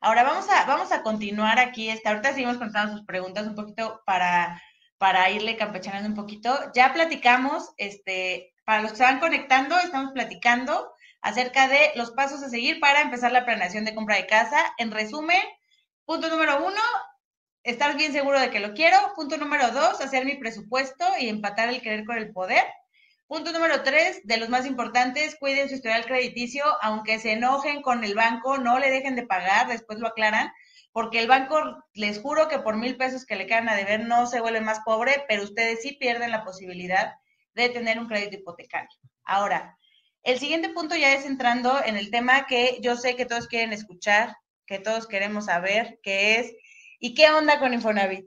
Ahora 0.00 0.22
vamos 0.22 0.48
a, 0.50 0.66
vamos 0.66 0.92
a 0.92 1.02
continuar 1.02 1.58
aquí. 1.58 1.88
Esta, 1.88 2.10
ahorita 2.10 2.32
seguimos 2.32 2.58
contando 2.58 2.96
sus 2.96 3.06
preguntas 3.06 3.46
un 3.46 3.54
poquito 3.54 4.02
para, 4.04 4.60
para 4.98 5.30
irle 5.30 5.56
campechanando 5.56 6.08
un 6.08 6.14
poquito. 6.14 6.56
Ya 6.74 6.92
platicamos, 6.92 7.70
este, 7.76 8.52
para 8.64 8.82
los 8.82 8.92
que 8.92 8.98
se 8.98 9.04
van 9.04 9.20
conectando, 9.20 9.78
estamos 9.78 10.12
platicando 10.12 10.92
acerca 11.20 11.68
de 11.68 11.92
los 11.94 12.10
pasos 12.10 12.42
a 12.42 12.50
seguir 12.50 12.80
para 12.80 13.00
empezar 13.00 13.32
la 13.32 13.44
planeación 13.44 13.84
de 13.84 13.94
compra 13.94 14.16
de 14.16 14.26
casa. 14.26 14.58
En 14.78 14.90
resumen, 14.90 15.40
punto 16.04 16.28
número 16.28 16.64
uno, 16.64 16.82
estar 17.62 17.96
bien 17.96 18.12
seguro 18.12 18.40
de 18.40 18.50
que 18.50 18.60
lo 18.60 18.74
quiero. 18.74 18.96
Punto 19.14 19.36
número 19.36 19.70
dos, 19.70 20.00
hacer 20.00 20.24
mi 20.24 20.36
presupuesto 20.36 21.04
y 21.18 21.28
empatar 21.28 21.68
el 21.68 21.80
querer 21.80 22.04
con 22.04 22.18
el 22.18 22.32
poder. 22.32 22.64
Punto 23.26 23.52
número 23.52 23.82
tres, 23.82 24.22
de 24.24 24.38
los 24.38 24.48
más 24.48 24.64
importantes, 24.64 25.36
cuiden 25.38 25.68
su 25.68 25.74
historial 25.74 26.06
crediticio, 26.06 26.64
aunque 26.80 27.18
se 27.18 27.32
enojen 27.32 27.82
con 27.82 28.02
el 28.02 28.14
banco, 28.14 28.56
no 28.56 28.78
le 28.78 28.90
dejen 28.90 29.16
de 29.16 29.26
pagar, 29.26 29.68
después 29.68 29.98
lo 29.98 30.06
aclaran, 30.08 30.50
porque 30.98 31.20
el 31.20 31.28
banco, 31.28 31.84
les 31.94 32.18
juro 32.18 32.48
que 32.48 32.58
por 32.58 32.76
mil 32.76 32.96
pesos 32.96 33.24
que 33.24 33.36
le 33.36 33.46
quedan 33.46 33.68
a 33.68 33.76
deber 33.76 34.04
no 34.04 34.26
se 34.26 34.40
vuelve 34.40 34.60
más 34.60 34.80
pobre, 34.84 35.24
pero 35.28 35.44
ustedes 35.44 35.80
sí 35.80 35.92
pierden 35.92 36.32
la 36.32 36.42
posibilidad 36.42 37.12
de 37.54 37.68
tener 37.68 38.00
un 38.00 38.08
crédito 38.08 38.38
hipotecario. 38.38 38.98
Ahora, 39.22 39.78
el 40.24 40.40
siguiente 40.40 40.70
punto 40.70 40.96
ya 40.96 41.14
es 41.14 41.24
entrando 41.24 41.72
en 41.84 41.96
el 41.96 42.10
tema 42.10 42.46
que 42.46 42.80
yo 42.82 42.96
sé 42.96 43.14
que 43.14 43.26
todos 43.26 43.46
quieren 43.46 43.72
escuchar, 43.72 44.34
que 44.66 44.80
todos 44.80 45.06
queremos 45.06 45.44
saber, 45.44 46.00
que 46.02 46.40
es, 46.40 46.52
¿y 46.98 47.14
qué 47.14 47.30
onda 47.30 47.60
con 47.60 47.72
Infonavit? 47.72 48.26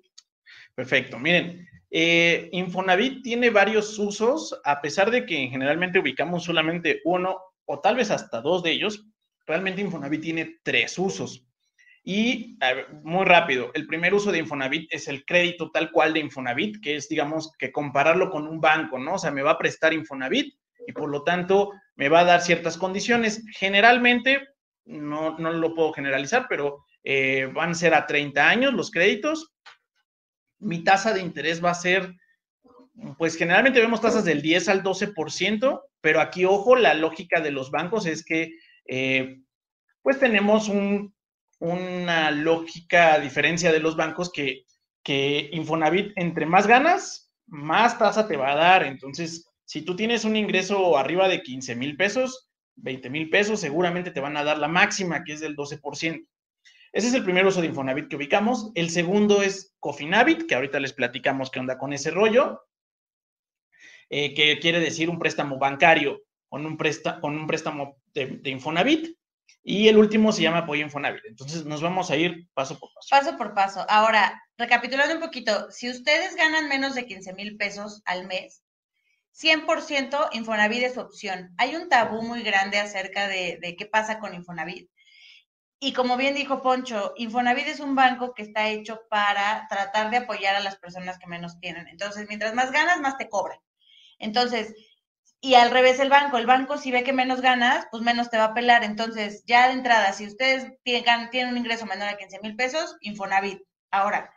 Perfecto, 0.74 1.20
miren, 1.20 1.68
eh, 1.90 2.48
Infonavit 2.54 3.22
tiene 3.22 3.50
varios 3.50 4.00
usos, 4.00 4.58
a 4.64 4.80
pesar 4.80 5.12
de 5.12 5.26
que 5.26 5.50
generalmente 5.50 6.00
ubicamos 6.00 6.46
solamente 6.46 7.02
uno 7.04 7.38
o 7.66 7.82
tal 7.82 7.98
vez 7.98 8.12
hasta 8.12 8.40
dos 8.40 8.64
de 8.64 8.72
ellos, 8.72 9.04
realmente 9.46 9.82
Infonavit 9.82 10.22
tiene 10.22 10.60
tres 10.64 10.98
usos. 10.98 11.46
Y 12.04 12.58
muy 13.04 13.26
rápido, 13.26 13.70
el 13.76 13.86
primer 13.86 14.14
uso 14.14 14.32
de 14.32 14.40
Infonavit 14.40 14.92
es 14.92 15.08
el 15.08 15.24
crédito 15.24 15.70
tal 15.70 15.92
cual 15.92 16.14
de 16.14 16.20
Infonavit, 16.22 16.82
que 16.82 16.96
es, 16.96 17.08
digamos, 17.08 17.52
que 17.60 17.72
compararlo 17.72 18.32
con 18.32 18.48
un 18.48 18.60
banco, 18.60 18.98
¿no? 18.98 19.16
O 19.16 19.20
sea, 19.20 19.30
me 19.30 19.44
va 19.44 19.52
a 19.52 19.58
prestar 19.58 19.94
Infonavit 19.94 20.56
y 20.88 20.94
por 20.94 21.10
lo 21.10 21.24
tanto 21.24 21.72
me 21.96 22.10
va 22.10 22.22
a 22.22 22.26
dar 22.26 22.42
ciertas 22.42 22.78
condiciones. 22.78 23.46
Generalmente, 23.56 24.48
no, 24.86 25.38
no 25.38 25.52
lo 25.52 25.76
puedo 25.76 25.94
generalizar, 25.94 26.48
pero 26.50 26.86
eh, 27.04 27.50
van 27.54 27.72
a 27.72 27.76
ser 27.76 27.94
a 27.94 28.08
30 28.08 28.50
años 28.50 28.74
los 28.74 28.90
créditos 28.90 29.52
mi 30.62 30.84
tasa 30.84 31.14
de 31.14 31.22
interés 31.22 31.64
va 31.64 31.72
a 31.72 31.76
ser, 31.76 32.16
pues 33.18 33.36
generalmente 33.36 33.80
vemos 33.80 34.00
tasas 34.00 34.24
del 34.24 34.42
10 34.42 34.70
al 34.70 34.84
12%, 34.84 35.82
pero 36.00 36.22
aquí, 36.22 36.46
ojo, 36.46 36.76
la 36.76 36.94
lógica 36.94 37.42
de 37.42 37.52
los 37.52 37.72
bancos 37.72 38.06
es 38.06 38.24
que, 38.24 38.54
eh, 38.86 39.42
pues 40.02 40.20
tenemos 40.20 40.70
una 41.62 42.32
lógica 42.32 43.14
a 43.14 43.20
diferencia 43.20 43.72
de 43.72 43.80
los 43.80 43.96
bancos 43.96 44.32
que, 44.32 44.66
que 45.04 45.50
Infonavit, 45.54 46.12
entre 46.16 46.46
más 46.46 46.68
ganas, 46.68 47.32
más 47.48 47.98
tasa 47.98 48.28
te 48.28 48.36
va 48.36 48.52
a 48.52 48.56
dar. 48.56 48.84
Entonces, 48.84 49.48
si 49.64 49.84
tú 49.84 49.96
tienes 49.96 50.26
un 50.26 50.36
ingreso 50.36 50.98
arriba 50.98 51.28
de 51.28 51.42
15 51.42 51.76
mil 51.76 51.96
pesos, 51.96 52.50
20 52.78 53.10
mil 53.10 53.30
pesos, 53.30 53.60
seguramente 53.60 54.12
te 54.12 54.20
van 54.20 54.38
a 54.38 54.44
dar 54.44 54.58
la 54.58 54.68
máxima, 54.68 55.24
que 55.24 55.34
es 55.34 55.40
del 55.40 55.56
12%. 55.56 56.28
Ese 56.94 57.08
es 57.08 57.14
el 57.14 57.24
primer 57.24 57.46
uso 57.46 57.62
de 57.62 57.68
Infonavit 57.68 58.10
que 58.10 58.18
ubicamos. 58.18 58.72
El 58.76 58.90
segundo 58.90 59.42
es 59.42 59.76
Cofinavit, 59.80 60.46
que 60.48 60.56
ahorita 60.56 60.80
les 60.80 60.94
platicamos 60.94 61.50
qué 61.50 61.60
onda 61.60 61.78
con 61.78 61.94
ese 61.94 62.12
rollo, 62.12 62.62
eh, 64.10 64.34
que 64.34 64.60
quiere 64.60 64.80
decir 64.80 65.10
un 65.10 65.20
préstamo 65.20 65.58
bancario 65.58 66.22
con 66.50 66.66
un, 66.66 66.78
con 67.22 67.38
un 67.38 67.48
préstamo 67.48 68.02
de, 68.14 68.42
Infonavit. 68.46 69.16
Y 69.64 69.88
el 69.88 69.98
último 69.98 70.32
se 70.32 70.42
llama 70.42 70.60
apoyo 70.60 70.84
Infonavit. 70.84 71.26
Entonces 71.26 71.66
nos 71.66 71.82
vamos 71.82 72.10
a 72.10 72.16
ir 72.16 72.48
paso 72.54 72.80
por 72.80 72.92
paso. 72.94 73.08
Paso 73.10 73.38
por 73.38 73.54
paso. 73.54 73.86
Ahora, 73.90 74.42
recapitulando 74.58 75.16
un 75.16 75.22
poquito, 75.22 75.70
si 75.72 75.90
ustedes 75.90 76.36
ganan 76.36 76.68
menos 76.68 76.96
de 76.96 77.06
15 77.06 77.34
mil 77.34 77.58
pesos 77.58 78.02
al 78.06 78.28
mes, 78.28 78.64
100% 79.34 80.30
Infonavit 80.34 80.84
es 80.84 80.94
su 80.96 81.00
opción. 81.00 81.54
Hay 81.58 81.76
un 81.76 81.90
tabú 81.90 82.22
muy 82.22 82.42
grande 82.44 82.80
acerca 82.80 83.28
de, 83.28 83.60
de 83.62 83.76
qué 83.76 83.86
pasa 83.86 84.20
con 84.20 84.34
Infonavit. 84.34 84.90
Y 85.80 85.94
como 85.94 86.16
bien 86.16 86.36
dijo 86.36 86.62
Poncho, 86.62 87.14
Infonavit 87.18 87.68
es 87.68 87.80
un 87.80 87.96
banco 87.96 88.34
que 88.36 88.44
está 88.44 88.70
hecho 88.70 89.02
para 89.10 89.68
tratar 89.68 90.12
de 90.12 90.18
apoyar 90.18 90.56
a 90.56 90.60
las 90.60 90.78
personas 90.78 91.18
que 91.18 91.28
menos 91.28 91.60
tienen. 91.60 91.88
Entonces, 91.88 92.28
mientras 92.28 92.54
más 92.54 92.72
ganas, 92.72 93.00
más 93.00 93.18
te 93.18 93.30
cobran. 93.30 93.58
Entonces, 94.20 94.76
y 95.44 95.56
al 95.56 95.72
revés 95.72 96.00
el 96.00 96.10
banco, 96.10 96.38
el 96.38 96.46
banco 96.46 96.78
si 96.78 96.92
ve 96.92 97.04
que 97.04 97.14
menos 97.14 97.42
ganas, 97.42 97.88
pues 97.90 98.04
menos 98.04 98.30
te 98.30 98.38
va 98.38 98.46
a 98.46 98.54
pelar. 98.54 98.84
Entonces, 98.84 99.44
ya 99.48 99.68
de 99.68 99.74
entrada, 99.74 100.14
si 100.14 100.28
ustedes 100.28 100.72
tienen, 100.84 101.32
tienen 101.32 101.52
un 101.52 101.58
ingreso 101.58 101.88
menor 101.88 102.10
a 102.10 102.18
15 102.18 102.40
mil 102.42 102.56
pesos, 102.56 102.96
Infonavit. 103.02 103.60
Ahora, 103.90 104.32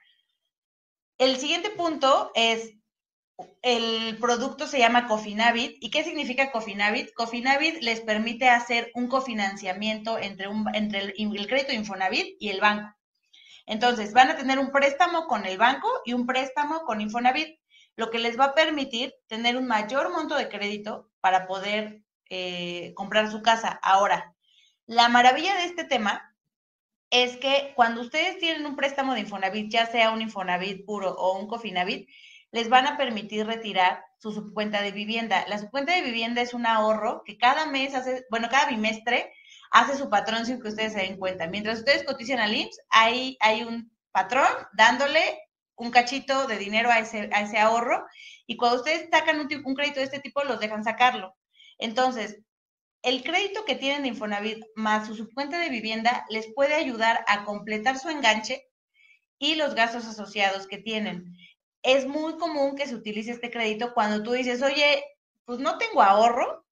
el 1.19 1.37
siguiente 1.37 1.69
punto 1.69 2.33
es, 2.35 2.73
el 3.61 4.17
producto 4.19 4.67
se 4.67 4.79
llama 4.79 5.07
Cofinavit. 5.07 5.77
¿Y 5.81 5.91
qué 5.91 6.05
significa 6.05 6.51
Cofinavit? 6.51 7.13
Cofinavit 7.13 7.83
les 7.83 8.01
permite 8.01 8.49
hacer 8.49 8.91
un 8.95 9.09
cofinanciamiento 9.09 10.19
entre, 10.19 10.49
un, 10.49 10.67
entre 10.75 11.01
el, 11.01 11.47
crédito 11.47 11.73
Infonavit 11.73 12.35
y 12.41 12.49
el 12.49 12.63
banco. 12.63 12.95
Entonces, 13.67 14.15
van 14.15 14.31
a 14.31 14.37
tener 14.37 14.59
un 14.59 14.73
préstamo 14.73 15.27
con 15.27 15.45
el 15.45 15.59
banco 15.59 15.89
y 16.07 16.15
un 16.15 16.25
préstamo 16.25 16.81
con 16.85 17.03
Infonavit, 17.03 17.59
lo 17.97 18.11
que 18.11 18.19
les 18.19 18.39
va 18.39 18.47
a 18.47 18.55
permitir 18.55 19.15
tener 19.27 19.57
un 19.57 19.67
mayor 19.67 20.11
monto 20.11 20.35
de 20.35 20.49
crédito 20.49 21.11
para 21.21 21.47
poder 21.47 22.03
eh, 22.31 22.93
comprar 22.95 23.31
su 23.31 23.43
casa. 23.43 23.79
Ahora, 23.83 24.35
la 24.87 25.09
maravilla 25.09 25.55
de 25.57 25.65
este 25.65 25.85
tema 25.85 26.35
es 27.11 27.37
que 27.37 27.73
cuando 27.77 28.01
ustedes 28.01 28.39
tienen 28.39 28.67
un 28.67 28.77
préstamo 28.77 29.15
de 29.15 29.21
Infonavit, 29.21 29.71
ya 29.71 29.87
sea 29.87 30.11
un 30.11 30.23
Infonavit 30.23 30.85
puro 30.85 31.13
o 31.13 31.39
un 31.39 31.47
Cofinavit, 31.47 32.09
les 32.51 32.69
van 32.69 32.87
a 32.87 32.97
permitir 32.97 33.47
retirar 33.47 34.05
su 34.19 34.33
subcuenta 34.33 34.81
de 34.81 34.93
vivienda. 34.93 35.45
La 35.49 35.59
subcuenta 35.59 35.95
de 35.95 36.03
vivienda 36.03 36.41
es 36.41 36.55
un 36.55 36.67
ahorro 36.67 37.23
que 37.25 37.37
cada 37.37 37.67
mes 37.67 37.95
hace, 37.95 38.25
bueno, 38.31 38.49
cada 38.49 38.69
bimestre 38.69 39.33
hace 39.71 39.97
su 39.97 40.09
patrón 40.09 40.47
sin 40.47 40.61
que 40.61 40.69
ustedes 40.69 40.93
se 40.93 41.01
den 41.01 41.19
cuenta. 41.19 41.47
Mientras 41.49 41.79
ustedes 41.79 42.05
cotizan 42.05 42.39
al 42.39 42.55
IMSS, 42.55 42.81
hay, 42.91 43.37
hay 43.41 43.65
un 43.65 43.93
patrón 44.13 44.47
dándole 44.73 45.41
un 45.77 45.91
cachito 45.91 46.47
de 46.47 46.59
dinero 46.59 46.91
a 46.91 46.99
ese, 46.99 47.31
a 47.33 47.43
ese 47.43 47.59
ahorro 47.59 48.05
y 48.47 48.57
cuando 48.57 48.79
ustedes 48.79 49.09
sacan 49.11 49.41
un, 49.41 49.49
un 49.65 49.75
crédito 49.75 50.01
de 50.01 50.07
este 50.07 50.21
tipo, 50.21 50.45
los 50.45 50.61
dejan 50.61 50.85
sacarlo. 50.85 51.37
Entonces, 51.79 52.41
el 53.03 53.23
crédito 53.23 53.65
que 53.65 53.75
tienen 53.75 54.03
de 54.03 54.09
Infonavit 54.09 54.65
más 54.77 55.07
su 55.07 55.15
subcuenta 55.15 55.59
de 55.59 55.69
vivienda 55.69 56.25
les 56.31 56.53
puede 56.55 56.75
ayudar 56.75 57.25
a 57.29 57.45
completar 57.45 57.99
su 57.99 58.09
enganche 58.09 58.67
y 59.39 59.57
los 59.57 59.75
gastos 59.75 60.07
asociados 60.07 60.67
que 60.67 60.79
tienen 60.79 61.37
es 61.83 62.07
muy 62.07 62.39
común 62.39 62.77
que 62.77 62.87
se 62.87 62.95
utilice 62.95 63.33
este 63.33 63.51
crédito 63.51 63.93
cuando 63.93 64.23
tú 64.23 64.33
dices, 64.33 64.63
oye, 64.63 65.05
pues 65.45 65.59
no 65.59 65.77
tengo 65.77 66.03
ahorro, 66.03 66.64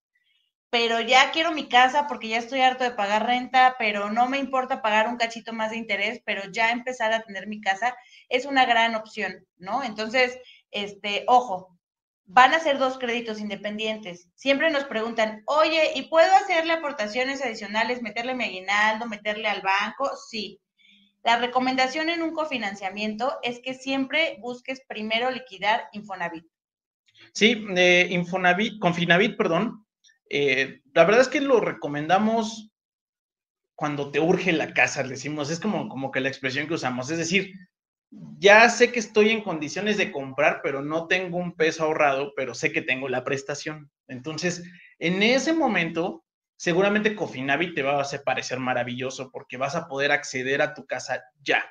pero 0.73 1.03
ya 1.03 1.33
quiero 1.33 1.53
mi 1.53 1.69
casa 1.69 2.07
porque 2.07 2.29
ya 2.29 2.39
estoy 2.39 2.63
harto 2.63 2.83
de 2.83 2.93
pagar 2.93 3.27
renta, 3.27 3.77
pero 3.79 4.09
no 4.11 4.27
me 4.27 4.39
importa 4.39 4.81
pagar 4.81 5.07
un 5.07 5.19
cachito 5.19 5.53
más 5.53 5.71
de 5.71 5.77
interés, 5.77 6.23
pero 6.25 6.51
ya 6.51 6.71
empezar 6.71 7.13
a 7.13 7.21
tener 7.21 7.47
mi 7.47 7.61
casa 7.61 7.95
es 8.31 8.47
una 8.47 8.65
gran 8.65 8.95
opción, 8.95 9.47
¿no? 9.59 9.85
Entonces, 9.85 10.39
este, 10.71 11.25
ojo, 11.27 11.79
van 12.25 12.55
a 12.55 12.59
ser 12.59 12.79
dos 12.79 12.99
créditos 12.99 13.39
independientes. 13.39 14.31
Siempre 14.35 14.71
nos 14.71 14.85
preguntan, 14.85 15.43
oye, 15.45 15.93
¿y 15.95 16.09
puedo 16.09 16.35
hacerle 16.37 16.73
aportaciones 16.73 17.43
adicionales, 17.45 18.01
meterle 18.01 18.35
mi 18.35 18.45
aguinaldo, 18.45 19.05
meterle 19.05 19.49
al 19.49 19.61
banco? 19.61 20.11
Sí. 20.31 20.59
La 21.23 21.37
recomendación 21.37 22.09
en 22.09 22.23
un 22.23 22.33
cofinanciamiento 22.33 23.39
es 23.43 23.61
que 23.61 23.75
siempre 23.75 24.39
busques 24.41 24.81
primero 24.89 25.31
liquidar 25.31 25.91
Infonavit. 25.93 26.47
Sí, 27.35 27.63
eh, 27.77 28.07
Infonavit, 28.09 28.81
Confinavit, 28.81 29.37
perdón. 29.37 29.83
Eh, 30.35 30.81
la 30.95 31.05
verdad 31.05 31.21
es 31.21 31.29
que 31.29 31.43
lo 31.43 31.61
recomendamos 31.61 32.71
cuando 33.75 34.11
te 34.11 34.19
urge 34.19 34.53
la 34.53 34.73
casa, 34.73 35.03
decimos, 35.03 35.51
es 35.51 35.61
como, 35.61 35.91
como 35.91 36.11
que 36.11 36.21
la 36.21 36.29
expresión 36.29 36.67
que 36.67 36.75
usamos. 36.75 37.11
Es 37.11 37.19
decir, 37.19 37.53
ya 38.39 38.67
sé 38.71 38.91
que 38.91 38.99
estoy 38.99 39.29
en 39.29 39.43
condiciones 39.43 39.99
de 39.99 40.11
comprar, 40.11 40.61
pero 40.63 40.81
no 40.81 41.07
tengo 41.07 41.37
un 41.37 41.55
peso 41.55 41.85
ahorrado, 41.85 42.33
pero 42.35 42.55
sé 42.55 42.73
que 42.73 42.81
tengo 42.81 43.11
la 43.11 43.25
prestación. 43.25 43.91
Entonces, 44.09 44.63
en 44.99 45.23
ese 45.23 45.53
momento, 45.53 46.25
seguramente 46.57 47.15
Cofinavit 47.15 47.75
te 47.75 47.83
va 47.83 47.99
a 47.99 48.03
hacer 48.03 48.23
parecer 48.25 48.59
maravilloso 48.59 49.31
porque 49.31 49.59
vas 49.59 49.77
a 49.77 49.87
poder 49.87 50.13
acceder 50.13 50.63
a 50.63 50.73
tu 50.73 50.87
casa 50.87 51.23
ya. 51.43 51.63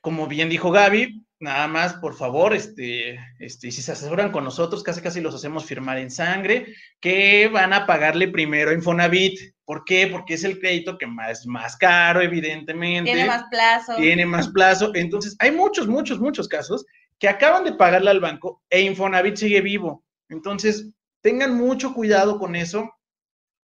Como 0.00 0.28
bien 0.28 0.48
dijo 0.48 0.70
Gaby, 0.70 1.26
nada 1.40 1.66
más, 1.66 1.94
por 1.94 2.14
favor, 2.14 2.54
este, 2.54 3.18
este, 3.38 3.70
si 3.70 3.82
se 3.82 3.92
asesoran 3.92 4.30
con 4.30 4.44
nosotros, 4.44 4.82
casi 4.82 5.00
casi 5.00 5.20
los 5.20 5.34
hacemos 5.34 5.64
firmar 5.64 5.98
en 5.98 6.10
sangre, 6.10 6.74
que 7.00 7.48
van 7.48 7.72
a 7.72 7.86
pagarle 7.86 8.28
primero 8.28 8.70
a 8.70 8.74
Infonavit. 8.74 9.40
¿Por 9.64 9.84
qué? 9.84 10.06
Porque 10.06 10.34
es 10.34 10.44
el 10.44 10.58
crédito 10.58 10.98
que 10.98 11.06
más, 11.06 11.46
más 11.46 11.76
caro, 11.76 12.20
evidentemente. 12.20 13.10
Tiene 13.10 13.26
más 13.26 13.44
plazo. 13.50 13.96
Tiene 13.96 14.26
más 14.26 14.48
plazo. 14.48 14.92
Entonces, 14.94 15.36
hay 15.38 15.50
muchos, 15.50 15.88
muchos, 15.88 16.20
muchos 16.20 16.46
casos 16.46 16.84
que 17.18 17.28
acaban 17.28 17.64
de 17.64 17.72
pagarle 17.72 18.10
al 18.10 18.20
banco 18.20 18.62
e 18.70 18.82
Infonavit 18.82 19.36
sigue 19.36 19.60
vivo. 19.60 20.04
Entonces, 20.28 20.90
tengan 21.20 21.56
mucho 21.56 21.94
cuidado 21.94 22.38
con 22.38 22.54
eso 22.54 22.88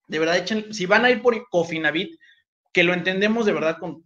de 0.09 0.19
verdad, 0.19 0.37
echen, 0.37 0.73
si 0.73 0.87
van 0.87 1.05
a 1.05 1.11
ir 1.11 1.23
por 1.23 1.49
Cofinavit, 1.49 2.19
que 2.77 2.85
lo 2.85 2.93
entendemos 2.93 3.47
de 3.47 3.55
verdad, 3.55 3.79
con, 3.79 4.05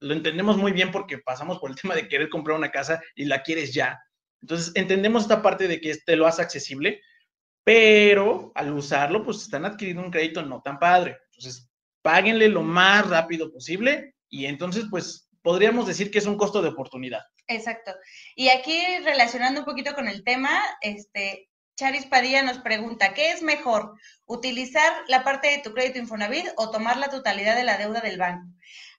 lo 0.00 0.12
entendemos 0.12 0.58
muy 0.58 0.72
bien 0.72 0.90
porque 0.90 1.16
pasamos 1.16 1.58
por 1.58 1.70
el 1.70 1.76
tema 1.80 1.94
de 1.94 2.08
querer 2.08 2.28
comprar 2.28 2.58
una 2.58 2.70
casa 2.70 3.00
y 3.14 3.24
la 3.24 3.42
quieres 3.42 3.72
ya. 3.72 3.98
Entonces, 4.42 4.70
entendemos 4.74 5.22
esta 5.22 5.40
parte 5.40 5.66
de 5.66 5.80
que 5.80 5.96
te 5.96 6.14
lo 6.14 6.26
hace 6.26 6.42
accesible, 6.42 7.00
pero 7.64 8.52
al 8.54 8.70
usarlo, 8.74 9.24
pues 9.24 9.38
están 9.38 9.64
adquiriendo 9.64 10.02
un 10.02 10.10
crédito 10.10 10.42
no 10.42 10.60
tan 10.60 10.78
padre. 10.78 11.16
Entonces, 11.30 11.70
páguenle 12.02 12.50
lo 12.50 12.60
más 12.60 13.08
rápido 13.08 13.50
posible 13.50 14.14
y 14.28 14.44
entonces, 14.44 14.84
pues, 14.90 15.30
podríamos 15.40 15.86
decir 15.86 16.10
que 16.10 16.18
es 16.18 16.26
un 16.26 16.36
costo 16.36 16.60
de 16.60 16.68
oportunidad. 16.68 17.22
Exacto. 17.46 17.94
Y 18.36 18.50
aquí 18.50 18.78
relacionando 19.06 19.60
un 19.60 19.66
poquito 19.66 19.94
con 19.94 20.06
el 20.06 20.22
tema, 20.22 20.60
este, 20.82 21.48
Charis 21.76 22.06
Padilla 22.06 22.42
nos 22.42 22.58
pregunta, 22.58 23.14
¿qué 23.14 23.30
es 23.30 23.42
mejor? 23.42 23.98
¿Utilizar 24.26 24.92
la 25.08 25.24
parte 25.24 25.48
de 25.48 25.58
tu 25.58 25.72
crédito 25.72 25.98
Infonavit 25.98 26.46
o 26.56 26.70
tomar 26.70 26.98
la 26.98 27.08
totalidad 27.08 27.56
de 27.56 27.64
la 27.64 27.78
deuda 27.78 28.00
del 28.00 28.18
banco? 28.18 28.46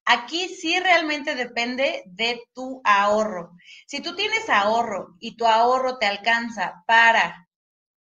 Aquí 0.06 0.50
sí 0.50 0.80
realmente 0.80 1.36
depende 1.36 2.04
de 2.08 2.42
tu 2.54 2.82
ahorro. 2.84 3.52
Si 3.88 4.02
tú 4.02 4.16
tienes 4.16 4.50
ahorro 4.50 5.16
y 5.20 5.38
tu 5.38 5.46
ahorro 5.46 5.98
te 5.98 6.08
alcanza 6.08 6.84
para 6.88 7.48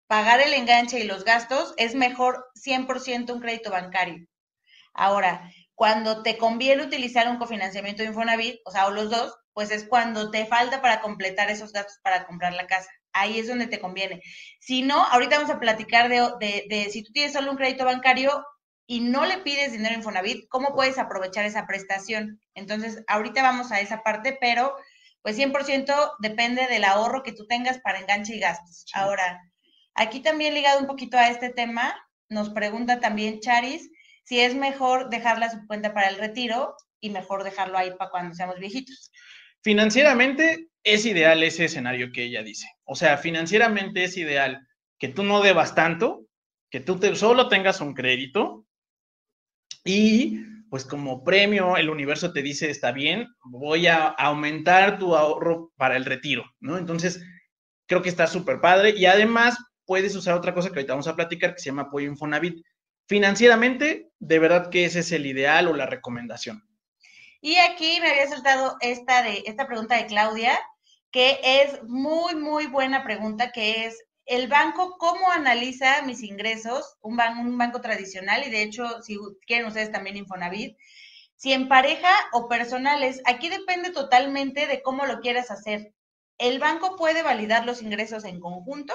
pagar 0.06 0.40
el 0.40 0.54
enganche 0.54 1.00
y 1.00 1.04
los 1.04 1.24
gastos, 1.24 1.74
es 1.76 1.94
mejor 1.94 2.46
100% 2.54 3.32
un 3.32 3.40
crédito 3.40 3.70
bancario. 3.70 4.26
Ahora, 4.94 5.50
cuando 5.74 6.22
te 6.22 6.36
conviene 6.36 6.82
utilizar 6.82 7.28
un 7.28 7.38
cofinanciamiento 7.38 8.02
de 8.02 8.08
Infonavit, 8.08 8.60
o 8.64 8.70
sea, 8.70 8.86
o 8.86 8.90
los 8.90 9.10
dos, 9.10 9.34
pues 9.52 9.70
es 9.70 9.84
cuando 9.84 10.30
te 10.30 10.46
falta 10.46 10.80
para 10.82 11.00
completar 11.00 11.50
esos 11.50 11.72
gastos 11.72 11.98
para 12.02 12.26
comprar 12.26 12.52
la 12.52 12.66
casa. 12.66 12.90
Ahí 13.12 13.38
es 13.38 13.48
donde 13.48 13.66
te 13.66 13.80
conviene. 13.80 14.22
Si 14.60 14.82
no, 14.82 15.02
ahorita 15.04 15.36
vamos 15.36 15.50
a 15.50 15.60
platicar 15.60 16.08
de, 16.08 16.30
de, 16.40 16.66
de 16.68 16.90
si 16.90 17.02
tú 17.02 17.12
tienes 17.12 17.32
solo 17.32 17.50
un 17.50 17.56
crédito 17.56 17.84
bancario, 17.84 18.44
y 18.90 19.00
no 19.00 19.26
le 19.26 19.38
pides 19.38 19.70
dinero 19.70 19.92
en 19.92 20.00
Infonavit, 20.00 20.48
¿cómo 20.48 20.74
puedes 20.74 20.96
aprovechar 20.96 21.44
esa 21.44 21.66
prestación? 21.66 22.40
Entonces, 22.54 23.04
ahorita 23.06 23.42
vamos 23.42 23.70
a 23.70 23.80
esa 23.80 24.02
parte, 24.02 24.38
pero 24.40 24.74
pues 25.20 25.38
100% 25.38 26.12
depende 26.20 26.66
del 26.68 26.84
ahorro 26.84 27.22
que 27.22 27.32
tú 27.32 27.46
tengas 27.46 27.78
para 27.80 27.98
enganche 27.98 28.34
y 28.34 28.40
gastos. 28.40 28.86
Ahora, 28.94 29.42
aquí 29.94 30.20
también 30.20 30.54
ligado 30.54 30.80
un 30.80 30.86
poquito 30.86 31.18
a 31.18 31.28
este 31.28 31.50
tema, 31.50 31.94
nos 32.30 32.48
pregunta 32.48 32.98
también 32.98 33.40
Charis 33.40 33.90
si 34.24 34.40
es 34.40 34.54
mejor 34.54 35.10
dejarla 35.10 35.50
su 35.50 35.66
cuenta 35.66 35.92
para 35.92 36.08
el 36.08 36.16
retiro 36.16 36.74
y 37.00 37.10
mejor 37.10 37.44
dejarlo 37.44 37.76
ahí 37.76 37.90
para 37.98 38.10
cuando 38.10 38.34
seamos 38.34 38.58
viejitos. 38.58 39.10
Financieramente 39.62 40.68
es 40.94 41.06
ideal 41.06 41.42
ese 41.42 41.66
escenario 41.66 42.12
que 42.12 42.24
ella 42.24 42.42
dice. 42.42 42.66
O 42.84 42.96
sea, 42.96 43.18
financieramente 43.18 44.04
es 44.04 44.16
ideal 44.16 44.66
que 44.98 45.08
tú 45.08 45.22
no 45.22 45.40
debas 45.40 45.74
tanto, 45.74 46.26
que 46.70 46.80
tú 46.80 46.98
solo 47.14 47.48
tengas 47.48 47.80
un 47.80 47.94
crédito 47.94 48.66
y 49.84 50.40
pues 50.70 50.84
como 50.84 51.24
premio 51.24 51.76
el 51.76 51.88
universo 51.88 52.32
te 52.32 52.42
dice, 52.42 52.70
está 52.70 52.92
bien, 52.92 53.28
voy 53.44 53.86
a 53.86 54.08
aumentar 54.08 54.98
tu 54.98 55.16
ahorro 55.16 55.72
para 55.76 55.96
el 55.96 56.04
retiro, 56.04 56.44
¿no? 56.60 56.76
Entonces, 56.76 57.22
creo 57.86 58.02
que 58.02 58.10
está 58.10 58.26
súper 58.26 58.60
padre 58.60 58.94
y 58.96 59.06
además 59.06 59.56
puedes 59.86 60.14
usar 60.14 60.34
otra 60.34 60.52
cosa 60.52 60.68
que 60.68 60.74
ahorita 60.74 60.92
vamos 60.92 61.08
a 61.08 61.16
platicar 61.16 61.54
que 61.54 61.60
se 61.60 61.70
llama 61.70 61.82
apoyo 61.82 62.06
Infonavit. 62.06 62.62
Financieramente, 63.06 64.10
de 64.18 64.38
verdad 64.38 64.68
que 64.68 64.84
ese 64.84 64.98
es 65.00 65.10
el 65.12 65.24
ideal 65.24 65.68
o 65.68 65.74
la 65.74 65.86
recomendación. 65.86 66.62
Y 67.40 67.56
aquí 67.56 67.98
me 68.00 68.10
había 68.10 68.26
saltado 68.26 68.76
esta, 68.80 69.22
de, 69.22 69.42
esta 69.46 69.66
pregunta 69.66 69.96
de 69.96 70.06
Claudia, 70.06 70.58
que 71.10 71.40
es 71.42 71.82
muy, 71.84 72.34
muy 72.34 72.66
buena 72.66 73.04
pregunta, 73.04 73.50
que 73.52 73.86
es, 73.86 74.04
el 74.28 74.46
banco, 74.46 74.98
¿cómo 74.98 75.30
analiza 75.30 76.02
mis 76.02 76.22
ingresos? 76.22 76.98
Un, 77.00 77.16
banco, 77.16 77.40
un 77.40 77.56
banco 77.56 77.80
tradicional, 77.80 78.46
y 78.46 78.50
de 78.50 78.62
hecho, 78.62 79.00
si 79.00 79.16
quieren 79.46 79.66
ustedes 79.66 79.90
también 79.90 80.18
Infonavit, 80.18 80.76
si 81.34 81.52
en 81.52 81.68
pareja 81.68 82.10
o 82.32 82.46
personales, 82.46 83.22
aquí 83.24 83.48
depende 83.48 83.90
totalmente 83.90 84.66
de 84.66 84.82
cómo 84.82 85.06
lo 85.06 85.20
quieras 85.20 85.50
hacer. 85.50 85.94
El 86.36 86.58
banco 86.58 86.96
puede 86.96 87.22
validar 87.22 87.64
los 87.64 87.80
ingresos 87.80 88.24
en 88.24 88.38
conjunto 88.38 88.92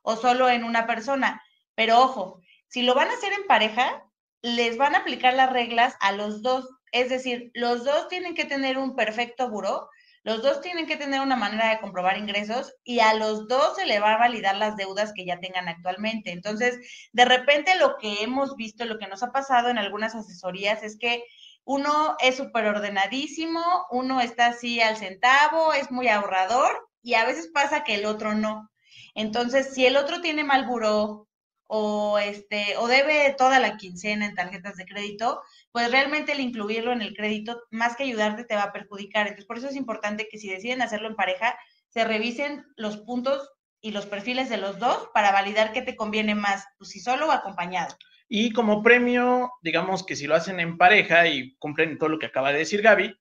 o 0.00 0.16
solo 0.16 0.48
en 0.48 0.64
una 0.64 0.86
persona, 0.86 1.42
pero 1.74 2.00
ojo, 2.00 2.40
si 2.68 2.82
lo 2.82 2.94
van 2.94 3.08
a 3.08 3.14
hacer 3.14 3.32
en 3.34 3.46
pareja, 3.46 4.04
les 4.40 4.78
van 4.78 4.94
a 4.94 4.98
aplicar 4.98 5.34
las 5.34 5.52
reglas 5.52 5.96
a 6.00 6.12
los 6.12 6.40
dos. 6.40 6.68
Es 6.92 7.10
decir, 7.10 7.50
los 7.52 7.84
dos 7.84 8.08
tienen 8.08 8.34
que 8.34 8.46
tener 8.46 8.78
un 8.78 8.96
perfecto 8.96 9.50
buró 9.50 9.88
los 10.24 10.42
dos 10.42 10.60
tienen 10.60 10.86
que 10.86 10.96
tener 10.96 11.20
una 11.20 11.36
manera 11.36 11.70
de 11.70 11.80
comprobar 11.80 12.16
ingresos 12.16 12.74
y 12.84 13.00
a 13.00 13.14
los 13.14 13.48
dos 13.48 13.76
se 13.76 13.86
le 13.86 13.98
va 13.98 14.14
a 14.14 14.18
validar 14.18 14.56
las 14.56 14.76
deudas 14.76 15.12
que 15.14 15.24
ya 15.24 15.40
tengan 15.40 15.68
actualmente. 15.68 16.30
Entonces, 16.30 16.78
de 17.12 17.24
repente 17.24 17.74
lo 17.76 17.96
que 17.98 18.22
hemos 18.22 18.54
visto, 18.56 18.84
lo 18.84 18.98
que 18.98 19.08
nos 19.08 19.22
ha 19.22 19.32
pasado 19.32 19.68
en 19.68 19.78
algunas 19.78 20.14
asesorías 20.14 20.82
es 20.82 20.96
que 20.98 21.24
uno 21.64 22.16
es 22.20 22.36
súper 22.36 22.66
ordenadísimo, 22.66 23.62
uno 23.90 24.20
está 24.20 24.46
así 24.46 24.80
al 24.80 24.96
centavo, 24.96 25.72
es 25.72 25.90
muy 25.90 26.08
ahorrador 26.08 26.88
y 27.02 27.14
a 27.14 27.24
veces 27.24 27.50
pasa 27.52 27.84
que 27.84 27.96
el 27.96 28.06
otro 28.06 28.34
no. 28.34 28.70
Entonces, 29.14 29.74
si 29.74 29.86
el 29.86 29.96
otro 29.96 30.20
tiene 30.20 30.44
mal 30.44 30.66
buró 30.66 31.28
o 31.66 32.18
este 32.18 32.76
o 32.76 32.86
debe 32.86 33.34
toda 33.38 33.58
la 33.58 33.76
quincena 33.76 34.26
en 34.26 34.34
tarjetas 34.34 34.76
de 34.76 34.84
crédito, 34.84 35.42
pues 35.72 35.90
realmente 35.90 36.32
el 36.32 36.40
incluirlo 36.40 36.92
en 36.92 37.02
el 37.02 37.14
crédito, 37.14 37.62
más 37.70 37.96
que 37.96 38.04
ayudarte, 38.04 38.44
te 38.44 38.54
va 38.54 38.64
a 38.64 38.72
perjudicar. 38.72 39.26
Entonces, 39.26 39.46
por 39.46 39.58
eso 39.58 39.68
es 39.68 39.76
importante 39.76 40.28
que 40.30 40.38
si 40.38 40.48
deciden 40.48 40.82
hacerlo 40.82 41.08
en 41.08 41.16
pareja, 41.16 41.58
se 41.88 42.04
revisen 42.04 42.64
los 42.76 42.98
puntos 42.98 43.50
y 43.80 43.90
los 43.90 44.06
perfiles 44.06 44.48
de 44.48 44.58
los 44.58 44.78
dos 44.78 45.08
para 45.12 45.32
validar 45.32 45.72
qué 45.72 45.82
te 45.82 45.96
conviene 45.96 46.34
más, 46.34 46.64
pues, 46.78 46.90
si 46.90 47.00
solo 47.00 47.28
o 47.28 47.32
acompañado. 47.32 47.96
Y 48.28 48.52
como 48.52 48.82
premio, 48.82 49.50
digamos 49.62 50.06
que 50.06 50.16
si 50.16 50.26
lo 50.26 50.34
hacen 50.34 50.60
en 50.60 50.78
pareja 50.78 51.26
y 51.26 51.54
cumplen 51.56 51.98
todo 51.98 52.10
lo 52.10 52.18
que 52.18 52.26
acaba 52.26 52.52
de 52.52 52.58
decir 52.58 52.80
Gaby, 52.80 53.14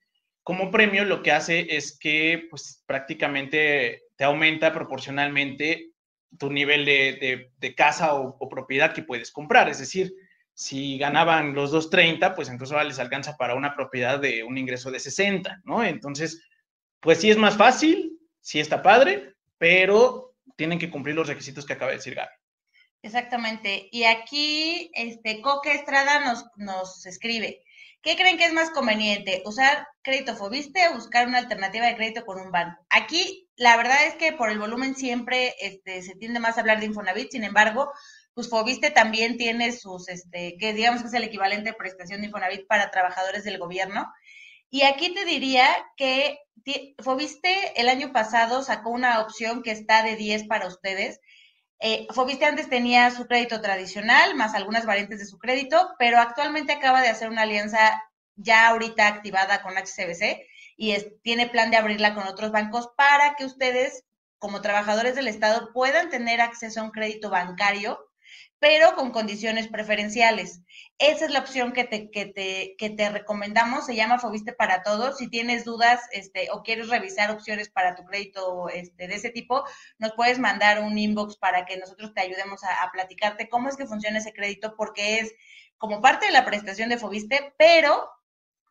como 0.43 0.71
premio 0.71 1.03
lo 1.05 1.21
que 1.21 1.31
hace 1.31 1.75
es 1.75 1.97
que 1.97 2.47
pues 2.49 2.83
prácticamente 2.85 4.03
te 4.15 4.23
aumenta 4.23 4.73
proporcionalmente 4.73 5.91
tu 6.37 6.49
nivel 6.49 6.85
de, 6.85 7.75
casa 7.75 8.15
o, 8.15 8.37
o, 8.39 8.49
propiedad 8.49 8.93
que 8.93 9.03
puedes 9.03 9.31
comprar. 9.31 9.67
Es 9.69 9.79
decir, 9.79 10.13
si 10.53 10.97
ganaban 10.97 11.53
los 11.53 11.71
dos 11.71 11.89
30, 11.89 12.35
pues 12.35 12.49
entonces 12.49 12.73
ahora 12.73 12.85
les 12.85 12.99
alcanza 12.99 13.37
para 13.37 13.55
una 13.55 13.75
propiedad 13.75 14.19
de 14.19 14.43
un 14.43 14.57
ingreso 14.57 14.91
de 14.91 14.99
60, 14.99 15.61
¿no? 15.63 15.83
Entonces, 15.83 16.43
pues 16.99 17.19
sí 17.19 17.29
es 17.29 17.37
más 17.37 17.57
fácil, 17.57 18.19
sí 18.39 18.59
está 18.59 18.81
padre, 18.81 19.35
pero 19.57 20.35
tienen 20.55 20.79
que 20.79 20.89
cumplir 20.89 21.15
los 21.15 21.27
requisitos 21.27 21.65
que 21.65 21.73
acaba 21.73 21.91
de 21.91 21.97
decir 21.97 22.15
Gaby. 22.15 22.31
Exactamente. 23.03 23.89
Y 23.91 24.03
aquí, 24.03 24.91
este, 24.93 25.41
Coque 25.41 25.71
Estrada 25.71 26.19
nos, 26.19 26.45
nos 26.55 27.05
escribe, 27.05 27.63
¿qué 28.01 28.15
creen 28.15 28.37
que 28.37 28.45
es 28.45 28.53
más 28.53 28.69
conveniente? 28.69 29.41
¿Usar 29.45 29.87
crédito 30.03 30.35
Fobiste 30.35 30.87
o 30.87 30.95
buscar 30.95 31.27
una 31.27 31.39
alternativa 31.39 31.87
de 31.87 31.95
crédito 31.95 32.25
con 32.25 32.39
un 32.39 32.51
banco? 32.51 32.85
Aquí, 32.89 33.49
la 33.55 33.75
verdad 33.77 34.05
es 34.05 34.15
que 34.15 34.33
por 34.33 34.51
el 34.51 34.59
volumen 34.59 34.95
siempre 34.95 35.55
este, 35.59 36.03
se 36.03 36.15
tiende 36.15 36.39
más 36.39 36.57
a 36.57 36.61
hablar 36.61 36.79
de 36.79 36.85
Infonavit, 36.87 37.31
sin 37.31 37.43
embargo, 37.43 37.91
pues 38.33 38.49
Fobiste 38.49 38.91
también 38.91 39.37
tiene 39.37 39.71
sus, 39.71 40.07
este, 40.07 40.55
que 40.57 40.73
digamos 40.73 41.01
que 41.01 41.07
es 41.07 41.13
el 41.13 41.23
equivalente 41.23 41.71
de 41.71 41.75
prestación 41.75 42.21
de 42.21 42.27
Infonavit 42.27 42.67
para 42.67 42.91
trabajadores 42.91 43.43
del 43.43 43.57
gobierno. 43.57 44.11
Y 44.69 44.83
aquí 44.83 45.13
te 45.13 45.25
diría 45.25 45.67
que 45.97 46.39
Fobiste 46.99 47.79
el 47.79 47.89
año 47.89 48.13
pasado 48.13 48.63
sacó 48.63 48.91
una 48.91 49.19
opción 49.19 49.63
que 49.63 49.71
está 49.71 50.03
de 50.03 50.15
10 50.15 50.45
para 50.47 50.67
ustedes. 50.67 51.19
Eh, 51.79 52.07
Fobiste 52.11 52.45
antes 52.45 52.69
tenía 52.69 53.11
su 53.11 53.27
crédito 53.27 53.59
tradicional, 53.59 54.35
más 54.35 54.53
algunas 54.53 54.85
variantes 54.85 55.19
de 55.19 55.25
su 55.25 55.37
crédito, 55.37 55.93
pero 55.99 56.19
actualmente 56.19 56.71
acaba 56.71 57.01
de 57.01 57.09
hacer 57.09 57.29
una 57.29 57.41
alianza 57.41 58.01
ya 58.35 58.69
ahorita 58.69 59.07
activada 59.07 59.61
con 59.61 59.75
HCBC 59.75 60.45
y 60.77 60.95
tiene 61.21 61.49
plan 61.49 61.69
de 61.69 61.77
abrirla 61.77 62.15
con 62.15 62.27
otros 62.27 62.51
bancos 62.51 62.89
para 62.95 63.35
que 63.35 63.45
ustedes, 63.45 64.05
como 64.39 64.61
trabajadores 64.61 65.15
del 65.15 65.27
Estado, 65.27 65.71
puedan 65.73 66.09
tener 66.09 66.39
acceso 66.39 66.79
a 66.79 66.83
un 66.83 66.91
crédito 66.91 67.29
bancario 67.29 67.99
pero 68.61 68.93
con 68.93 69.09
condiciones 69.09 69.67
preferenciales. 69.67 70.61
Esa 70.99 71.25
es 71.25 71.31
la 71.31 71.39
opción 71.39 71.73
que 71.73 71.83
te, 71.83 72.11
que 72.11 72.27
te, 72.27 72.75
que 72.77 72.91
te 72.91 73.09
recomendamos, 73.09 73.87
se 73.87 73.95
llama 73.95 74.19
Fobiste 74.19 74.53
para 74.53 74.83
todos. 74.83 75.17
Si 75.17 75.31
tienes 75.31 75.65
dudas 75.65 75.99
este, 76.11 76.47
o 76.51 76.61
quieres 76.61 76.87
revisar 76.87 77.31
opciones 77.31 77.71
para 77.71 77.95
tu 77.95 78.05
crédito 78.05 78.69
este, 78.69 79.07
de 79.07 79.15
ese 79.15 79.31
tipo, 79.31 79.63
nos 79.97 80.13
puedes 80.13 80.37
mandar 80.37 80.79
un 80.83 80.95
inbox 80.95 81.37
para 81.37 81.65
que 81.65 81.77
nosotros 81.77 82.13
te 82.13 82.21
ayudemos 82.21 82.63
a, 82.63 82.83
a 82.83 82.91
platicarte 82.91 83.49
cómo 83.49 83.67
es 83.67 83.75
que 83.75 83.87
funciona 83.87 84.19
ese 84.19 84.31
crédito, 84.31 84.75
porque 84.77 85.17
es 85.17 85.33
como 85.79 85.99
parte 85.99 86.27
de 86.27 86.31
la 86.31 86.45
prestación 86.45 86.89
de 86.89 86.99
Fobiste, 86.99 87.55
pero 87.57 88.07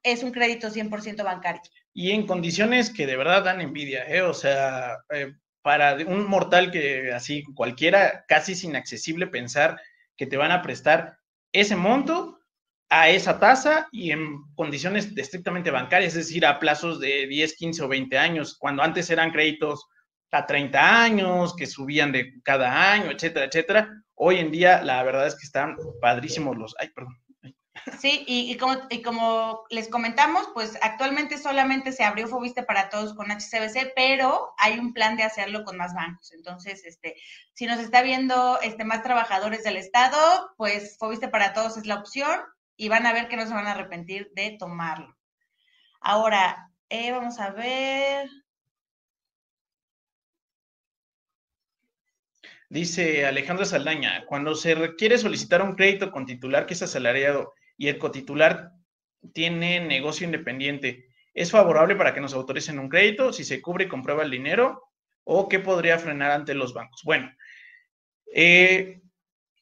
es 0.04 0.22
un 0.22 0.30
crédito 0.30 0.68
100% 0.68 1.24
bancario. 1.24 1.62
Y 1.92 2.12
en 2.12 2.28
condiciones 2.28 2.90
que 2.90 3.08
de 3.08 3.16
verdad 3.16 3.42
dan 3.42 3.60
envidia, 3.60 4.08
¿eh? 4.08 4.22
O 4.22 4.34
sea, 4.34 4.98
eh, 5.10 5.32
para 5.62 5.94
un 6.06 6.26
mortal 6.26 6.70
que 6.70 7.12
así 7.12 7.44
cualquiera, 7.54 8.24
casi 8.28 8.52
es 8.52 8.64
inaccesible 8.64 9.26
pensar 9.26 9.80
que 10.16 10.26
te 10.26 10.36
van 10.36 10.52
a 10.52 10.62
prestar 10.62 11.18
ese 11.52 11.76
monto 11.76 12.38
a 12.88 13.08
esa 13.08 13.38
tasa 13.38 13.88
y 13.92 14.10
en 14.10 14.42
condiciones 14.56 15.12
estrictamente 15.16 15.70
bancarias, 15.70 16.16
es 16.16 16.26
decir, 16.26 16.44
a 16.44 16.58
plazos 16.58 16.98
de 16.98 17.26
10, 17.28 17.54
15 17.54 17.82
o 17.82 17.88
20 17.88 18.18
años, 18.18 18.56
cuando 18.58 18.82
antes 18.82 19.08
eran 19.10 19.30
créditos 19.30 19.86
a 20.32 20.46
30 20.46 21.02
años, 21.02 21.54
que 21.54 21.66
subían 21.66 22.12
de 22.12 22.40
cada 22.42 22.92
año, 22.92 23.10
etcétera, 23.10 23.46
etcétera. 23.46 24.04
Hoy 24.14 24.38
en 24.38 24.50
día, 24.50 24.82
la 24.82 25.02
verdad 25.02 25.26
es 25.26 25.34
que 25.34 25.46
están 25.46 25.76
padrísimos 26.00 26.56
los, 26.56 26.74
ay, 26.78 26.90
perdón, 26.94 27.16
Sí, 27.98 28.24
y, 28.26 28.56
como, 28.56 29.64
les 29.70 29.88
comentamos, 29.88 30.48
pues 30.54 30.78
actualmente 30.82 31.38
solamente 31.38 31.92
se 31.92 32.04
abrió 32.04 32.28
Fobiste 32.28 32.62
para 32.62 32.88
todos 32.88 33.14
con 33.14 33.30
HCBC, 33.30 33.92
pero 33.94 34.54
hay 34.58 34.78
un 34.78 34.92
plan 34.92 35.16
de 35.16 35.22
hacerlo 35.22 35.64
con 35.64 35.76
más 35.76 35.94
bancos. 35.94 36.32
Entonces, 36.32 36.84
este, 36.84 37.16
si 37.54 37.66
nos 37.66 37.78
está 37.78 38.02
viendo 38.02 38.60
este, 38.62 38.84
más 38.84 39.02
trabajadores 39.02 39.64
del 39.64 39.76
Estado, 39.76 40.52
pues 40.56 40.96
Fobiste 40.98 41.28
para 41.28 41.52
todos 41.52 41.76
es 41.76 41.86
la 41.86 41.96
opción 41.96 42.40
y 42.76 42.88
van 42.88 43.06
a 43.06 43.12
ver 43.12 43.28
que 43.28 43.36
no 43.36 43.46
se 43.46 43.54
van 43.54 43.66
a 43.66 43.72
arrepentir 43.72 44.30
de 44.34 44.56
tomarlo. 44.58 45.16
Ahora, 46.00 46.70
eh, 46.88 47.12
vamos 47.12 47.38
a 47.38 47.50
ver. 47.50 48.28
Dice 52.68 53.26
Alejandro 53.26 53.64
Saldaña, 53.64 54.24
cuando 54.26 54.54
se 54.54 54.74
requiere 54.74 55.18
solicitar 55.18 55.60
un 55.60 55.74
crédito 55.74 56.12
con 56.12 56.24
titular 56.24 56.66
que 56.66 56.74
es 56.74 56.82
asalariado 56.82 57.52
y 57.80 57.88
el 57.88 57.96
cotitular 57.96 58.72
tiene 59.32 59.80
negocio 59.80 60.26
independiente, 60.26 61.08
¿es 61.32 61.50
favorable 61.50 61.96
para 61.96 62.12
que 62.12 62.20
nos 62.20 62.34
autoricen 62.34 62.78
un 62.78 62.90
crédito 62.90 63.32
si 63.32 63.42
se 63.42 63.62
cubre 63.62 63.86
y 63.86 63.88
comprueba 63.88 64.22
el 64.22 64.30
dinero? 64.30 64.82
¿O 65.24 65.48
qué 65.48 65.60
podría 65.60 65.98
frenar 65.98 66.30
ante 66.30 66.52
los 66.52 66.74
bancos? 66.74 67.00
Bueno, 67.04 67.32
eh, 68.34 69.00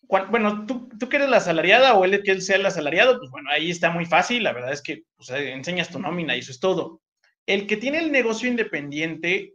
bueno, 0.02 0.66
¿tú, 0.66 0.88
tú 0.98 1.08
que 1.08 1.20
la 1.20 1.36
asalariada 1.36 1.94
o 1.94 2.04
él 2.04 2.20
que 2.24 2.32
él 2.32 2.42
sea 2.42 2.56
el 2.56 2.66
asalariado, 2.66 3.18
pues 3.18 3.30
bueno, 3.30 3.50
ahí 3.52 3.70
está 3.70 3.90
muy 3.90 4.04
fácil, 4.04 4.42
la 4.42 4.52
verdad 4.52 4.72
es 4.72 4.82
que 4.82 5.04
enseñas 5.28 5.88
tu 5.88 6.00
nómina 6.00 6.34
y 6.34 6.40
eso 6.40 6.50
es 6.50 6.58
todo. 6.58 7.00
El 7.46 7.68
que 7.68 7.76
tiene 7.76 7.98
el 7.98 8.10
negocio 8.10 8.48
independiente 8.48 9.54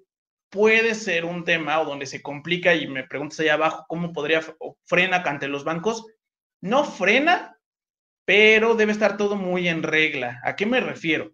puede 0.49 0.95
ser 0.95 1.25
un 1.25 1.43
tema 1.43 1.81
o 1.81 1.85
donde 1.85 2.05
se 2.05 2.21
complica 2.21 2.73
y 2.73 2.87
me 2.87 3.03
preguntas 3.03 3.41
allá 3.41 3.55
abajo 3.55 3.83
cómo 3.89 4.13
podría 4.13 4.39
frena 4.85 5.17
ante 5.17 5.49
los 5.49 5.65
bancos. 5.65 6.05
No 6.61 6.85
frena, 6.85 7.52
pero 8.25 8.75
debe 8.75 8.91
estar 8.91 9.17
todo 9.17 9.35
muy 9.35 9.67
en 9.67 9.83
regla. 9.83 10.39
¿A 10.43 10.55
qué 10.55 10.65
me 10.65 10.79
refiero? 10.79 11.31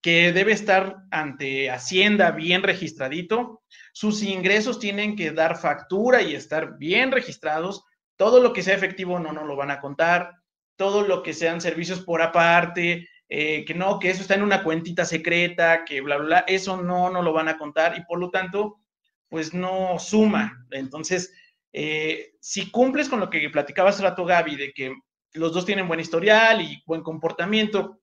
Que 0.00 0.32
debe 0.32 0.52
estar 0.52 0.96
ante 1.10 1.70
Hacienda 1.70 2.30
bien 2.30 2.62
registradito, 2.62 3.62
sus 3.92 4.22
ingresos 4.22 4.78
tienen 4.78 5.16
que 5.16 5.32
dar 5.32 5.58
factura 5.58 6.22
y 6.22 6.34
estar 6.34 6.78
bien 6.78 7.12
registrados, 7.12 7.84
todo 8.16 8.40
lo 8.40 8.52
que 8.52 8.62
sea 8.62 8.74
efectivo 8.74 9.18
no 9.18 9.32
nos 9.32 9.46
lo 9.46 9.56
van 9.56 9.70
a 9.70 9.80
contar, 9.80 10.32
todo 10.76 11.02
lo 11.02 11.22
que 11.22 11.34
sean 11.34 11.60
servicios 11.60 12.00
por 12.00 12.22
aparte, 12.22 13.08
eh, 13.28 13.64
que 13.64 13.74
no, 13.74 13.98
que 13.98 14.10
eso 14.10 14.22
está 14.22 14.34
en 14.34 14.42
una 14.42 14.62
cuentita 14.62 15.04
secreta, 15.04 15.84
que 15.84 16.00
bla, 16.00 16.16
bla, 16.16 16.26
bla, 16.26 16.44
eso 16.46 16.80
no, 16.82 17.10
no 17.10 17.22
lo 17.22 17.32
van 17.32 17.48
a 17.48 17.58
contar 17.58 17.96
y 17.96 18.04
por 18.04 18.18
lo 18.18 18.30
tanto, 18.30 18.80
pues 19.28 19.54
no 19.54 19.98
suma. 19.98 20.66
Entonces, 20.70 21.32
eh, 21.72 22.34
si 22.40 22.70
cumples 22.70 23.08
con 23.08 23.20
lo 23.20 23.30
que 23.30 23.48
platicaba 23.50 23.90
hace 23.90 24.02
rato 24.02 24.24
Gaby, 24.24 24.56
de 24.56 24.72
que 24.72 24.94
los 25.34 25.52
dos 25.52 25.64
tienen 25.64 25.88
buen 25.88 26.00
historial 26.00 26.60
y 26.60 26.82
buen 26.86 27.02
comportamiento 27.02 28.00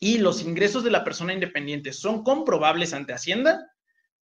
y 0.00 0.18
los 0.18 0.42
ingresos 0.42 0.84
de 0.84 0.90
la 0.90 1.04
persona 1.04 1.32
independiente 1.32 1.92
son 1.92 2.22
comprobables 2.22 2.92
ante 2.92 3.12
Hacienda, 3.12 3.72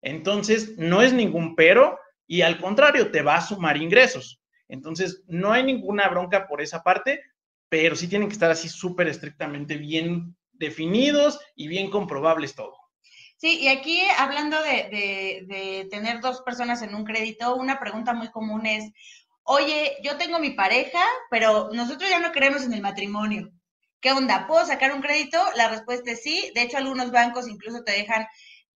entonces 0.01 0.77
no 0.77 1.01
es 1.01 1.13
ningún 1.13 1.55
pero 1.55 1.97
y 2.27 2.41
al 2.41 2.59
contrario, 2.59 3.11
te 3.11 3.21
va 3.21 3.35
a 3.35 3.41
sumar 3.41 3.77
ingresos. 3.77 4.41
Entonces, 4.67 5.23
no 5.27 5.51
hay 5.51 5.63
ninguna 5.63 6.07
bronca 6.07 6.47
por 6.47 6.61
esa 6.61 6.81
parte, 6.81 7.21
pero 7.69 7.95
sí 7.95 8.07
tienen 8.07 8.27
que 8.27 8.33
estar 8.33 8.49
así 8.49 8.69
súper 8.69 9.07
estrictamente 9.07 9.77
bien 9.77 10.35
definidos 10.51 11.39
y 11.55 11.67
bien 11.67 11.89
comprobables 11.89 12.55
todo. 12.55 12.75
Sí, 13.37 13.59
y 13.59 13.67
aquí 13.67 14.01
hablando 14.17 14.61
de, 14.63 15.43
de, 15.45 15.87
tener 15.91 16.21
dos 16.21 16.41
personas 16.43 16.81
en 16.81 16.95
un 16.95 17.03
crédito, 17.03 17.55
una 17.55 17.79
pregunta 17.79 18.13
muy 18.13 18.31
común 18.31 18.65
es, 18.65 18.91
oye, 19.43 19.97
yo 20.03 20.17
tengo 20.17 20.39
mi 20.39 20.51
pareja, 20.51 21.03
pero 21.29 21.69
nosotros 21.73 22.09
ya 22.09 22.19
no 22.19 22.31
queremos 22.31 22.63
en 22.63 22.73
el 22.73 22.81
matrimonio. 22.81 23.51
¿Qué 24.01 24.11
onda? 24.11 24.47
¿Puedo 24.47 24.65
sacar 24.65 24.93
un 24.93 25.01
crédito? 25.01 25.39
La 25.55 25.69
respuesta 25.69 26.11
es 26.11 26.21
sí. 26.23 26.51
De 26.55 26.63
hecho, 26.63 26.77
algunos 26.77 27.11
bancos 27.11 27.47
incluso 27.47 27.83
te 27.83 27.93
dejan 27.93 28.27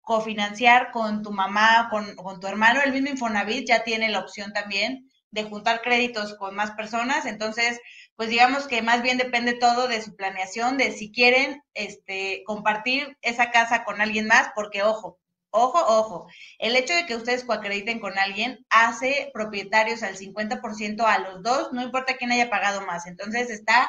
cofinanciar 0.01 0.93
con 0.93 1.23
tu 1.23 1.33
mamá, 1.33 1.89
con, 1.91 2.15
con 2.15 2.39
tu 2.39 2.47
hermano. 2.47 2.81
El 2.81 2.93
mismo 2.93 3.09
Infonavit 3.09 3.67
ya 3.67 3.83
tiene 3.83 4.09
la 4.09 4.21
opción 4.21 4.53
también 4.53 5.11
de 5.33 5.45
juntar 5.45 5.83
créditos 5.83 6.37
con 6.37 6.55
más 6.55 6.71
personas. 6.73 7.27
Entonces, 7.27 7.81
pues 8.15 8.29
digamos 8.31 8.67
que 8.67 8.83
más 8.83 9.03
bien 9.03 9.19
depende 9.19 9.55
todo 9.55 9.89
de 9.89 10.01
su 10.01 10.15
planeación, 10.15 10.79
de 10.79 10.93
si 10.93 11.11
quieren 11.13 11.63
este, 11.75 12.43
compartir 12.47 13.17
esa 13.21 13.51
casa 13.51 13.85
con 13.85 14.01
alguien 14.01 14.27
más, 14.27 14.51
porque 14.55 14.83
ojo, 14.83 15.19
Ojo, 15.51 15.79
ojo, 15.87 16.29
el 16.59 16.77
hecho 16.77 16.93
de 16.95 17.07
que 17.07 17.17
ustedes 17.17 17.45
coacrediten 17.45 17.99
con 17.99 18.19
alguien 18.19 18.67
hace 18.69 19.31
propietarios 19.33 20.03
al 20.03 20.17
50% 20.17 21.05
a 21.07 21.19
los 21.19 21.43
dos, 21.43 21.73
no 21.73 21.83
importa 21.83 22.17
quién 22.17 22.33
haya 22.33 22.51
pagado 22.51 22.83
más. 22.83 23.07
Entonces 23.07 23.51
está 23.51 23.89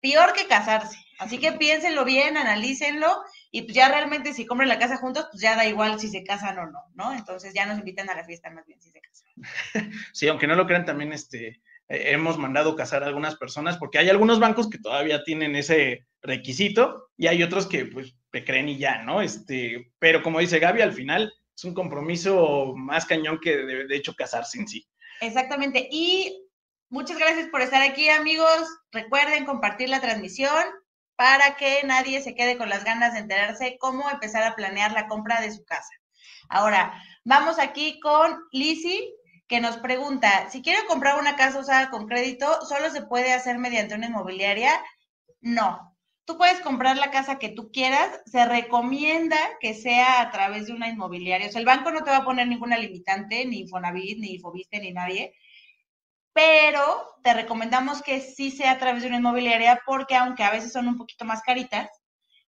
peor 0.00 0.32
que 0.34 0.46
casarse. 0.46 0.98
Así 1.18 1.38
que 1.38 1.52
piénsenlo 1.52 2.04
bien, 2.04 2.36
analícenlo 2.36 3.22
y 3.50 3.62
pues 3.62 3.74
ya 3.74 3.88
realmente 3.88 4.34
si 4.34 4.46
compran 4.46 4.68
la 4.68 4.78
casa 4.78 4.98
juntos, 4.98 5.28
pues 5.30 5.42
ya 5.42 5.56
da 5.56 5.66
igual 5.66 5.98
si 6.00 6.08
se 6.08 6.24
casan 6.24 6.58
o 6.58 6.66
no, 6.66 6.80
¿no? 6.94 7.14
Entonces 7.14 7.54
ya 7.54 7.66
nos 7.66 7.78
invitan 7.78 8.10
a 8.10 8.14
la 8.14 8.24
fiesta 8.24 8.50
más 8.50 8.66
bien 8.66 8.80
si 8.82 8.90
se 8.90 9.00
casan. 9.00 9.30
Sí, 10.12 10.28
aunque 10.28 10.46
no 10.46 10.56
lo 10.56 10.66
crean, 10.66 10.84
también 10.84 11.12
este, 11.12 11.62
eh, 11.88 12.12
hemos 12.12 12.38
mandado 12.38 12.76
casar 12.76 13.02
a 13.02 13.06
algunas 13.06 13.36
personas 13.36 13.78
porque 13.78 13.98
hay 13.98 14.10
algunos 14.10 14.40
bancos 14.40 14.68
que 14.68 14.78
todavía 14.78 15.22
tienen 15.24 15.56
ese 15.56 16.06
requisito 16.20 17.10
y 17.16 17.28
hay 17.28 17.42
otros 17.42 17.66
que 17.66 17.86
pues 17.86 18.14
creen 18.42 18.70
y 18.70 18.78
ya, 18.78 19.02
¿no? 19.02 19.20
Este, 19.20 19.92
pero 19.98 20.22
como 20.22 20.40
dice 20.40 20.58
Gaby, 20.58 20.80
al 20.80 20.94
final 20.94 21.30
es 21.54 21.64
un 21.64 21.74
compromiso 21.74 22.72
más 22.74 23.04
cañón 23.04 23.38
que 23.38 23.58
de, 23.58 23.86
de 23.86 23.96
hecho 23.96 24.14
casarse 24.14 24.58
en 24.58 24.66
sí. 24.66 24.88
Exactamente. 25.20 25.86
Y 25.90 26.48
muchas 26.88 27.18
gracias 27.18 27.48
por 27.48 27.60
estar 27.60 27.82
aquí, 27.82 28.08
amigos. 28.08 28.66
Recuerden 28.90 29.44
compartir 29.44 29.90
la 29.90 30.00
transmisión 30.00 30.64
para 31.16 31.56
que 31.56 31.82
nadie 31.84 32.22
se 32.22 32.34
quede 32.34 32.56
con 32.56 32.68
las 32.68 32.84
ganas 32.84 33.12
de 33.12 33.20
enterarse 33.20 33.76
cómo 33.78 34.10
empezar 34.10 34.42
a 34.42 34.56
planear 34.56 34.92
la 34.92 35.06
compra 35.06 35.40
de 35.40 35.52
su 35.52 35.64
casa. 35.64 35.92
Ahora, 36.48 37.00
vamos 37.24 37.58
aquí 37.58 38.00
con 38.00 38.38
Lizzie 38.52 39.12
que 39.46 39.60
nos 39.60 39.76
pregunta, 39.76 40.48
si 40.50 40.62
quiero 40.62 40.86
comprar 40.86 41.18
una 41.20 41.36
casa 41.36 41.58
usada 41.58 41.90
con 41.90 42.06
crédito, 42.06 42.64
¿solo 42.66 42.90
se 42.90 43.02
puede 43.02 43.32
hacer 43.32 43.58
mediante 43.58 43.94
una 43.94 44.06
inmobiliaria? 44.06 44.72
No. 45.40 45.93
Tú 46.26 46.38
puedes 46.38 46.60
comprar 46.60 46.96
la 46.96 47.10
casa 47.10 47.38
que 47.38 47.50
tú 47.50 47.70
quieras, 47.70 48.20
se 48.24 48.46
recomienda 48.46 49.36
que 49.60 49.74
sea 49.74 50.22
a 50.22 50.30
través 50.30 50.66
de 50.66 50.72
una 50.72 50.88
inmobiliaria. 50.88 51.48
O 51.48 51.52
sea, 51.52 51.60
el 51.60 51.66
banco 51.66 51.90
no 51.90 52.02
te 52.02 52.10
va 52.10 52.18
a 52.18 52.24
poner 52.24 52.48
ninguna 52.48 52.78
limitante, 52.78 53.44
ni 53.44 53.68
Fonavit, 53.68 54.18
ni 54.18 54.38
Fobiste, 54.38 54.80
ni 54.80 54.92
nadie, 54.92 55.34
pero 56.32 56.82
te 57.22 57.32
recomendamos 57.32 58.02
que 58.02 58.20
sí 58.20 58.50
sea 58.50 58.72
a 58.72 58.78
través 58.78 59.02
de 59.02 59.08
una 59.08 59.18
inmobiliaria 59.18 59.80
porque 59.86 60.16
aunque 60.16 60.42
a 60.42 60.50
veces 60.50 60.72
son 60.72 60.88
un 60.88 60.98
poquito 60.98 61.24
más 61.24 61.42
caritas, 61.42 61.88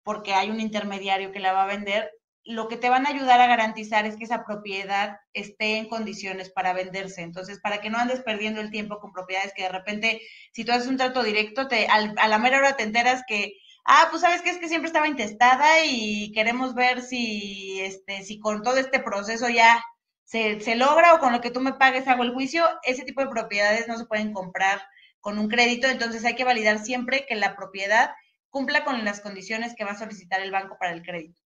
porque 0.03 0.33
hay 0.33 0.49
un 0.49 0.59
intermediario 0.59 1.31
que 1.31 1.39
la 1.39 1.53
va 1.53 1.63
a 1.63 1.67
vender, 1.67 2.11
lo 2.45 2.67
que 2.67 2.77
te 2.77 2.89
van 2.89 3.05
a 3.05 3.09
ayudar 3.09 3.41
a 3.41 3.47
garantizar 3.47 4.05
es 4.05 4.17
que 4.17 4.23
esa 4.25 4.45
propiedad 4.45 5.17
esté 5.33 5.77
en 5.77 5.87
condiciones 5.87 6.51
para 6.51 6.73
venderse. 6.73 7.21
Entonces, 7.21 7.59
para 7.59 7.81
que 7.81 7.89
no 7.89 7.97
andes 7.97 8.21
perdiendo 8.21 8.61
el 8.61 8.71
tiempo 8.71 8.99
con 8.99 9.11
propiedades 9.11 9.53
que 9.55 9.63
de 9.63 9.69
repente, 9.69 10.21
si 10.53 10.63
tú 10.63 10.71
haces 10.71 10.87
un 10.87 10.97
trato 10.97 11.23
directo, 11.23 11.67
te, 11.67 11.87
a 11.87 12.27
la 12.27 12.37
mera 12.37 12.59
hora 12.59 12.75
te 12.75 12.83
enteras 12.83 13.23
que, 13.27 13.53
ah, 13.85 14.07
pues 14.09 14.21
sabes 14.21 14.41
que 14.41 14.49
es 14.49 14.57
que 14.57 14.67
siempre 14.67 14.87
estaba 14.87 15.07
intestada 15.07 15.85
y 15.85 16.31
queremos 16.33 16.75
ver 16.75 17.01
si, 17.01 17.79
este, 17.81 18.23
si 18.23 18.39
con 18.39 18.61
todo 18.61 18.77
este 18.77 18.99
proceso 18.99 19.47
ya 19.49 19.83
se, 20.23 20.59
se 20.59 20.75
logra 20.75 21.13
o 21.13 21.19
con 21.19 21.31
lo 21.31 21.41
que 21.41 21.51
tú 21.51 21.61
me 21.61 21.73
pagues 21.73 22.07
hago 22.07 22.23
el 22.23 22.33
juicio. 22.33 22.65
Ese 22.83 23.03
tipo 23.03 23.21
de 23.21 23.29
propiedades 23.29 23.87
no 23.87 23.97
se 23.97 24.05
pueden 24.05 24.33
comprar 24.33 24.81
con 25.19 25.39
un 25.39 25.47
crédito, 25.47 25.87
entonces 25.87 26.23
hay 26.25 26.35
que 26.35 26.43
validar 26.43 26.79
siempre 26.79 27.25
que 27.27 27.35
la 27.35 27.55
propiedad 27.55 28.11
cumpla 28.49 28.83
con 28.83 29.03
las 29.03 29.21
condiciones 29.21 29.73
que 29.75 29.83
va 29.83 29.91
a 29.91 29.97
solicitar 29.97 30.39
el 30.41 30.51
banco 30.51 30.77
para 30.79 30.93
el 30.93 31.01
crédito. 31.01 31.41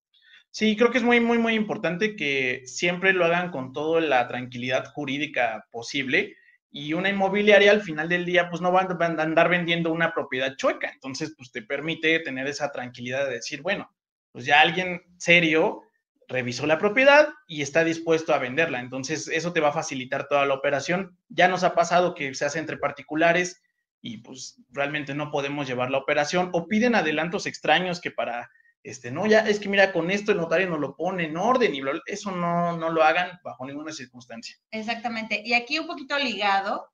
Sí, 0.51 0.75
creo 0.75 0.91
que 0.91 0.97
es 0.97 1.03
muy, 1.03 1.19
muy, 1.19 1.37
muy 1.37 1.53
importante 1.53 2.15
que 2.15 2.63
siempre 2.65 3.13
lo 3.13 3.25
hagan 3.25 3.51
con 3.51 3.71
toda 3.71 4.01
la 4.01 4.27
tranquilidad 4.27 4.85
jurídica 4.93 5.65
posible 5.71 6.35
y 6.71 6.93
una 6.93 7.09
inmobiliaria 7.09 7.71
al 7.71 7.81
final 7.81 8.09
del 8.09 8.25
día 8.25 8.49
pues 8.49 8.61
no 8.61 8.71
van 8.71 9.19
a 9.19 9.23
andar 9.23 9.49
vendiendo 9.49 9.91
una 9.91 10.13
propiedad 10.13 10.55
chueca, 10.55 10.91
entonces 10.91 11.33
pues 11.35 11.51
te 11.51 11.61
permite 11.61 12.19
tener 12.19 12.47
esa 12.47 12.71
tranquilidad 12.71 13.25
de 13.25 13.35
decir, 13.35 13.61
bueno, 13.61 13.91
pues 14.31 14.45
ya 14.45 14.61
alguien 14.61 15.01
serio 15.17 15.81
revisó 16.27 16.67
la 16.67 16.77
propiedad 16.77 17.29
y 17.47 17.63
está 17.63 17.83
dispuesto 17.83 18.33
a 18.33 18.37
venderla, 18.37 18.79
entonces 18.79 19.27
eso 19.27 19.51
te 19.51 19.61
va 19.61 19.69
a 19.69 19.73
facilitar 19.73 20.27
toda 20.27 20.45
la 20.45 20.53
operación. 20.53 21.17
Ya 21.27 21.47
nos 21.47 21.63
ha 21.63 21.73
pasado 21.73 22.13
que 22.13 22.35
se 22.35 22.45
hace 22.45 22.59
entre 22.59 22.77
particulares 22.77 23.63
y 23.99 24.19
pues 24.19 24.61
realmente 24.69 25.15
no 25.15 25.31
podemos 25.31 25.67
llevar 25.67 25.89
la 25.89 25.97
operación 25.97 26.49
o 26.53 26.67
piden 26.67 26.93
adelantos 26.93 27.47
extraños 27.47 27.99
que 27.99 28.11
para 28.11 28.51
este, 28.89 29.11
no, 29.11 29.25
ya 29.25 29.39
es 29.39 29.59
que 29.59 29.69
mira, 29.69 29.93
con 29.93 30.11
esto 30.11 30.31
el 30.31 30.37
notario 30.37 30.69
nos 30.69 30.79
lo 30.79 30.95
pone 30.95 31.25
en 31.25 31.37
orden 31.37 31.75
y 31.75 31.81
eso 32.05 32.31
no, 32.31 32.75
no 32.77 32.89
lo 32.89 33.03
hagan 33.03 33.39
bajo 33.43 33.65
ninguna 33.65 33.91
circunstancia. 33.91 34.57
Exactamente. 34.71 35.41
Y 35.45 35.53
aquí 35.53 35.79
un 35.79 35.87
poquito 35.87 36.17
ligado, 36.17 36.89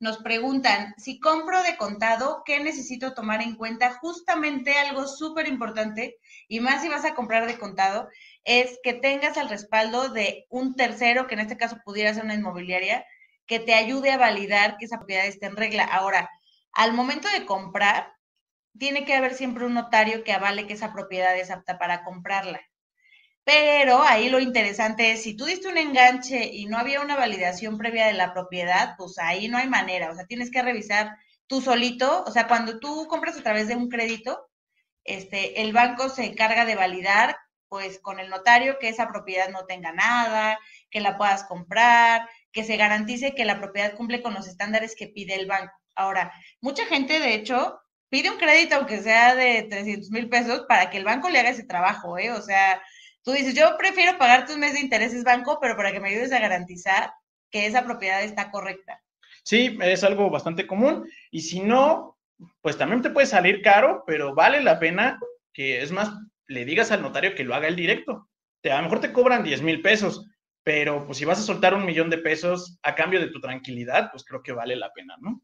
nos 0.00 0.16
preguntan, 0.18 0.94
si 0.96 1.20
compro 1.20 1.62
de 1.62 1.76
contado, 1.76 2.42
¿qué 2.46 2.58
necesito 2.60 3.12
tomar 3.12 3.42
en 3.42 3.54
cuenta? 3.54 3.98
Justamente 4.00 4.72
algo 4.78 5.06
súper 5.06 5.46
importante, 5.46 6.16
y 6.48 6.60
más 6.60 6.80
si 6.80 6.88
vas 6.88 7.04
a 7.04 7.14
comprar 7.14 7.46
de 7.46 7.58
contado, 7.58 8.08
es 8.44 8.78
que 8.82 8.94
tengas 8.94 9.36
el 9.36 9.50
respaldo 9.50 10.08
de 10.08 10.46
un 10.48 10.74
tercero, 10.74 11.26
que 11.26 11.34
en 11.34 11.40
este 11.40 11.58
caso 11.58 11.78
pudiera 11.84 12.14
ser 12.14 12.24
una 12.24 12.34
inmobiliaria, 12.34 13.04
que 13.46 13.58
te 13.58 13.74
ayude 13.74 14.10
a 14.10 14.16
validar 14.16 14.78
que 14.78 14.86
esa 14.86 14.96
propiedad 14.96 15.26
esté 15.26 15.46
en 15.46 15.56
regla. 15.56 15.84
Ahora, 15.84 16.30
al 16.72 16.94
momento 16.94 17.28
de 17.36 17.44
comprar, 17.44 18.14
tiene 18.78 19.04
que 19.04 19.14
haber 19.14 19.34
siempre 19.34 19.64
un 19.66 19.74
notario 19.74 20.24
que 20.24 20.32
avale 20.32 20.66
que 20.66 20.74
esa 20.74 20.92
propiedad 20.92 21.36
es 21.36 21.50
apta 21.50 21.78
para 21.78 22.04
comprarla. 22.04 22.60
Pero 23.44 24.02
ahí 24.02 24.28
lo 24.28 24.38
interesante 24.38 25.12
es, 25.12 25.22
si 25.22 25.36
tú 25.36 25.44
diste 25.44 25.68
un 25.68 25.78
enganche 25.78 26.44
y 26.52 26.66
no 26.66 26.78
había 26.78 27.00
una 27.00 27.16
validación 27.16 27.78
previa 27.78 28.06
de 28.06 28.12
la 28.12 28.32
propiedad, 28.32 28.94
pues 28.96 29.18
ahí 29.18 29.48
no 29.48 29.58
hay 29.58 29.68
manera. 29.68 30.10
O 30.10 30.14
sea, 30.14 30.26
tienes 30.26 30.50
que 30.50 30.62
revisar 30.62 31.16
tú 31.46 31.60
solito. 31.60 32.24
O 32.26 32.30
sea, 32.30 32.46
cuando 32.46 32.78
tú 32.78 33.06
compras 33.08 33.36
a 33.36 33.42
través 33.42 33.66
de 33.68 33.76
un 33.76 33.88
crédito, 33.88 34.48
este, 35.04 35.62
el 35.62 35.72
banco 35.72 36.08
se 36.08 36.26
encarga 36.26 36.64
de 36.64 36.76
validar, 36.76 37.36
pues 37.68 37.98
con 38.00 38.20
el 38.20 38.30
notario, 38.30 38.78
que 38.78 38.88
esa 38.88 39.08
propiedad 39.08 39.48
no 39.50 39.64
tenga 39.66 39.92
nada, 39.92 40.58
que 40.90 41.00
la 41.00 41.16
puedas 41.18 41.44
comprar, 41.44 42.28
que 42.52 42.64
se 42.64 42.76
garantice 42.76 43.34
que 43.34 43.44
la 43.44 43.58
propiedad 43.58 43.94
cumple 43.94 44.22
con 44.22 44.34
los 44.34 44.46
estándares 44.48 44.94
que 44.96 45.08
pide 45.08 45.34
el 45.34 45.46
banco. 45.46 45.72
Ahora, 45.96 46.32
mucha 46.60 46.86
gente, 46.86 47.20
de 47.20 47.34
hecho, 47.34 47.80
pide 48.10 48.30
un 48.30 48.36
crédito, 48.36 48.74
aunque 48.76 49.00
sea 49.00 49.34
de 49.34 49.66
300 49.70 50.10
mil 50.10 50.28
pesos, 50.28 50.66
para 50.68 50.90
que 50.90 50.98
el 50.98 51.04
banco 51.04 51.30
le 51.30 51.38
haga 51.38 51.50
ese 51.50 51.64
trabajo, 51.64 52.18
¿eh? 52.18 52.30
O 52.32 52.42
sea, 52.42 52.82
tú 53.22 53.32
dices, 53.32 53.54
yo 53.54 53.76
prefiero 53.78 54.18
pagarte 54.18 54.52
un 54.52 54.60
mes 54.60 54.74
de 54.74 54.80
intereses 54.80 55.24
banco, 55.24 55.58
pero 55.60 55.76
para 55.76 55.92
que 55.92 56.00
me 56.00 56.10
ayudes 56.10 56.32
a 56.32 56.40
garantizar 56.40 57.12
que 57.50 57.66
esa 57.66 57.84
propiedad 57.84 58.22
está 58.22 58.50
correcta. 58.50 59.02
Sí, 59.44 59.78
es 59.80 60.04
algo 60.04 60.28
bastante 60.28 60.66
común. 60.66 61.08
Y 61.30 61.40
si 61.40 61.60
no, 61.60 62.18
pues 62.60 62.76
también 62.76 63.02
te 63.02 63.10
puede 63.10 63.26
salir 63.26 63.62
caro, 63.62 64.04
pero 64.06 64.34
vale 64.34 64.62
la 64.62 64.78
pena 64.78 65.18
que, 65.52 65.82
es 65.82 65.92
más, 65.92 66.10
le 66.46 66.64
digas 66.64 66.90
al 66.90 67.02
notario 67.02 67.34
que 67.34 67.44
lo 67.44 67.54
haga 67.54 67.68
el 67.68 67.76
directo. 67.76 68.28
a 68.64 68.76
lo 68.76 68.82
mejor 68.82 69.00
te 69.00 69.12
cobran 69.12 69.44
10 69.44 69.62
mil 69.62 69.82
pesos, 69.82 70.26
pero 70.62 71.06
pues 71.06 71.18
si 71.18 71.24
vas 71.24 71.38
a 71.38 71.42
soltar 71.42 71.74
un 71.74 71.86
millón 71.86 72.10
de 72.10 72.18
pesos 72.18 72.78
a 72.82 72.94
cambio 72.94 73.20
de 73.20 73.28
tu 73.28 73.40
tranquilidad, 73.40 74.10
pues 74.10 74.24
creo 74.24 74.42
que 74.42 74.52
vale 74.52 74.76
la 74.76 74.92
pena, 74.92 75.16
¿no? 75.20 75.40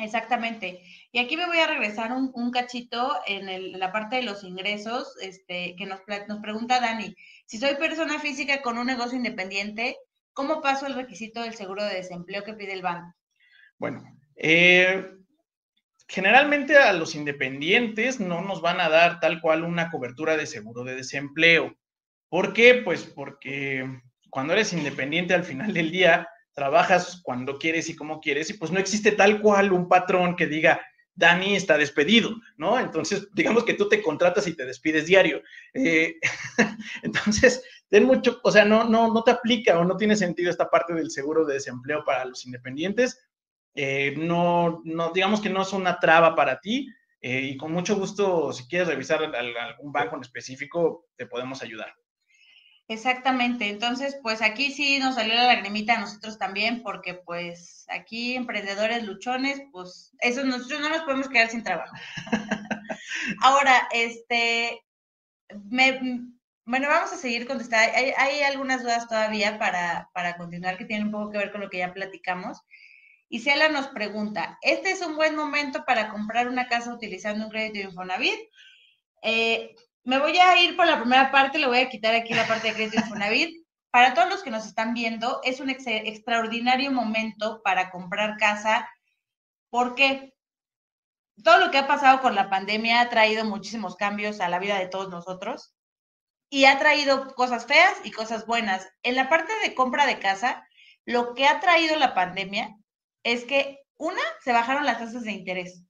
Exactamente. 0.00 0.82
Y 1.12 1.18
aquí 1.18 1.36
me 1.36 1.46
voy 1.46 1.58
a 1.58 1.66
regresar 1.66 2.12
un, 2.12 2.50
cachito 2.50 3.18
en, 3.26 3.78
la 3.78 3.92
parte 3.92 4.16
de 4.16 4.22
los 4.22 4.44
ingresos, 4.44 5.14
este, 5.20 5.74
que 5.76 5.86
nos, 5.86 6.00
nos 6.28 6.40
pregunta 6.40 6.80
Dani, 6.80 7.14
si 7.46 7.58
soy 7.58 7.74
persona 7.76 8.18
física 8.18 8.62
con 8.62 8.78
un 8.78 8.86
negocio 8.86 9.16
independiente, 9.16 9.96
¿cómo 10.32 10.62
paso 10.62 10.86
el 10.86 10.94
requisito 10.94 11.42
del 11.42 11.54
seguro 11.54 11.84
de 11.84 11.94
desempleo 11.94 12.44
que 12.44 12.54
pide 12.54 12.72
el 12.72 12.82
banco? 12.82 13.14
Bueno, 13.78 14.02
eh, 14.36 15.10
generalmente 16.08 16.76
a 16.76 16.92
los 16.92 17.14
independientes 17.14 18.20
no 18.20 18.40
nos 18.40 18.62
van 18.62 18.80
a 18.80 18.88
dar 18.88 19.20
tal 19.20 19.40
cual 19.40 19.64
una 19.64 19.90
cobertura 19.90 20.36
de 20.36 20.46
seguro 20.46 20.82
de 20.82 20.96
desempleo. 20.96 21.76
¿Por 22.28 22.54
qué? 22.54 22.74
Pues 22.84 23.04
porque 23.04 23.84
cuando 24.30 24.54
eres 24.54 24.72
independiente 24.72 25.34
al 25.34 25.44
final 25.44 25.74
del 25.74 25.90
día, 25.90 26.28
trabajas 26.52 27.20
cuando 27.22 27.58
quieres 27.58 27.88
y 27.88 27.96
como 27.96 28.20
quieres, 28.20 28.50
y 28.50 28.54
pues 28.54 28.70
no 28.70 28.78
existe 28.78 29.12
tal 29.12 29.40
cual 29.40 29.72
un 29.72 29.88
patrón 29.88 30.36
que 30.36 30.46
diga, 30.46 30.80
Dani 31.14 31.54
está 31.54 31.76
despedido, 31.76 32.34
¿no? 32.56 32.78
Entonces, 32.78 33.28
digamos 33.34 33.64
que 33.64 33.74
tú 33.74 33.88
te 33.88 34.02
contratas 34.02 34.46
y 34.46 34.56
te 34.56 34.64
despides 34.64 35.06
diario. 35.06 35.42
Eh, 35.74 36.16
entonces, 37.02 37.62
ten 37.88 38.04
mucho, 38.04 38.40
o 38.42 38.50
sea, 38.50 38.64
no, 38.64 38.84
no, 38.84 39.12
no 39.12 39.22
te 39.22 39.32
aplica 39.32 39.78
o 39.78 39.84
no 39.84 39.96
tiene 39.96 40.16
sentido 40.16 40.50
esta 40.50 40.70
parte 40.70 40.94
del 40.94 41.10
seguro 41.10 41.44
de 41.44 41.54
desempleo 41.54 42.04
para 42.04 42.24
los 42.24 42.46
independientes. 42.46 43.20
Eh, 43.74 44.14
no, 44.16 44.80
no, 44.84 45.10
digamos 45.12 45.40
que 45.40 45.50
no 45.50 45.62
es 45.62 45.72
una 45.72 45.98
traba 45.98 46.34
para 46.34 46.60
ti. 46.60 46.88
Eh, 47.22 47.50
y 47.52 47.56
con 47.58 47.70
mucho 47.72 47.96
gusto, 47.96 48.50
si 48.52 48.66
quieres 48.66 48.88
revisar 48.88 49.22
algún 49.22 49.92
banco 49.92 50.16
en 50.16 50.22
específico, 50.22 51.08
te 51.16 51.26
podemos 51.26 51.62
ayudar. 51.62 51.94
Exactamente, 52.90 53.68
entonces 53.68 54.18
pues 54.20 54.42
aquí 54.42 54.72
sí 54.72 54.98
nos 54.98 55.14
salió 55.14 55.34
la 55.34 55.44
lagrimita 55.44 55.94
a 55.94 56.00
nosotros 56.00 56.38
también, 56.38 56.82
porque 56.82 57.14
pues 57.14 57.86
aquí 57.88 58.34
emprendedores 58.34 59.04
luchones, 59.04 59.62
pues 59.70 60.10
eso 60.18 60.42
nosotros 60.42 60.80
no 60.80 60.88
nos 60.88 61.02
podemos 61.02 61.28
quedar 61.28 61.48
sin 61.48 61.62
trabajo. 61.62 61.94
Ahora, 63.42 63.86
este, 63.92 64.82
bueno, 65.70 66.88
vamos 66.88 67.12
a 67.12 67.16
seguir 67.16 67.46
contestando. 67.46 67.96
Hay, 67.96 68.12
hay 68.18 68.42
algunas 68.42 68.82
dudas 68.82 69.06
todavía 69.06 69.56
para, 69.56 70.10
para, 70.12 70.36
continuar 70.36 70.76
que 70.76 70.84
tienen 70.84 71.06
un 71.06 71.12
poco 71.12 71.30
que 71.30 71.38
ver 71.38 71.52
con 71.52 71.60
lo 71.60 71.70
que 71.70 71.78
ya 71.78 71.94
platicamos. 71.94 72.58
Y 73.28 73.38
Cela 73.38 73.68
nos 73.68 73.86
pregunta, 73.86 74.58
¿este 74.62 74.90
es 74.90 75.00
un 75.00 75.14
buen 75.14 75.36
momento 75.36 75.84
para 75.84 76.08
comprar 76.08 76.48
una 76.48 76.66
casa 76.66 76.92
utilizando 76.92 77.44
un 77.44 77.52
crédito 77.52 77.78
de 77.78 77.84
Infonavit? 77.84 78.40
Eh, 79.22 79.76
me 80.04 80.18
voy 80.18 80.36
a 80.38 80.60
ir 80.62 80.76
por 80.76 80.86
la 80.86 80.98
primera 80.98 81.30
parte, 81.30 81.58
le 81.58 81.66
voy 81.66 81.78
a 81.78 81.88
quitar 81.88 82.14
aquí 82.14 82.34
la 82.34 82.46
parte 82.46 82.68
de 82.68 82.74
crédito 82.74 83.00
Infonavit. 83.00 83.66
Para 83.90 84.14
todos 84.14 84.28
los 84.28 84.42
que 84.42 84.50
nos 84.50 84.66
están 84.66 84.94
viendo, 84.94 85.40
es 85.42 85.60
un 85.60 85.68
extraordinario 85.68 86.92
momento 86.92 87.60
para 87.62 87.90
comprar 87.90 88.36
casa 88.36 88.88
porque 89.68 90.34
todo 91.42 91.58
lo 91.58 91.70
que 91.70 91.78
ha 91.78 91.86
pasado 91.86 92.20
con 92.20 92.34
la 92.34 92.50
pandemia 92.50 93.00
ha 93.00 93.08
traído 93.08 93.44
muchísimos 93.44 93.96
cambios 93.96 94.40
a 94.40 94.48
la 94.48 94.58
vida 94.58 94.78
de 94.78 94.88
todos 94.88 95.08
nosotros 95.10 95.74
y 96.50 96.64
ha 96.64 96.78
traído 96.78 97.34
cosas 97.34 97.66
feas 97.66 97.94
y 98.04 98.10
cosas 98.10 98.46
buenas. 98.46 98.88
En 99.02 99.16
la 99.16 99.28
parte 99.28 99.52
de 99.62 99.74
compra 99.74 100.06
de 100.06 100.18
casa, 100.18 100.66
lo 101.04 101.34
que 101.34 101.46
ha 101.46 101.60
traído 101.60 101.96
la 101.96 102.14
pandemia 102.14 102.76
es 103.22 103.44
que, 103.44 103.78
una, 103.96 104.22
se 104.42 104.52
bajaron 104.52 104.84
las 104.84 104.98
tasas 104.98 105.22
de 105.22 105.32
interés. 105.32 105.84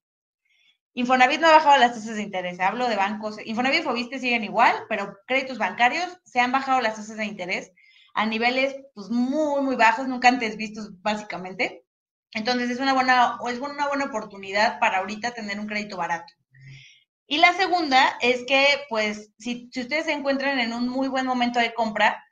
Infonavit 0.94 1.40
no 1.40 1.48
ha 1.48 1.52
bajado 1.52 1.78
las 1.78 1.94
tasas 1.94 2.16
de 2.16 2.22
interés, 2.22 2.58
hablo 2.60 2.88
de 2.88 2.96
bancos. 2.96 3.36
Infonavit 3.44 3.80
y 3.80 3.82
Fobiste 3.82 4.18
siguen 4.18 4.44
igual, 4.44 4.74
pero 4.88 5.16
créditos 5.26 5.58
bancarios 5.58 6.18
se 6.24 6.40
han 6.40 6.52
bajado 6.52 6.80
las 6.80 6.96
tasas 6.96 7.16
de 7.16 7.24
interés 7.24 7.72
a 8.14 8.26
niveles 8.26 8.74
pues, 8.94 9.08
muy, 9.08 9.62
muy 9.62 9.76
bajos, 9.76 10.08
nunca 10.08 10.28
antes 10.28 10.56
vistos 10.56 11.00
básicamente. 11.00 11.84
Entonces 12.32 12.70
es 12.70 12.80
una 12.80 12.92
buena, 12.92 13.38
es 13.48 13.58
una 13.58 13.88
buena 13.88 14.06
oportunidad 14.06 14.78
para 14.80 14.98
ahorita 14.98 15.32
tener 15.32 15.58
un 15.60 15.66
crédito 15.66 15.96
barato. 15.96 16.32
Y 17.26 17.38
la 17.38 17.52
segunda 17.52 18.18
es 18.20 18.44
que, 18.46 18.66
pues, 18.88 19.32
si, 19.38 19.68
si 19.72 19.82
ustedes 19.82 20.06
se 20.06 20.12
encuentran 20.12 20.58
en 20.58 20.72
un 20.72 20.88
muy 20.88 21.06
buen 21.06 21.26
momento 21.26 21.60
de 21.60 21.72
compra, 21.72 22.24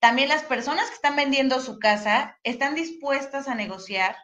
también 0.00 0.28
las 0.28 0.42
personas 0.42 0.88
que 0.88 0.96
están 0.96 1.14
vendiendo 1.14 1.60
su 1.60 1.78
casa 1.78 2.38
están 2.42 2.74
dispuestas 2.74 3.46
a 3.46 3.54
negociar 3.54 4.16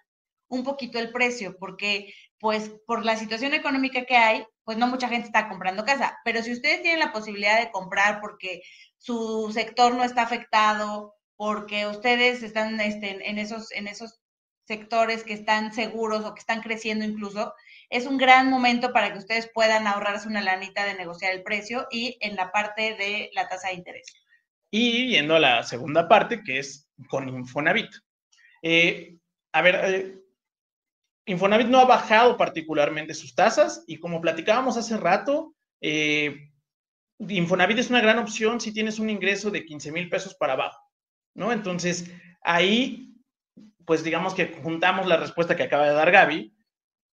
un 0.49 0.65
poquito 0.65 0.99
el 0.99 1.13
precio, 1.13 1.57
porque 1.59 2.13
pues 2.41 2.73
por 2.87 3.05
la 3.05 3.17
situación 3.17 3.55
económica 3.55 4.05
que 4.05 4.17
hay, 4.17 4.45
pues 4.65 4.79
no 4.79 4.87
mucha 4.87 5.09
gente 5.09 5.27
está 5.27 5.49
comprando 5.49 5.85
casa. 5.85 6.19
Pero 6.25 6.43
si 6.43 6.53
ustedes 6.53 6.83
tienen 6.83 7.01
la 7.01 7.13
posibilidad 7.13 7.61
de 7.61 7.71
comprar 7.71 8.21
porque 8.21 8.63
su 8.99 9.51
sector 9.53 9.95
no 9.95 10.03
está 10.03 10.23
afectado, 10.23 11.15
porque 11.37 11.87
ustedes 11.87 12.43
están 12.43 12.81
este, 12.81 13.29
en, 13.29 13.39
esos, 13.39 13.71
en 13.73 13.89
esos 13.89 14.21
sectores 14.67 15.25
que 15.25 15.35
están 15.35 15.73
seguros 15.73 16.25
o 16.25 16.35
que 16.35 16.41
están 16.41 16.63
creciendo 16.63 17.05
incluso, 17.05 17.53
es 17.91 18.07
un 18.07 18.19
gran 18.19 18.49
momento 18.49 18.93
para 18.93 19.13
que 19.13 19.19
ustedes 19.19 19.51
puedan 19.53 19.87
ahorrarse 19.87 20.29
una 20.29 20.41
lanita 20.41 20.85
de 20.85 20.95
negociar 20.95 21.33
el 21.33 21.43
precio 21.43 21.87
y 21.91 22.17
en 22.21 22.37
la 22.37 22.53
parte 22.53 22.95
de 22.95 23.31
la 23.35 23.49
tasa 23.49 23.69
de 23.69 23.75
interés. 23.75 24.07
Y 24.71 25.09
yendo 25.09 25.35
a 25.35 25.41
la 25.41 25.63
segunda 25.65 26.09
parte, 26.09 26.43
que 26.45 26.61
es 26.61 26.89
con 27.09 27.29
Infonavit. 27.29 27.91
Eh, 28.63 29.17
a 29.53 29.63
ver, 29.63 29.81
eh, 29.83 30.20
Infonavit 31.31 31.69
no 31.69 31.79
ha 31.79 31.85
bajado 31.85 32.37
particularmente 32.37 33.15
sus 33.15 33.37
tasas 33.37 33.85
y 33.87 33.99
como 33.99 34.21
platicábamos 34.21 34.77
hace 34.77 34.97
rato, 34.97 35.55
eh, 35.81 36.51
Infonavit 37.21 37.79
es 37.79 37.89
una 37.89 38.01
gran 38.01 38.19
opción 38.19 38.61
si 38.61 38.73
tienes 38.73 38.99
un 38.99 39.09
ingreso 39.09 39.49
de 39.51 39.65
15 39.65 39.93
mil 39.93 40.09
pesos 40.09 40.35
para 40.35 40.55
abajo, 40.55 40.83
¿no? 41.35 41.53
Entonces, 41.53 42.11
ahí, 42.43 43.15
pues 43.85 44.03
digamos 44.03 44.35
que 44.35 44.49
juntamos 44.61 45.07
la 45.07 45.19
respuesta 45.19 45.55
que 45.55 45.63
acaba 45.63 45.87
de 45.87 45.95
dar 45.95 46.11
Gaby, 46.11 46.53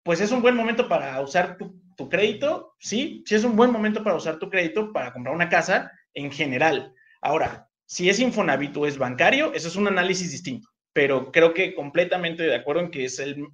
pues 0.01 0.19
es 0.19 0.31
un 0.31 0.41
buen 0.41 0.55
momento 0.55 0.87
para 0.87 1.21
usar 1.21 1.55
tu, 1.57 1.79
tu 1.95 2.09
crédito, 2.09 2.73
sí, 2.79 3.23
sí 3.27 3.35
es 3.35 3.43
un 3.43 3.55
buen 3.55 3.71
momento 3.71 4.03
para 4.03 4.15
usar 4.15 4.39
tu 4.39 4.49
crédito 4.49 4.91
para 4.91 5.13
comprar 5.13 5.35
una 5.35 5.49
casa 5.49 5.91
en 6.15 6.31
general. 6.31 6.91
Ahora, 7.21 7.69
si 7.85 8.09
es 8.09 8.19
Infonavit 8.19 8.75
o 8.77 8.87
es 8.87 8.97
bancario, 8.97 9.53
eso 9.53 9.67
es 9.67 9.75
un 9.75 9.87
análisis 9.87 10.31
distinto, 10.31 10.69
pero 10.91 11.31
creo 11.31 11.53
que 11.53 11.75
completamente 11.75 12.41
de 12.41 12.55
acuerdo 12.55 12.81
en 12.81 12.89
que 12.89 13.05
es 13.05 13.19
el 13.19 13.47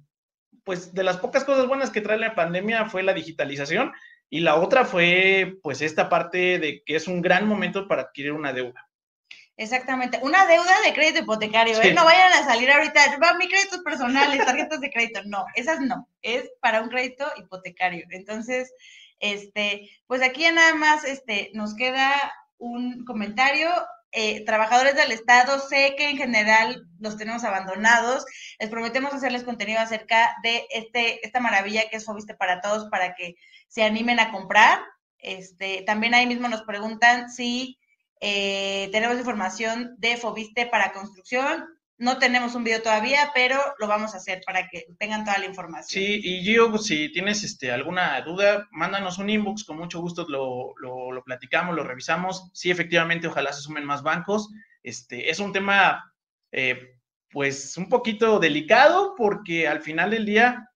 pues 0.64 0.94
de 0.94 1.04
las 1.04 1.18
pocas 1.18 1.44
cosas 1.44 1.66
buenas 1.66 1.90
que 1.90 2.00
trae 2.00 2.18
la 2.18 2.34
pandemia 2.34 2.86
fue 2.86 3.02
la 3.02 3.14
digitalización 3.14 3.92
y 4.30 4.40
la 4.40 4.56
otra 4.56 4.84
fue 4.84 5.58
pues 5.62 5.82
esta 5.82 6.08
parte 6.08 6.58
de 6.58 6.82
que 6.84 6.96
es 6.96 7.06
un 7.06 7.22
gran 7.22 7.46
momento 7.46 7.86
para 7.86 8.02
adquirir 8.02 8.32
una 8.32 8.52
deuda. 8.52 8.88
Exactamente, 9.56 10.18
una 10.22 10.46
deuda 10.46 10.80
de 10.84 10.92
crédito 10.92 11.20
hipotecario, 11.20 11.80
¿eh? 11.80 11.94
no 11.94 12.04
vayan 12.04 12.32
a 12.32 12.44
salir 12.44 12.72
ahorita, 12.72 13.18
va 13.22 13.34
mi 13.34 13.46
créditos 13.48 13.82
personales, 13.84 14.44
tarjetas 14.44 14.80
de 14.80 14.90
crédito, 14.90 15.20
no, 15.26 15.46
esas 15.54 15.80
no, 15.80 16.08
es 16.22 16.50
para 16.60 16.80
un 16.80 16.88
crédito 16.88 17.24
hipotecario. 17.36 18.04
Entonces, 18.10 18.72
este, 19.20 19.88
pues 20.08 20.22
aquí 20.22 20.42
ya 20.42 20.52
nada 20.52 20.74
más 20.74 21.04
este, 21.04 21.50
nos 21.54 21.76
queda 21.76 22.12
un 22.58 23.04
comentario 23.04 23.70
eh, 24.16 24.44
trabajadores 24.44 24.94
del 24.94 25.10
Estado, 25.10 25.58
sé 25.58 25.96
que 25.98 26.08
en 26.08 26.16
general 26.16 26.86
los 27.00 27.16
tenemos 27.16 27.42
abandonados. 27.42 28.24
Les 28.60 28.70
prometemos 28.70 29.12
hacerles 29.12 29.42
contenido 29.42 29.80
acerca 29.80 30.36
de 30.44 30.64
este, 30.70 31.26
esta 31.26 31.40
maravilla 31.40 31.88
que 31.90 31.96
es 31.96 32.04
Fobiste 32.04 32.34
para 32.34 32.60
Todos 32.60 32.88
para 32.90 33.16
que 33.16 33.34
se 33.66 33.82
animen 33.82 34.20
a 34.20 34.30
comprar. 34.30 34.78
Este, 35.18 35.82
también 35.82 36.14
ahí 36.14 36.26
mismo 36.26 36.46
nos 36.46 36.62
preguntan 36.62 37.28
si 37.28 37.76
eh, 38.20 38.88
tenemos 38.92 39.18
información 39.18 39.96
de 39.98 40.16
Fobiste 40.16 40.66
para 40.66 40.92
construcción. 40.92 41.64
No 41.96 42.18
tenemos 42.18 42.56
un 42.56 42.64
video 42.64 42.82
todavía, 42.82 43.30
pero 43.34 43.60
lo 43.78 43.86
vamos 43.86 44.14
a 44.14 44.16
hacer 44.16 44.42
para 44.44 44.66
que 44.68 44.86
tengan 44.98 45.24
toda 45.24 45.38
la 45.38 45.46
información. 45.46 46.02
Sí, 46.02 46.20
y 46.24 46.42
Gio, 46.42 46.68
pues, 46.70 46.86
si 46.86 47.12
tienes 47.12 47.44
este, 47.44 47.70
alguna 47.70 48.20
duda, 48.22 48.66
mándanos 48.72 49.18
un 49.18 49.30
inbox, 49.30 49.62
con 49.62 49.76
mucho 49.76 50.00
gusto 50.00 50.26
lo, 50.28 50.74
lo, 50.78 51.22
platicamos, 51.22 51.76
lo 51.76 51.84
revisamos. 51.84 52.50
Sí, 52.52 52.70
efectivamente, 52.70 53.28
ojalá 53.28 53.52
se 53.52 53.62
sumen 53.62 53.84
más 53.84 54.02
bancos. 54.02 54.50
Este, 54.82 55.30
es 55.30 55.38
un 55.38 55.52
tema, 55.52 56.12
eh, 56.50 56.96
pues, 57.30 57.76
un 57.76 57.88
poquito 57.88 58.40
delicado 58.40 59.14
porque 59.16 59.68
al 59.68 59.80
final 59.80 60.10
del 60.10 60.26
día, 60.26 60.68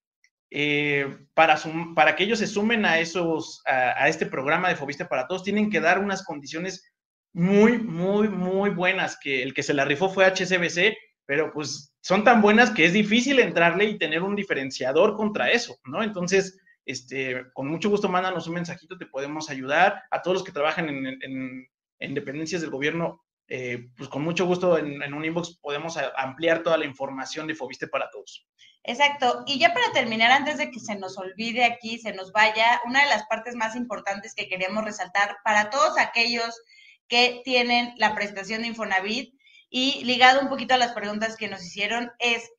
eh, 0.50 1.26
para, 1.34 1.58
para 1.96 2.14
que 2.14 2.22
ellos 2.22 2.38
se 2.38 2.46
sumen 2.46 2.86
a, 2.86 3.00
esos, 3.00 3.60
a, 3.66 4.04
a 4.04 4.08
este 4.08 4.26
programa 4.26 4.68
de 4.68 4.76
Fobiste 4.76 5.04
para 5.04 5.26
Todos, 5.26 5.42
tienen 5.42 5.68
que 5.68 5.80
dar 5.80 5.98
unas 5.98 6.22
condiciones 6.22 6.92
muy, 7.32 7.78
muy, 7.78 8.28
muy 8.28 8.70
buenas, 8.70 9.18
que 9.20 9.42
el 9.42 9.52
que 9.52 9.64
se 9.64 9.74
la 9.74 9.84
rifó 9.84 10.08
fue 10.08 10.24
HCBC 10.24 10.96
pero 11.28 11.52
pues 11.52 11.92
son 12.00 12.24
tan 12.24 12.40
buenas 12.40 12.70
que 12.70 12.86
es 12.86 12.94
difícil 12.94 13.38
entrarle 13.38 13.84
y 13.84 13.98
tener 13.98 14.22
un 14.22 14.34
diferenciador 14.34 15.14
contra 15.14 15.50
eso, 15.50 15.76
¿no? 15.84 16.02
Entonces, 16.02 16.58
este, 16.86 17.52
con 17.52 17.68
mucho 17.68 17.90
gusto 17.90 18.08
mándanos 18.08 18.46
un 18.46 18.54
mensajito, 18.54 18.96
te 18.96 19.04
podemos 19.04 19.50
ayudar. 19.50 20.04
A 20.10 20.22
todos 20.22 20.36
los 20.36 20.42
que 20.42 20.52
trabajan 20.52 20.88
en, 20.88 21.68
en, 22.00 22.14
dependencias 22.14 22.62
del 22.62 22.70
gobierno, 22.70 23.22
eh, 23.46 23.90
pues 23.94 24.08
con 24.08 24.22
mucho 24.22 24.46
gusto 24.46 24.78
en, 24.78 25.02
en, 25.02 25.12
un 25.12 25.22
inbox 25.22 25.58
podemos 25.60 25.98
ampliar 26.16 26.62
toda 26.62 26.78
la 26.78 26.86
información 26.86 27.46
de 27.46 27.54
Fobiste 27.54 27.88
para 27.88 28.08
todos. 28.08 28.48
Exacto. 28.84 29.44
Y 29.46 29.58
ya 29.58 29.74
para 29.74 29.92
terminar, 29.92 30.30
antes 30.30 30.56
de 30.56 30.70
que 30.70 30.80
se 30.80 30.96
nos 30.96 31.18
olvide 31.18 31.64
aquí, 31.66 31.98
se 31.98 32.14
nos 32.14 32.32
vaya, 32.32 32.80
una 32.86 33.02
de 33.02 33.10
las 33.10 33.26
partes 33.26 33.54
más 33.54 33.76
importantes 33.76 34.34
que 34.34 34.48
queríamos 34.48 34.82
resaltar 34.82 35.36
para 35.44 35.68
todos 35.68 35.98
aquellos 35.98 36.58
que 37.06 37.42
tienen 37.44 37.92
la 37.98 38.14
prestación 38.14 38.62
de 38.62 38.68
Infonavit 38.68 39.37
y 39.70 40.04
ligado 40.04 40.40
un 40.40 40.48
poquito 40.48 40.74
a 40.74 40.78
las 40.78 40.92
preguntas 40.92 41.36
que 41.36 41.48
nos 41.48 41.64
hicieron, 41.64 42.10
es, 42.18 42.50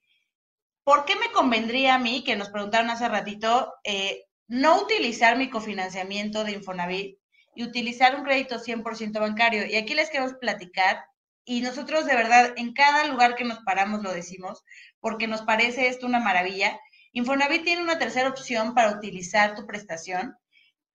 ¿por 0.83 1.05
qué 1.05 1.15
me 1.15 1.31
convendría 1.31 1.95
a 1.95 1.99
mí, 1.99 2.23
que 2.23 2.35
nos 2.35 2.49
preguntaron 2.49 2.89
hace 2.89 3.07
ratito, 3.07 3.73
eh, 3.83 4.25
no 4.47 4.81
utilizar 4.81 5.37
mi 5.37 5.49
cofinanciamiento 5.49 6.43
de 6.43 6.53
Infonavit 6.53 7.17
y 7.55 7.63
utilizar 7.63 8.15
un 8.15 8.23
crédito 8.23 8.59
100% 8.59 9.19
bancario? 9.19 9.65
Y 9.65 9.75
aquí 9.75 9.93
les 9.93 10.09
queremos 10.09 10.33
platicar, 10.35 11.03
y 11.45 11.61
nosotros 11.61 12.05
de 12.05 12.15
verdad, 12.15 12.53
en 12.57 12.73
cada 12.73 13.05
lugar 13.07 13.35
que 13.35 13.43
nos 13.43 13.59
paramos 13.59 14.03
lo 14.03 14.13
decimos, 14.13 14.63
porque 14.99 15.27
nos 15.27 15.41
parece 15.41 15.87
esto 15.87 16.05
una 16.05 16.19
maravilla. 16.19 16.79
Infonavit 17.11 17.63
tiene 17.63 17.81
una 17.81 17.97
tercera 17.97 18.29
opción 18.29 18.75
para 18.75 18.91
utilizar 18.91 19.55
tu 19.55 19.65
prestación 19.65 20.35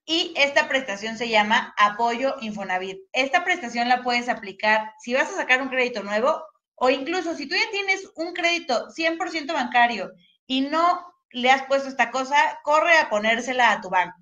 y 0.06 0.34
esta 0.36 0.68
prestación 0.68 1.16
se 1.16 1.28
llama 1.28 1.74
Apoyo 1.78 2.36
Infonavit. 2.40 2.98
Esta 3.12 3.44
prestación 3.44 3.88
la 3.88 4.02
puedes 4.02 4.28
aplicar 4.28 4.92
si 5.00 5.14
vas 5.14 5.30
a 5.30 5.36
sacar 5.36 5.62
un 5.62 5.68
crédito 5.68 6.02
nuevo 6.02 6.42
o 6.76 6.90
incluso 6.90 7.34
si 7.34 7.48
tú 7.48 7.54
ya 7.54 7.70
tienes 7.70 8.10
un 8.16 8.34
crédito 8.34 8.88
100% 8.88 9.52
bancario 9.52 10.12
y 10.46 10.62
no 10.62 11.06
le 11.30 11.50
has 11.50 11.62
puesto 11.64 11.88
esta 11.88 12.10
cosa, 12.10 12.36
corre 12.62 12.96
a 12.98 13.08
ponérsela 13.08 13.72
a 13.72 13.80
tu 13.80 13.90
banco. 13.90 14.16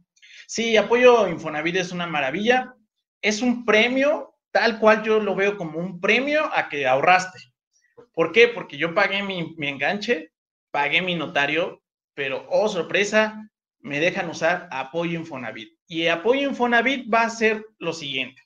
Sí, 0.46 0.76
Apoyo 0.76 1.28
Infonavit 1.28 1.76
es 1.76 1.92
una 1.92 2.06
maravilla. 2.06 2.74
Es 3.20 3.42
un 3.42 3.64
premio, 3.64 4.34
tal 4.50 4.78
cual 4.78 5.02
yo 5.02 5.20
lo 5.20 5.34
veo 5.34 5.56
como 5.56 5.78
un 5.78 6.00
premio 6.00 6.50
a 6.54 6.68
que 6.68 6.86
ahorraste. 6.86 7.38
¿Por 8.12 8.32
qué? 8.32 8.48
Porque 8.48 8.76
yo 8.76 8.94
pagué 8.94 9.22
mi, 9.22 9.54
mi 9.56 9.68
enganche, 9.68 10.32
pagué 10.70 11.02
mi 11.02 11.14
notario, 11.14 11.82
pero, 12.14 12.46
oh 12.50 12.68
sorpresa, 12.68 13.51
me 13.82 14.00
dejan 14.00 14.30
usar 14.30 14.68
apoyo 14.70 15.18
Infonavit. 15.18 15.76
Y 15.86 16.06
apoyo 16.06 16.48
Infonavit 16.48 17.12
va 17.12 17.22
a 17.22 17.30
ser 17.30 17.64
lo 17.78 17.92
siguiente. 17.92 18.42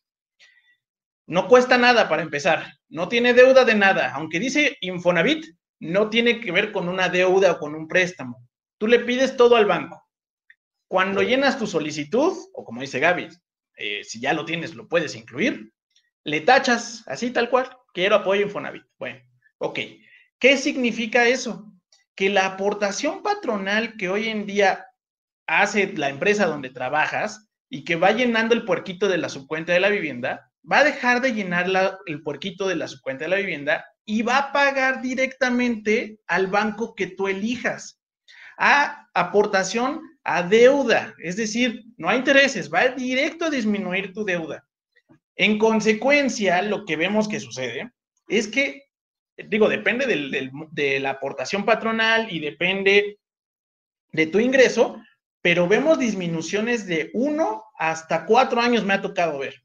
No 1.26 1.48
cuesta 1.48 1.76
nada 1.78 2.08
para 2.08 2.22
empezar, 2.22 2.72
no 2.88 3.08
tiene 3.08 3.34
deuda 3.34 3.64
de 3.64 3.74
nada. 3.74 4.12
Aunque 4.14 4.40
dice 4.40 4.76
Infonavit, 4.80 5.44
no 5.80 6.08
tiene 6.08 6.40
que 6.40 6.52
ver 6.52 6.72
con 6.72 6.88
una 6.88 7.08
deuda 7.08 7.52
o 7.52 7.58
con 7.58 7.74
un 7.74 7.86
préstamo. 7.88 8.48
Tú 8.78 8.86
le 8.86 9.00
pides 9.00 9.36
todo 9.36 9.56
al 9.56 9.66
banco. 9.66 10.02
Cuando 10.88 11.22
llenas 11.22 11.58
tu 11.58 11.66
solicitud, 11.66 12.32
o 12.52 12.64
como 12.64 12.80
dice 12.80 13.00
Gaby, 13.00 13.28
eh, 13.76 14.04
si 14.04 14.20
ya 14.20 14.32
lo 14.32 14.44
tienes, 14.44 14.74
lo 14.74 14.88
puedes 14.88 15.16
incluir, 15.16 15.72
le 16.24 16.40
tachas 16.40 17.02
así 17.06 17.30
tal 17.30 17.50
cual, 17.50 17.76
quiero 17.92 18.16
apoyo 18.16 18.42
Infonavit. 18.42 18.84
Bueno, 18.98 19.20
ok. 19.58 19.80
¿Qué 20.38 20.56
significa 20.56 21.26
eso? 21.26 21.72
Que 22.14 22.30
la 22.30 22.46
aportación 22.46 23.22
patronal 23.22 23.96
que 23.96 24.08
hoy 24.08 24.28
en 24.28 24.46
día 24.46 24.86
hace 25.46 25.92
la 25.94 26.08
empresa 26.08 26.46
donde 26.46 26.70
trabajas 26.70 27.48
y 27.68 27.84
que 27.84 27.96
va 27.96 28.12
llenando 28.12 28.54
el 28.54 28.64
puerquito 28.64 29.08
de 29.08 29.18
la 29.18 29.28
subcuenta 29.28 29.72
de 29.72 29.80
la 29.80 29.88
vivienda, 29.88 30.50
va 30.70 30.78
a 30.78 30.84
dejar 30.84 31.20
de 31.20 31.32
llenar 31.32 31.66
el 32.06 32.22
puerquito 32.22 32.66
de 32.68 32.76
la 32.76 32.88
subcuenta 32.88 33.24
de 33.24 33.30
la 33.30 33.36
vivienda 33.36 33.84
y 34.04 34.22
va 34.22 34.38
a 34.38 34.52
pagar 34.52 35.02
directamente 35.02 36.18
al 36.26 36.46
banco 36.46 36.94
que 36.94 37.08
tú 37.08 37.28
elijas. 37.28 38.00
A 38.58 39.06
aportación 39.14 40.00
a 40.24 40.42
deuda, 40.42 41.14
es 41.18 41.36
decir, 41.36 41.84
no 41.96 42.08
hay 42.08 42.18
intereses, 42.18 42.72
va 42.72 42.88
directo 42.88 43.44
a 43.44 43.50
disminuir 43.50 44.12
tu 44.12 44.24
deuda. 44.24 44.66
En 45.36 45.58
consecuencia, 45.58 46.62
lo 46.62 46.84
que 46.84 46.96
vemos 46.96 47.28
que 47.28 47.38
sucede 47.38 47.92
es 48.28 48.48
que, 48.48 48.84
digo, 49.36 49.68
depende 49.68 50.06
de 50.06 51.00
la 51.00 51.10
aportación 51.10 51.64
patronal 51.64 52.32
y 52.32 52.40
depende 52.40 53.18
de 54.12 54.26
tu 54.26 54.40
ingreso, 54.40 54.96
pero 55.46 55.68
vemos 55.68 55.96
disminuciones 55.96 56.88
de 56.88 57.12
uno 57.14 57.66
hasta 57.78 58.26
cuatro 58.26 58.60
años 58.60 58.84
me 58.84 58.94
ha 58.94 59.00
tocado 59.00 59.38
ver. 59.38 59.62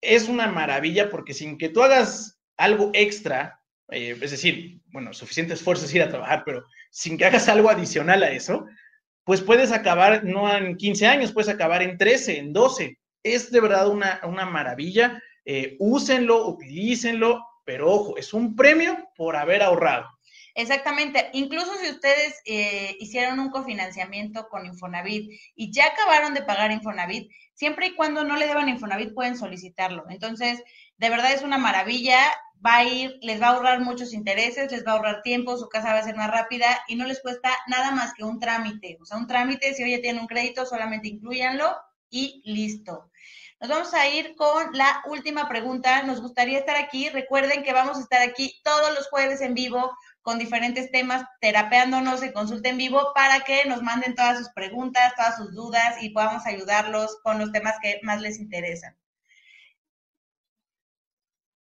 Es 0.00 0.30
una 0.30 0.46
maravilla 0.46 1.10
porque 1.10 1.34
sin 1.34 1.58
que 1.58 1.68
tú 1.68 1.82
hagas 1.82 2.40
algo 2.56 2.90
extra, 2.94 3.60
eh, 3.90 4.16
es 4.18 4.30
decir, 4.30 4.80
bueno, 4.86 5.12
suficiente 5.12 5.52
esfuerzo 5.52 5.84
es 5.84 5.94
ir 5.94 6.00
a 6.00 6.08
trabajar, 6.08 6.42
pero 6.46 6.64
sin 6.90 7.18
que 7.18 7.26
hagas 7.26 7.50
algo 7.50 7.68
adicional 7.68 8.22
a 8.22 8.30
eso, 8.30 8.64
pues 9.22 9.42
puedes 9.42 9.72
acabar 9.72 10.24
no 10.24 10.50
en 10.56 10.78
15 10.78 11.06
años, 11.06 11.32
puedes 11.34 11.50
acabar 11.50 11.82
en 11.82 11.98
13, 11.98 12.38
en 12.38 12.54
12. 12.54 12.98
Es 13.22 13.50
de 13.50 13.60
verdad 13.60 13.88
una, 13.88 14.22
una 14.24 14.46
maravilla. 14.46 15.22
Eh, 15.44 15.76
úsenlo, 15.80 16.46
utilícenlo, 16.48 17.44
pero 17.66 17.90
ojo, 17.90 18.16
es 18.16 18.32
un 18.32 18.56
premio 18.56 18.96
por 19.14 19.36
haber 19.36 19.62
ahorrado. 19.62 20.08
Exactamente. 20.54 21.30
Incluso 21.32 21.74
si 21.76 21.90
ustedes 21.90 22.40
eh, 22.44 22.96
hicieron 23.00 23.38
un 23.40 23.50
cofinanciamiento 23.50 24.48
con 24.48 24.66
Infonavit 24.66 25.30
y 25.54 25.72
ya 25.72 25.86
acabaron 25.86 26.34
de 26.34 26.42
pagar 26.42 26.72
Infonavit, 26.72 27.30
siempre 27.54 27.88
y 27.88 27.94
cuando 27.94 28.24
no 28.24 28.36
le 28.36 28.46
deban 28.46 28.68
Infonavit 28.68 29.14
pueden 29.14 29.36
solicitarlo. 29.36 30.04
Entonces, 30.08 30.62
de 30.96 31.10
verdad 31.10 31.32
es 31.32 31.42
una 31.42 31.58
maravilla. 31.58 32.18
Va 32.64 32.76
a 32.76 32.84
ir, 32.84 33.18
les 33.22 33.40
va 33.40 33.46
a 33.46 33.50
ahorrar 33.52 33.80
muchos 33.80 34.12
intereses, 34.12 34.70
les 34.70 34.86
va 34.86 34.92
a 34.92 34.94
ahorrar 34.96 35.22
tiempo, 35.22 35.56
su 35.56 35.70
casa 35.70 35.94
va 35.94 36.00
a 36.00 36.04
ser 36.04 36.14
más 36.14 36.30
rápida 36.30 36.66
y 36.88 36.94
no 36.94 37.06
les 37.06 37.22
cuesta 37.22 37.50
nada 37.68 37.90
más 37.90 38.12
que 38.12 38.22
un 38.22 38.38
trámite. 38.38 38.98
O 39.00 39.06
sea, 39.06 39.16
un 39.16 39.26
trámite, 39.26 39.72
si 39.72 39.82
hoy 39.82 39.92
ya 39.92 40.02
tienen 40.02 40.20
un 40.20 40.28
crédito, 40.28 40.66
solamente 40.66 41.08
incluyanlo 41.08 41.74
y 42.10 42.42
listo. 42.44 43.10
Nos 43.60 43.68
vamos 43.68 43.92
a 43.92 44.08
ir 44.08 44.36
con 44.36 44.72
la 44.72 45.02
última 45.06 45.46
pregunta. 45.46 46.02
Nos 46.02 46.22
gustaría 46.22 46.58
estar 46.58 46.76
aquí. 46.76 47.10
Recuerden 47.10 47.62
que 47.62 47.74
vamos 47.74 47.98
a 47.98 48.00
estar 48.00 48.22
aquí 48.22 48.58
todos 48.64 48.94
los 48.94 49.08
jueves 49.08 49.42
en 49.42 49.52
vivo 49.52 49.94
con 50.22 50.38
diferentes 50.38 50.90
temas, 50.90 51.24
terapeándonos 51.40 52.22
en 52.22 52.32
consulta 52.32 52.68
en 52.68 52.78
vivo 52.78 53.12
para 53.14 53.40
que 53.40 53.64
nos 53.66 53.82
manden 53.82 54.14
todas 54.14 54.38
sus 54.38 54.50
preguntas, 54.50 55.14
todas 55.16 55.36
sus 55.36 55.54
dudas 55.54 56.02
y 56.02 56.10
podamos 56.10 56.46
ayudarlos 56.46 57.18
con 57.22 57.38
los 57.38 57.52
temas 57.52 57.76
que 57.82 58.00
más 58.02 58.20
les 58.20 58.38
interesan. 58.38 58.96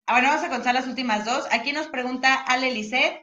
Ahora 0.07 0.31
vamos 0.31 0.45
a 0.45 0.49
contar 0.49 0.75
las 0.75 0.87
últimas 0.87 1.25
dos. 1.25 1.47
Aquí 1.51 1.73
nos 1.73 1.89
pregunta 1.89 2.35
Ale 2.35 2.73
Lisset, 2.73 3.21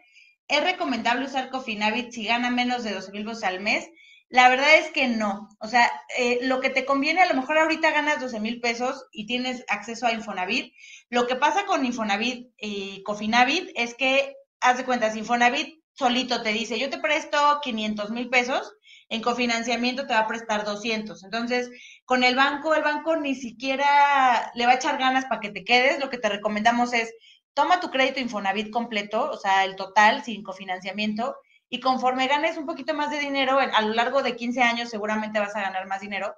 ¿es 0.48 0.64
recomendable 0.64 1.26
usar 1.26 1.50
Cofinavit 1.50 2.12
si 2.12 2.26
gana 2.26 2.52
menos 2.52 2.84
de 2.84 2.94
12 2.94 3.12
mil 3.12 3.26
pesos 3.26 3.44
al 3.44 3.60
mes? 3.60 3.90
La 4.30 4.50
verdad 4.50 4.76
es 4.76 4.92
que 4.92 5.08
no. 5.08 5.50
O 5.60 5.68
sea, 5.68 5.92
eh, 6.18 6.40
lo 6.44 6.60
que 6.60 6.70
te 6.70 6.86
conviene, 6.86 7.22
a 7.22 7.28
lo 7.28 7.34
mejor 7.34 7.58
ahorita 7.58 7.92
ganas 7.92 8.20
12 8.20 8.40
mil 8.40 8.62
pesos 8.62 9.08
y 9.12 9.26
tienes 9.28 9.64
acceso 9.68 10.06
a 10.06 10.12
Infonavit. 10.12 10.74
Lo 11.10 11.26
que 11.26 11.36
pasa 11.36 11.66
con 11.66 11.86
Infonavit 11.86 12.52
y 12.58 13.02
Cofinavit 13.04 13.72
es 13.76 13.96
que 13.96 14.36
haz 14.60 14.78
de 14.78 14.86
cuenta, 14.86 15.16
Infonavit 15.16 15.84
solito 15.94 16.42
te 16.42 16.50
dice, 16.50 16.78
yo 16.78 16.90
te 16.90 17.00
presto 17.00 17.38
500 17.62 18.12
mil 18.12 18.30
pesos, 18.30 18.74
en 19.10 19.22
cofinanciamiento 19.22 20.06
te 20.06 20.14
va 20.14 20.20
a 20.20 20.28
prestar 20.28 20.66
200. 20.66 21.24
Entonces, 21.24 21.70
con 22.06 22.24
el 22.24 22.36
banco, 22.36 22.74
el 22.74 22.84
banco 22.84 23.16
ni 23.16 23.36
siquiera 23.36 24.52
le 24.56 24.66
va 24.66 24.74
a 24.74 24.76
echar 24.76 24.98
ganas 24.98 25.26
para 25.26 25.42
que 25.42 25.52
te 25.52 25.64
quedes. 25.64 26.00
Lo 26.00 26.10
que 26.10 26.18
te 26.18 26.30
recomendamos 26.30 26.92
es, 26.94 27.14
toma 27.54 27.80
tu 27.80 27.92
crédito 27.92 28.20
Infonavit 28.20 28.72
completo, 28.72 29.30
o 29.32 29.38
sea, 29.38 29.64
el 29.64 29.76
total 29.76 30.24
sin 30.24 30.44
cofinanciamiento, 30.44 31.36
y 31.70 31.80
conforme 31.80 32.28
ganes 32.28 32.58
un 32.58 32.66
poquito 32.66 32.94
más 32.94 33.12
de 33.12 33.20
dinero, 33.20 33.58
a 33.60 33.82
lo 33.82 33.94
largo 33.94 34.22
de 34.22 34.36
15 34.36 34.62
años 34.62 34.90
seguramente 34.90 35.40
vas 35.40 35.56
a 35.56 35.62
ganar 35.62 35.88
más 35.88 36.02
dinero, 36.02 36.36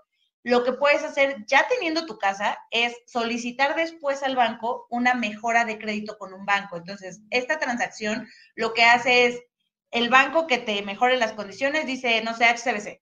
lo 0.47 0.63
que 0.63 0.71
puedes 0.71 1.03
hacer 1.03 1.43
ya 1.45 1.67
teniendo 1.67 2.05
tu 2.05 2.17
casa 2.17 2.57
es 2.71 2.95
solicitar 3.05 3.75
después 3.75 4.23
al 4.23 4.37
banco 4.37 4.87
una 4.89 5.13
mejora 5.13 5.65
de 5.65 5.77
crédito 5.77 6.17
con 6.17 6.33
un 6.33 6.45
banco. 6.45 6.77
Entonces, 6.77 7.19
esta 7.31 7.59
transacción 7.59 8.29
lo 8.55 8.73
que 8.73 8.85
hace 8.85 9.25
es 9.25 9.41
el 9.91 10.07
banco 10.07 10.47
que 10.47 10.57
te 10.57 10.81
mejore 10.83 11.17
las 11.17 11.33
condiciones, 11.33 11.85
dice, 11.85 12.21
no 12.23 12.33
sé, 12.33 12.45
HCBC, 12.45 13.01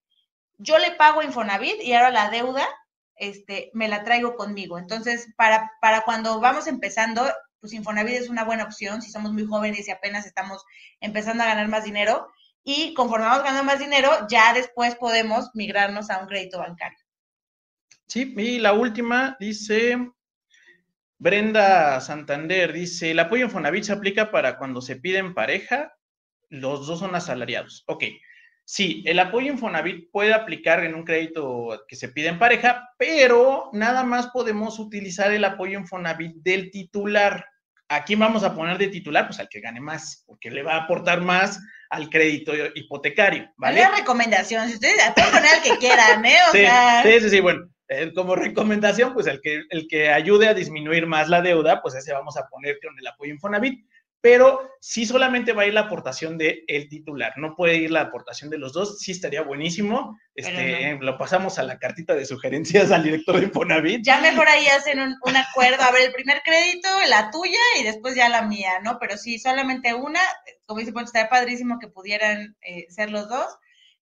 yo 0.57 0.79
le 0.79 0.93
pago 0.93 1.21
Infonavit 1.21 1.83
y 1.83 1.93
ahora 1.93 2.09
la 2.09 2.31
deuda 2.31 2.67
este, 3.15 3.69
me 3.75 3.89
la 3.89 4.03
traigo 4.03 4.35
conmigo. 4.35 4.79
Entonces, 4.79 5.27
para, 5.37 5.71
para 5.81 6.01
cuando 6.01 6.39
vamos 6.39 6.65
empezando, 6.65 7.31
pues 7.59 7.73
Infonavit 7.73 8.15
es 8.15 8.29
una 8.29 8.43
buena 8.43 8.63
opción 8.63 9.03
si 9.03 9.11
somos 9.11 9.33
muy 9.33 9.45
jóvenes 9.45 9.87
y 9.87 9.91
apenas 9.91 10.25
estamos 10.25 10.63
empezando 10.99 11.43
a 11.43 11.47
ganar 11.47 11.67
más 11.67 11.83
dinero. 11.83 12.27
Y 12.63 12.95
conforme 12.95 13.27
vamos 13.27 13.43
ganando 13.43 13.65
más 13.65 13.77
dinero, 13.77 14.09
ya 14.27 14.51
después 14.55 14.95
podemos 14.95 15.51
migrarnos 15.53 16.09
a 16.09 16.17
un 16.17 16.27
crédito 16.27 16.57
bancario. 16.57 17.04
Sí, 18.07 18.33
y 18.37 18.59
la 18.59 18.73
última 18.73 19.35
dice 19.39 19.97
Brenda 21.17 21.99
Santander, 22.01 22.73
dice, 22.73 23.11
el 23.11 23.19
apoyo 23.19 23.45
Infonavit 23.45 23.85
se 23.85 23.93
aplica 23.93 24.31
para 24.31 24.57
cuando 24.57 24.81
se 24.81 24.97
piden 24.97 25.33
pareja, 25.33 25.93
los 26.49 26.85
dos 26.85 26.99
son 26.99 27.15
asalariados. 27.15 27.83
Ok, 27.87 28.03
sí, 28.63 29.03
el 29.07 29.17
apoyo 29.19 29.51
Infonavit 29.51 30.11
puede 30.11 30.33
aplicar 30.33 30.83
en 30.83 30.93
un 30.93 31.03
crédito 31.03 31.83
que 31.87 31.95
se 31.95 32.09
pide 32.09 32.27
en 32.27 32.39
pareja, 32.39 32.89
pero 32.97 33.69
nada 33.73 34.03
más 34.03 34.27
podemos 34.27 34.77
utilizar 34.77 35.31
el 35.31 35.43
apoyo 35.43 35.79
Infonavit 35.79 36.35
del 36.37 36.69
titular. 36.69 37.45
¿A 37.87 38.03
quién 38.03 38.19
vamos 38.19 38.43
a 38.43 38.55
poner 38.55 38.77
de 38.77 38.87
titular? 38.87 39.27
Pues 39.27 39.39
al 39.39 39.47
que 39.47 39.61
gane 39.61 39.79
más, 39.79 40.23
porque 40.25 40.49
le 40.49 40.63
va 40.63 40.73
a 40.73 40.83
aportar 40.83 41.21
más 41.21 41.59
al 41.89 42.09
crédito 42.09 42.51
hipotecario, 42.73 43.51
¿vale? 43.57 43.81
Una 43.81 43.97
recomendación, 43.97 44.67
si 44.67 44.73
ustedes 44.75 44.95
pueden 45.13 45.31
poner 45.31 45.55
al 45.55 45.61
que 45.61 45.77
quieran, 45.77 46.25
¿eh? 46.25 46.37
O 46.49 46.51
sí, 46.51 46.57
sea... 46.59 47.03
sí, 47.03 47.19
sí, 47.21 47.29
sí, 47.29 47.39
bueno, 47.39 47.69
eh, 47.87 48.11
como 48.13 48.35
recomendación, 48.35 49.13
pues 49.13 49.27
el 49.27 49.41
que, 49.41 49.63
el 49.69 49.87
que 49.87 50.09
ayude 50.09 50.47
a 50.47 50.53
disminuir 50.53 51.07
más 51.07 51.29
la 51.29 51.41
deuda, 51.41 51.81
pues 51.81 51.95
ese 51.95 52.13
vamos 52.13 52.37
a 52.37 52.47
poner 52.47 52.79
con 52.81 52.97
el 52.97 53.07
apoyo 53.07 53.33
Infonavit 53.33 53.85
pero 54.25 54.71
sí 54.81 55.05
solamente 55.05 55.53
va 55.53 55.61
a 55.61 55.65
ir 55.67 55.75
la 55.75 55.81
aportación 55.81 56.35
del 56.35 56.63
el 56.65 56.89
titular, 56.89 57.33
no 57.37 57.55
puede 57.55 57.75
ir 57.75 57.91
la 57.91 58.01
aportación 58.01 58.49
de 58.49 58.57
los 58.57 58.73
dos, 58.73 58.97
sí 58.97 59.11
estaría 59.11 59.43
buenísimo, 59.43 60.19
este, 60.33 60.97
lo 60.99 61.15
pasamos 61.19 61.59
a 61.59 61.63
la 61.63 61.77
cartita 61.77 62.15
de 62.15 62.25
sugerencias 62.25 62.89
al 62.91 63.03
director 63.03 63.37
de 63.39 63.45
Infonavit. 63.45 64.03
Ya 64.03 64.19
mejor 64.21 64.47
ahí 64.47 64.65
hacen 64.65 64.99
un, 64.99 65.15
un, 65.21 65.37
acuerdo, 65.37 65.83
a 65.83 65.91
ver, 65.91 66.07
el 66.07 66.11
primer 66.11 66.41
crédito, 66.43 66.89
la 67.07 67.29
tuya 67.29 67.59
y 67.79 67.83
después 67.83 68.15
ya 68.15 68.27
la 68.27 68.41
mía, 68.41 68.79
¿no? 68.83 68.97
Pero 68.99 69.15
sí, 69.15 69.37
solamente 69.37 69.93
una, 69.93 70.21
como 70.65 70.79
dice 70.79 70.91
Poncho, 70.91 71.05
estaría 71.05 71.29
padrísimo 71.29 71.77
que 71.77 71.89
pudieran 71.89 72.57
eh, 72.61 72.87
ser 72.89 73.11
los 73.11 73.29
dos, 73.29 73.45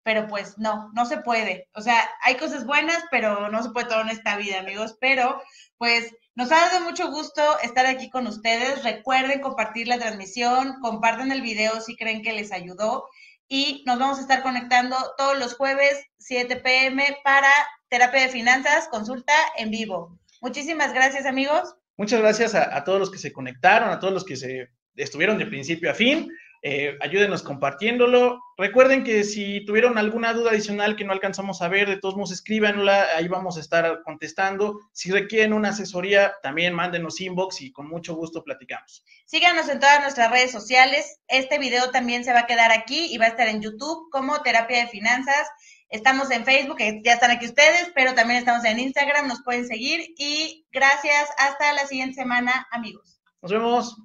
pero 0.03 0.27
pues 0.27 0.57
no, 0.57 0.91
no 0.93 1.05
se 1.05 1.17
puede. 1.17 1.69
O 1.73 1.81
sea, 1.81 2.09
hay 2.21 2.35
cosas 2.35 2.65
buenas, 2.65 3.03
pero 3.09 3.49
no 3.49 3.63
se 3.63 3.69
puede 3.69 3.87
todo 3.87 4.01
en 4.01 4.09
esta 4.09 4.37
vida, 4.37 4.59
amigos, 4.59 4.97
pero 4.99 5.41
pues 5.77 6.13
nos 6.35 6.51
ha 6.51 6.69
dado 6.69 6.81
mucho 6.81 7.09
gusto 7.09 7.41
estar 7.61 7.85
aquí 7.85 8.09
con 8.09 8.27
ustedes. 8.27 8.83
Recuerden 8.83 9.41
compartir 9.41 9.87
la 9.87 9.99
transmisión, 9.99 10.79
compartan 10.81 11.31
el 11.31 11.41
video 11.41 11.79
si 11.81 11.95
creen 11.95 12.21
que 12.21 12.33
les 12.33 12.51
ayudó 12.51 13.07
y 13.47 13.83
nos 13.85 13.99
vamos 13.99 14.17
a 14.17 14.21
estar 14.21 14.41
conectando 14.41 14.95
todos 15.17 15.37
los 15.37 15.55
jueves 15.55 16.03
7 16.17 16.57
pm 16.57 17.17
para 17.23 17.51
terapia 17.87 18.23
de 18.23 18.29
finanzas, 18.29 18.87
consulta 18.89 19.33
en 19.57 19.69
vivo. 19.69 20.19
Muchísimas 20.41 20.93
gracias 20.93 21.25
amigos. 21.25 21.75
Muchas 21.97 22.19
gracias 22.19 22.55
a, 22.55 22.75
a 22.75 22.83
todos 22.83 22.99
los 22.99 23.11
que 23.11 23.19
se 23.19 23.31
conectaron, 23.31 23.89
a 23.89 23.99
todos 23.99 24.13
los 24.13 24.25
que 24.25 24.35
se 24.35 24.69
estuvieron 24.95 25.37
de 25.37 25.45
principio 25.45 25.91
a 25.91 25.93
fin. 25.93 26.29
Eh, 26.65 26.97
ayúdenos 27.01 27.43
compartiéndolo. 27.43 28.41
Recuerden 28.57 29.03
que 29.03 29.25
si 29.25 29.65
tuvieron 29.65 29.97
alguna 29.97 30.31
duda 30.31 30.51
adicional 30.51 30.95
que 30.95 31.03
no 31.03 31.11
alcanzamos 31.11 31.61
a 31.61 31.67
ver, 31.67 31.89
de 31.89 31.97
todos 31.97 32.15
modos 32.15 32.31
escríbanla, 32.31 33.17
ahí 33.17 33.27
vamos 33.27 33.57
a 33.57 33.59
estar 33.59 34.01
contestando. 34.03 34.79
Si 34.93 35.11
requieren 35.11 35.51
una 35.51 35.69
asesoría, 35.69 36.33
también 36.41 36.73
mándenos 36.73 37.19
inbox 37.19 37.59
y 37.61 37.73
con 37.73 37.89
mucho 37.89 38.15
gusto 38.15 38.45
platicamos. 38.45 39.03
Síganos 39.25 39.67
en 39.67 39.81
todas 39.81 40.01
nuestras 40.01 40.31
redes 40.31 40.51
sociales. 40.51 41.19
Este 41.27 41.59
video 41.59 41.91
también 41.91 42.23
se 42.23 42.31
va 42.31 42.39
a 42.39 42.47
quedar 42.47 42.71
aquí 42.71 43.13
y 43.13 43.17
va 43.17 43.25
a 43.25 43.29
estar 43.29 43.49
en 43.49 43.61
YouTube 43.61 44.09
como 44.09 44.41
Terapia 44.41 44.85
de 44.85 44.87
Finanzas. 44.87 45.49
Estamos 45.89 46.31
en 46.31 46.45
Facebook, 46.45 46.77
ya 47.03 47.13
están 47.13 47.31
aquí 47.31 47.45
ustedes, 47.45 47.91
pero 47.93 48.15
también 48.15 48.39
estamos 48.39 48.63
en 48.63 48.79
Instagram, 48.79 49.27
nos 49.27 49.43
pueden 49.43 49.67
seguir 49.67 50.13
y 50.17 50.65
gracias. 50.71 51.29
Hasta 51.37 51.73
la 51.73 51.85
siguiente 51.87 52.15
semana, 52.15 52.65
amigos. 52.71 53.19
Nos 53.41 53.51
vemos. 53.51 53.97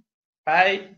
Bye. 0.44 0.97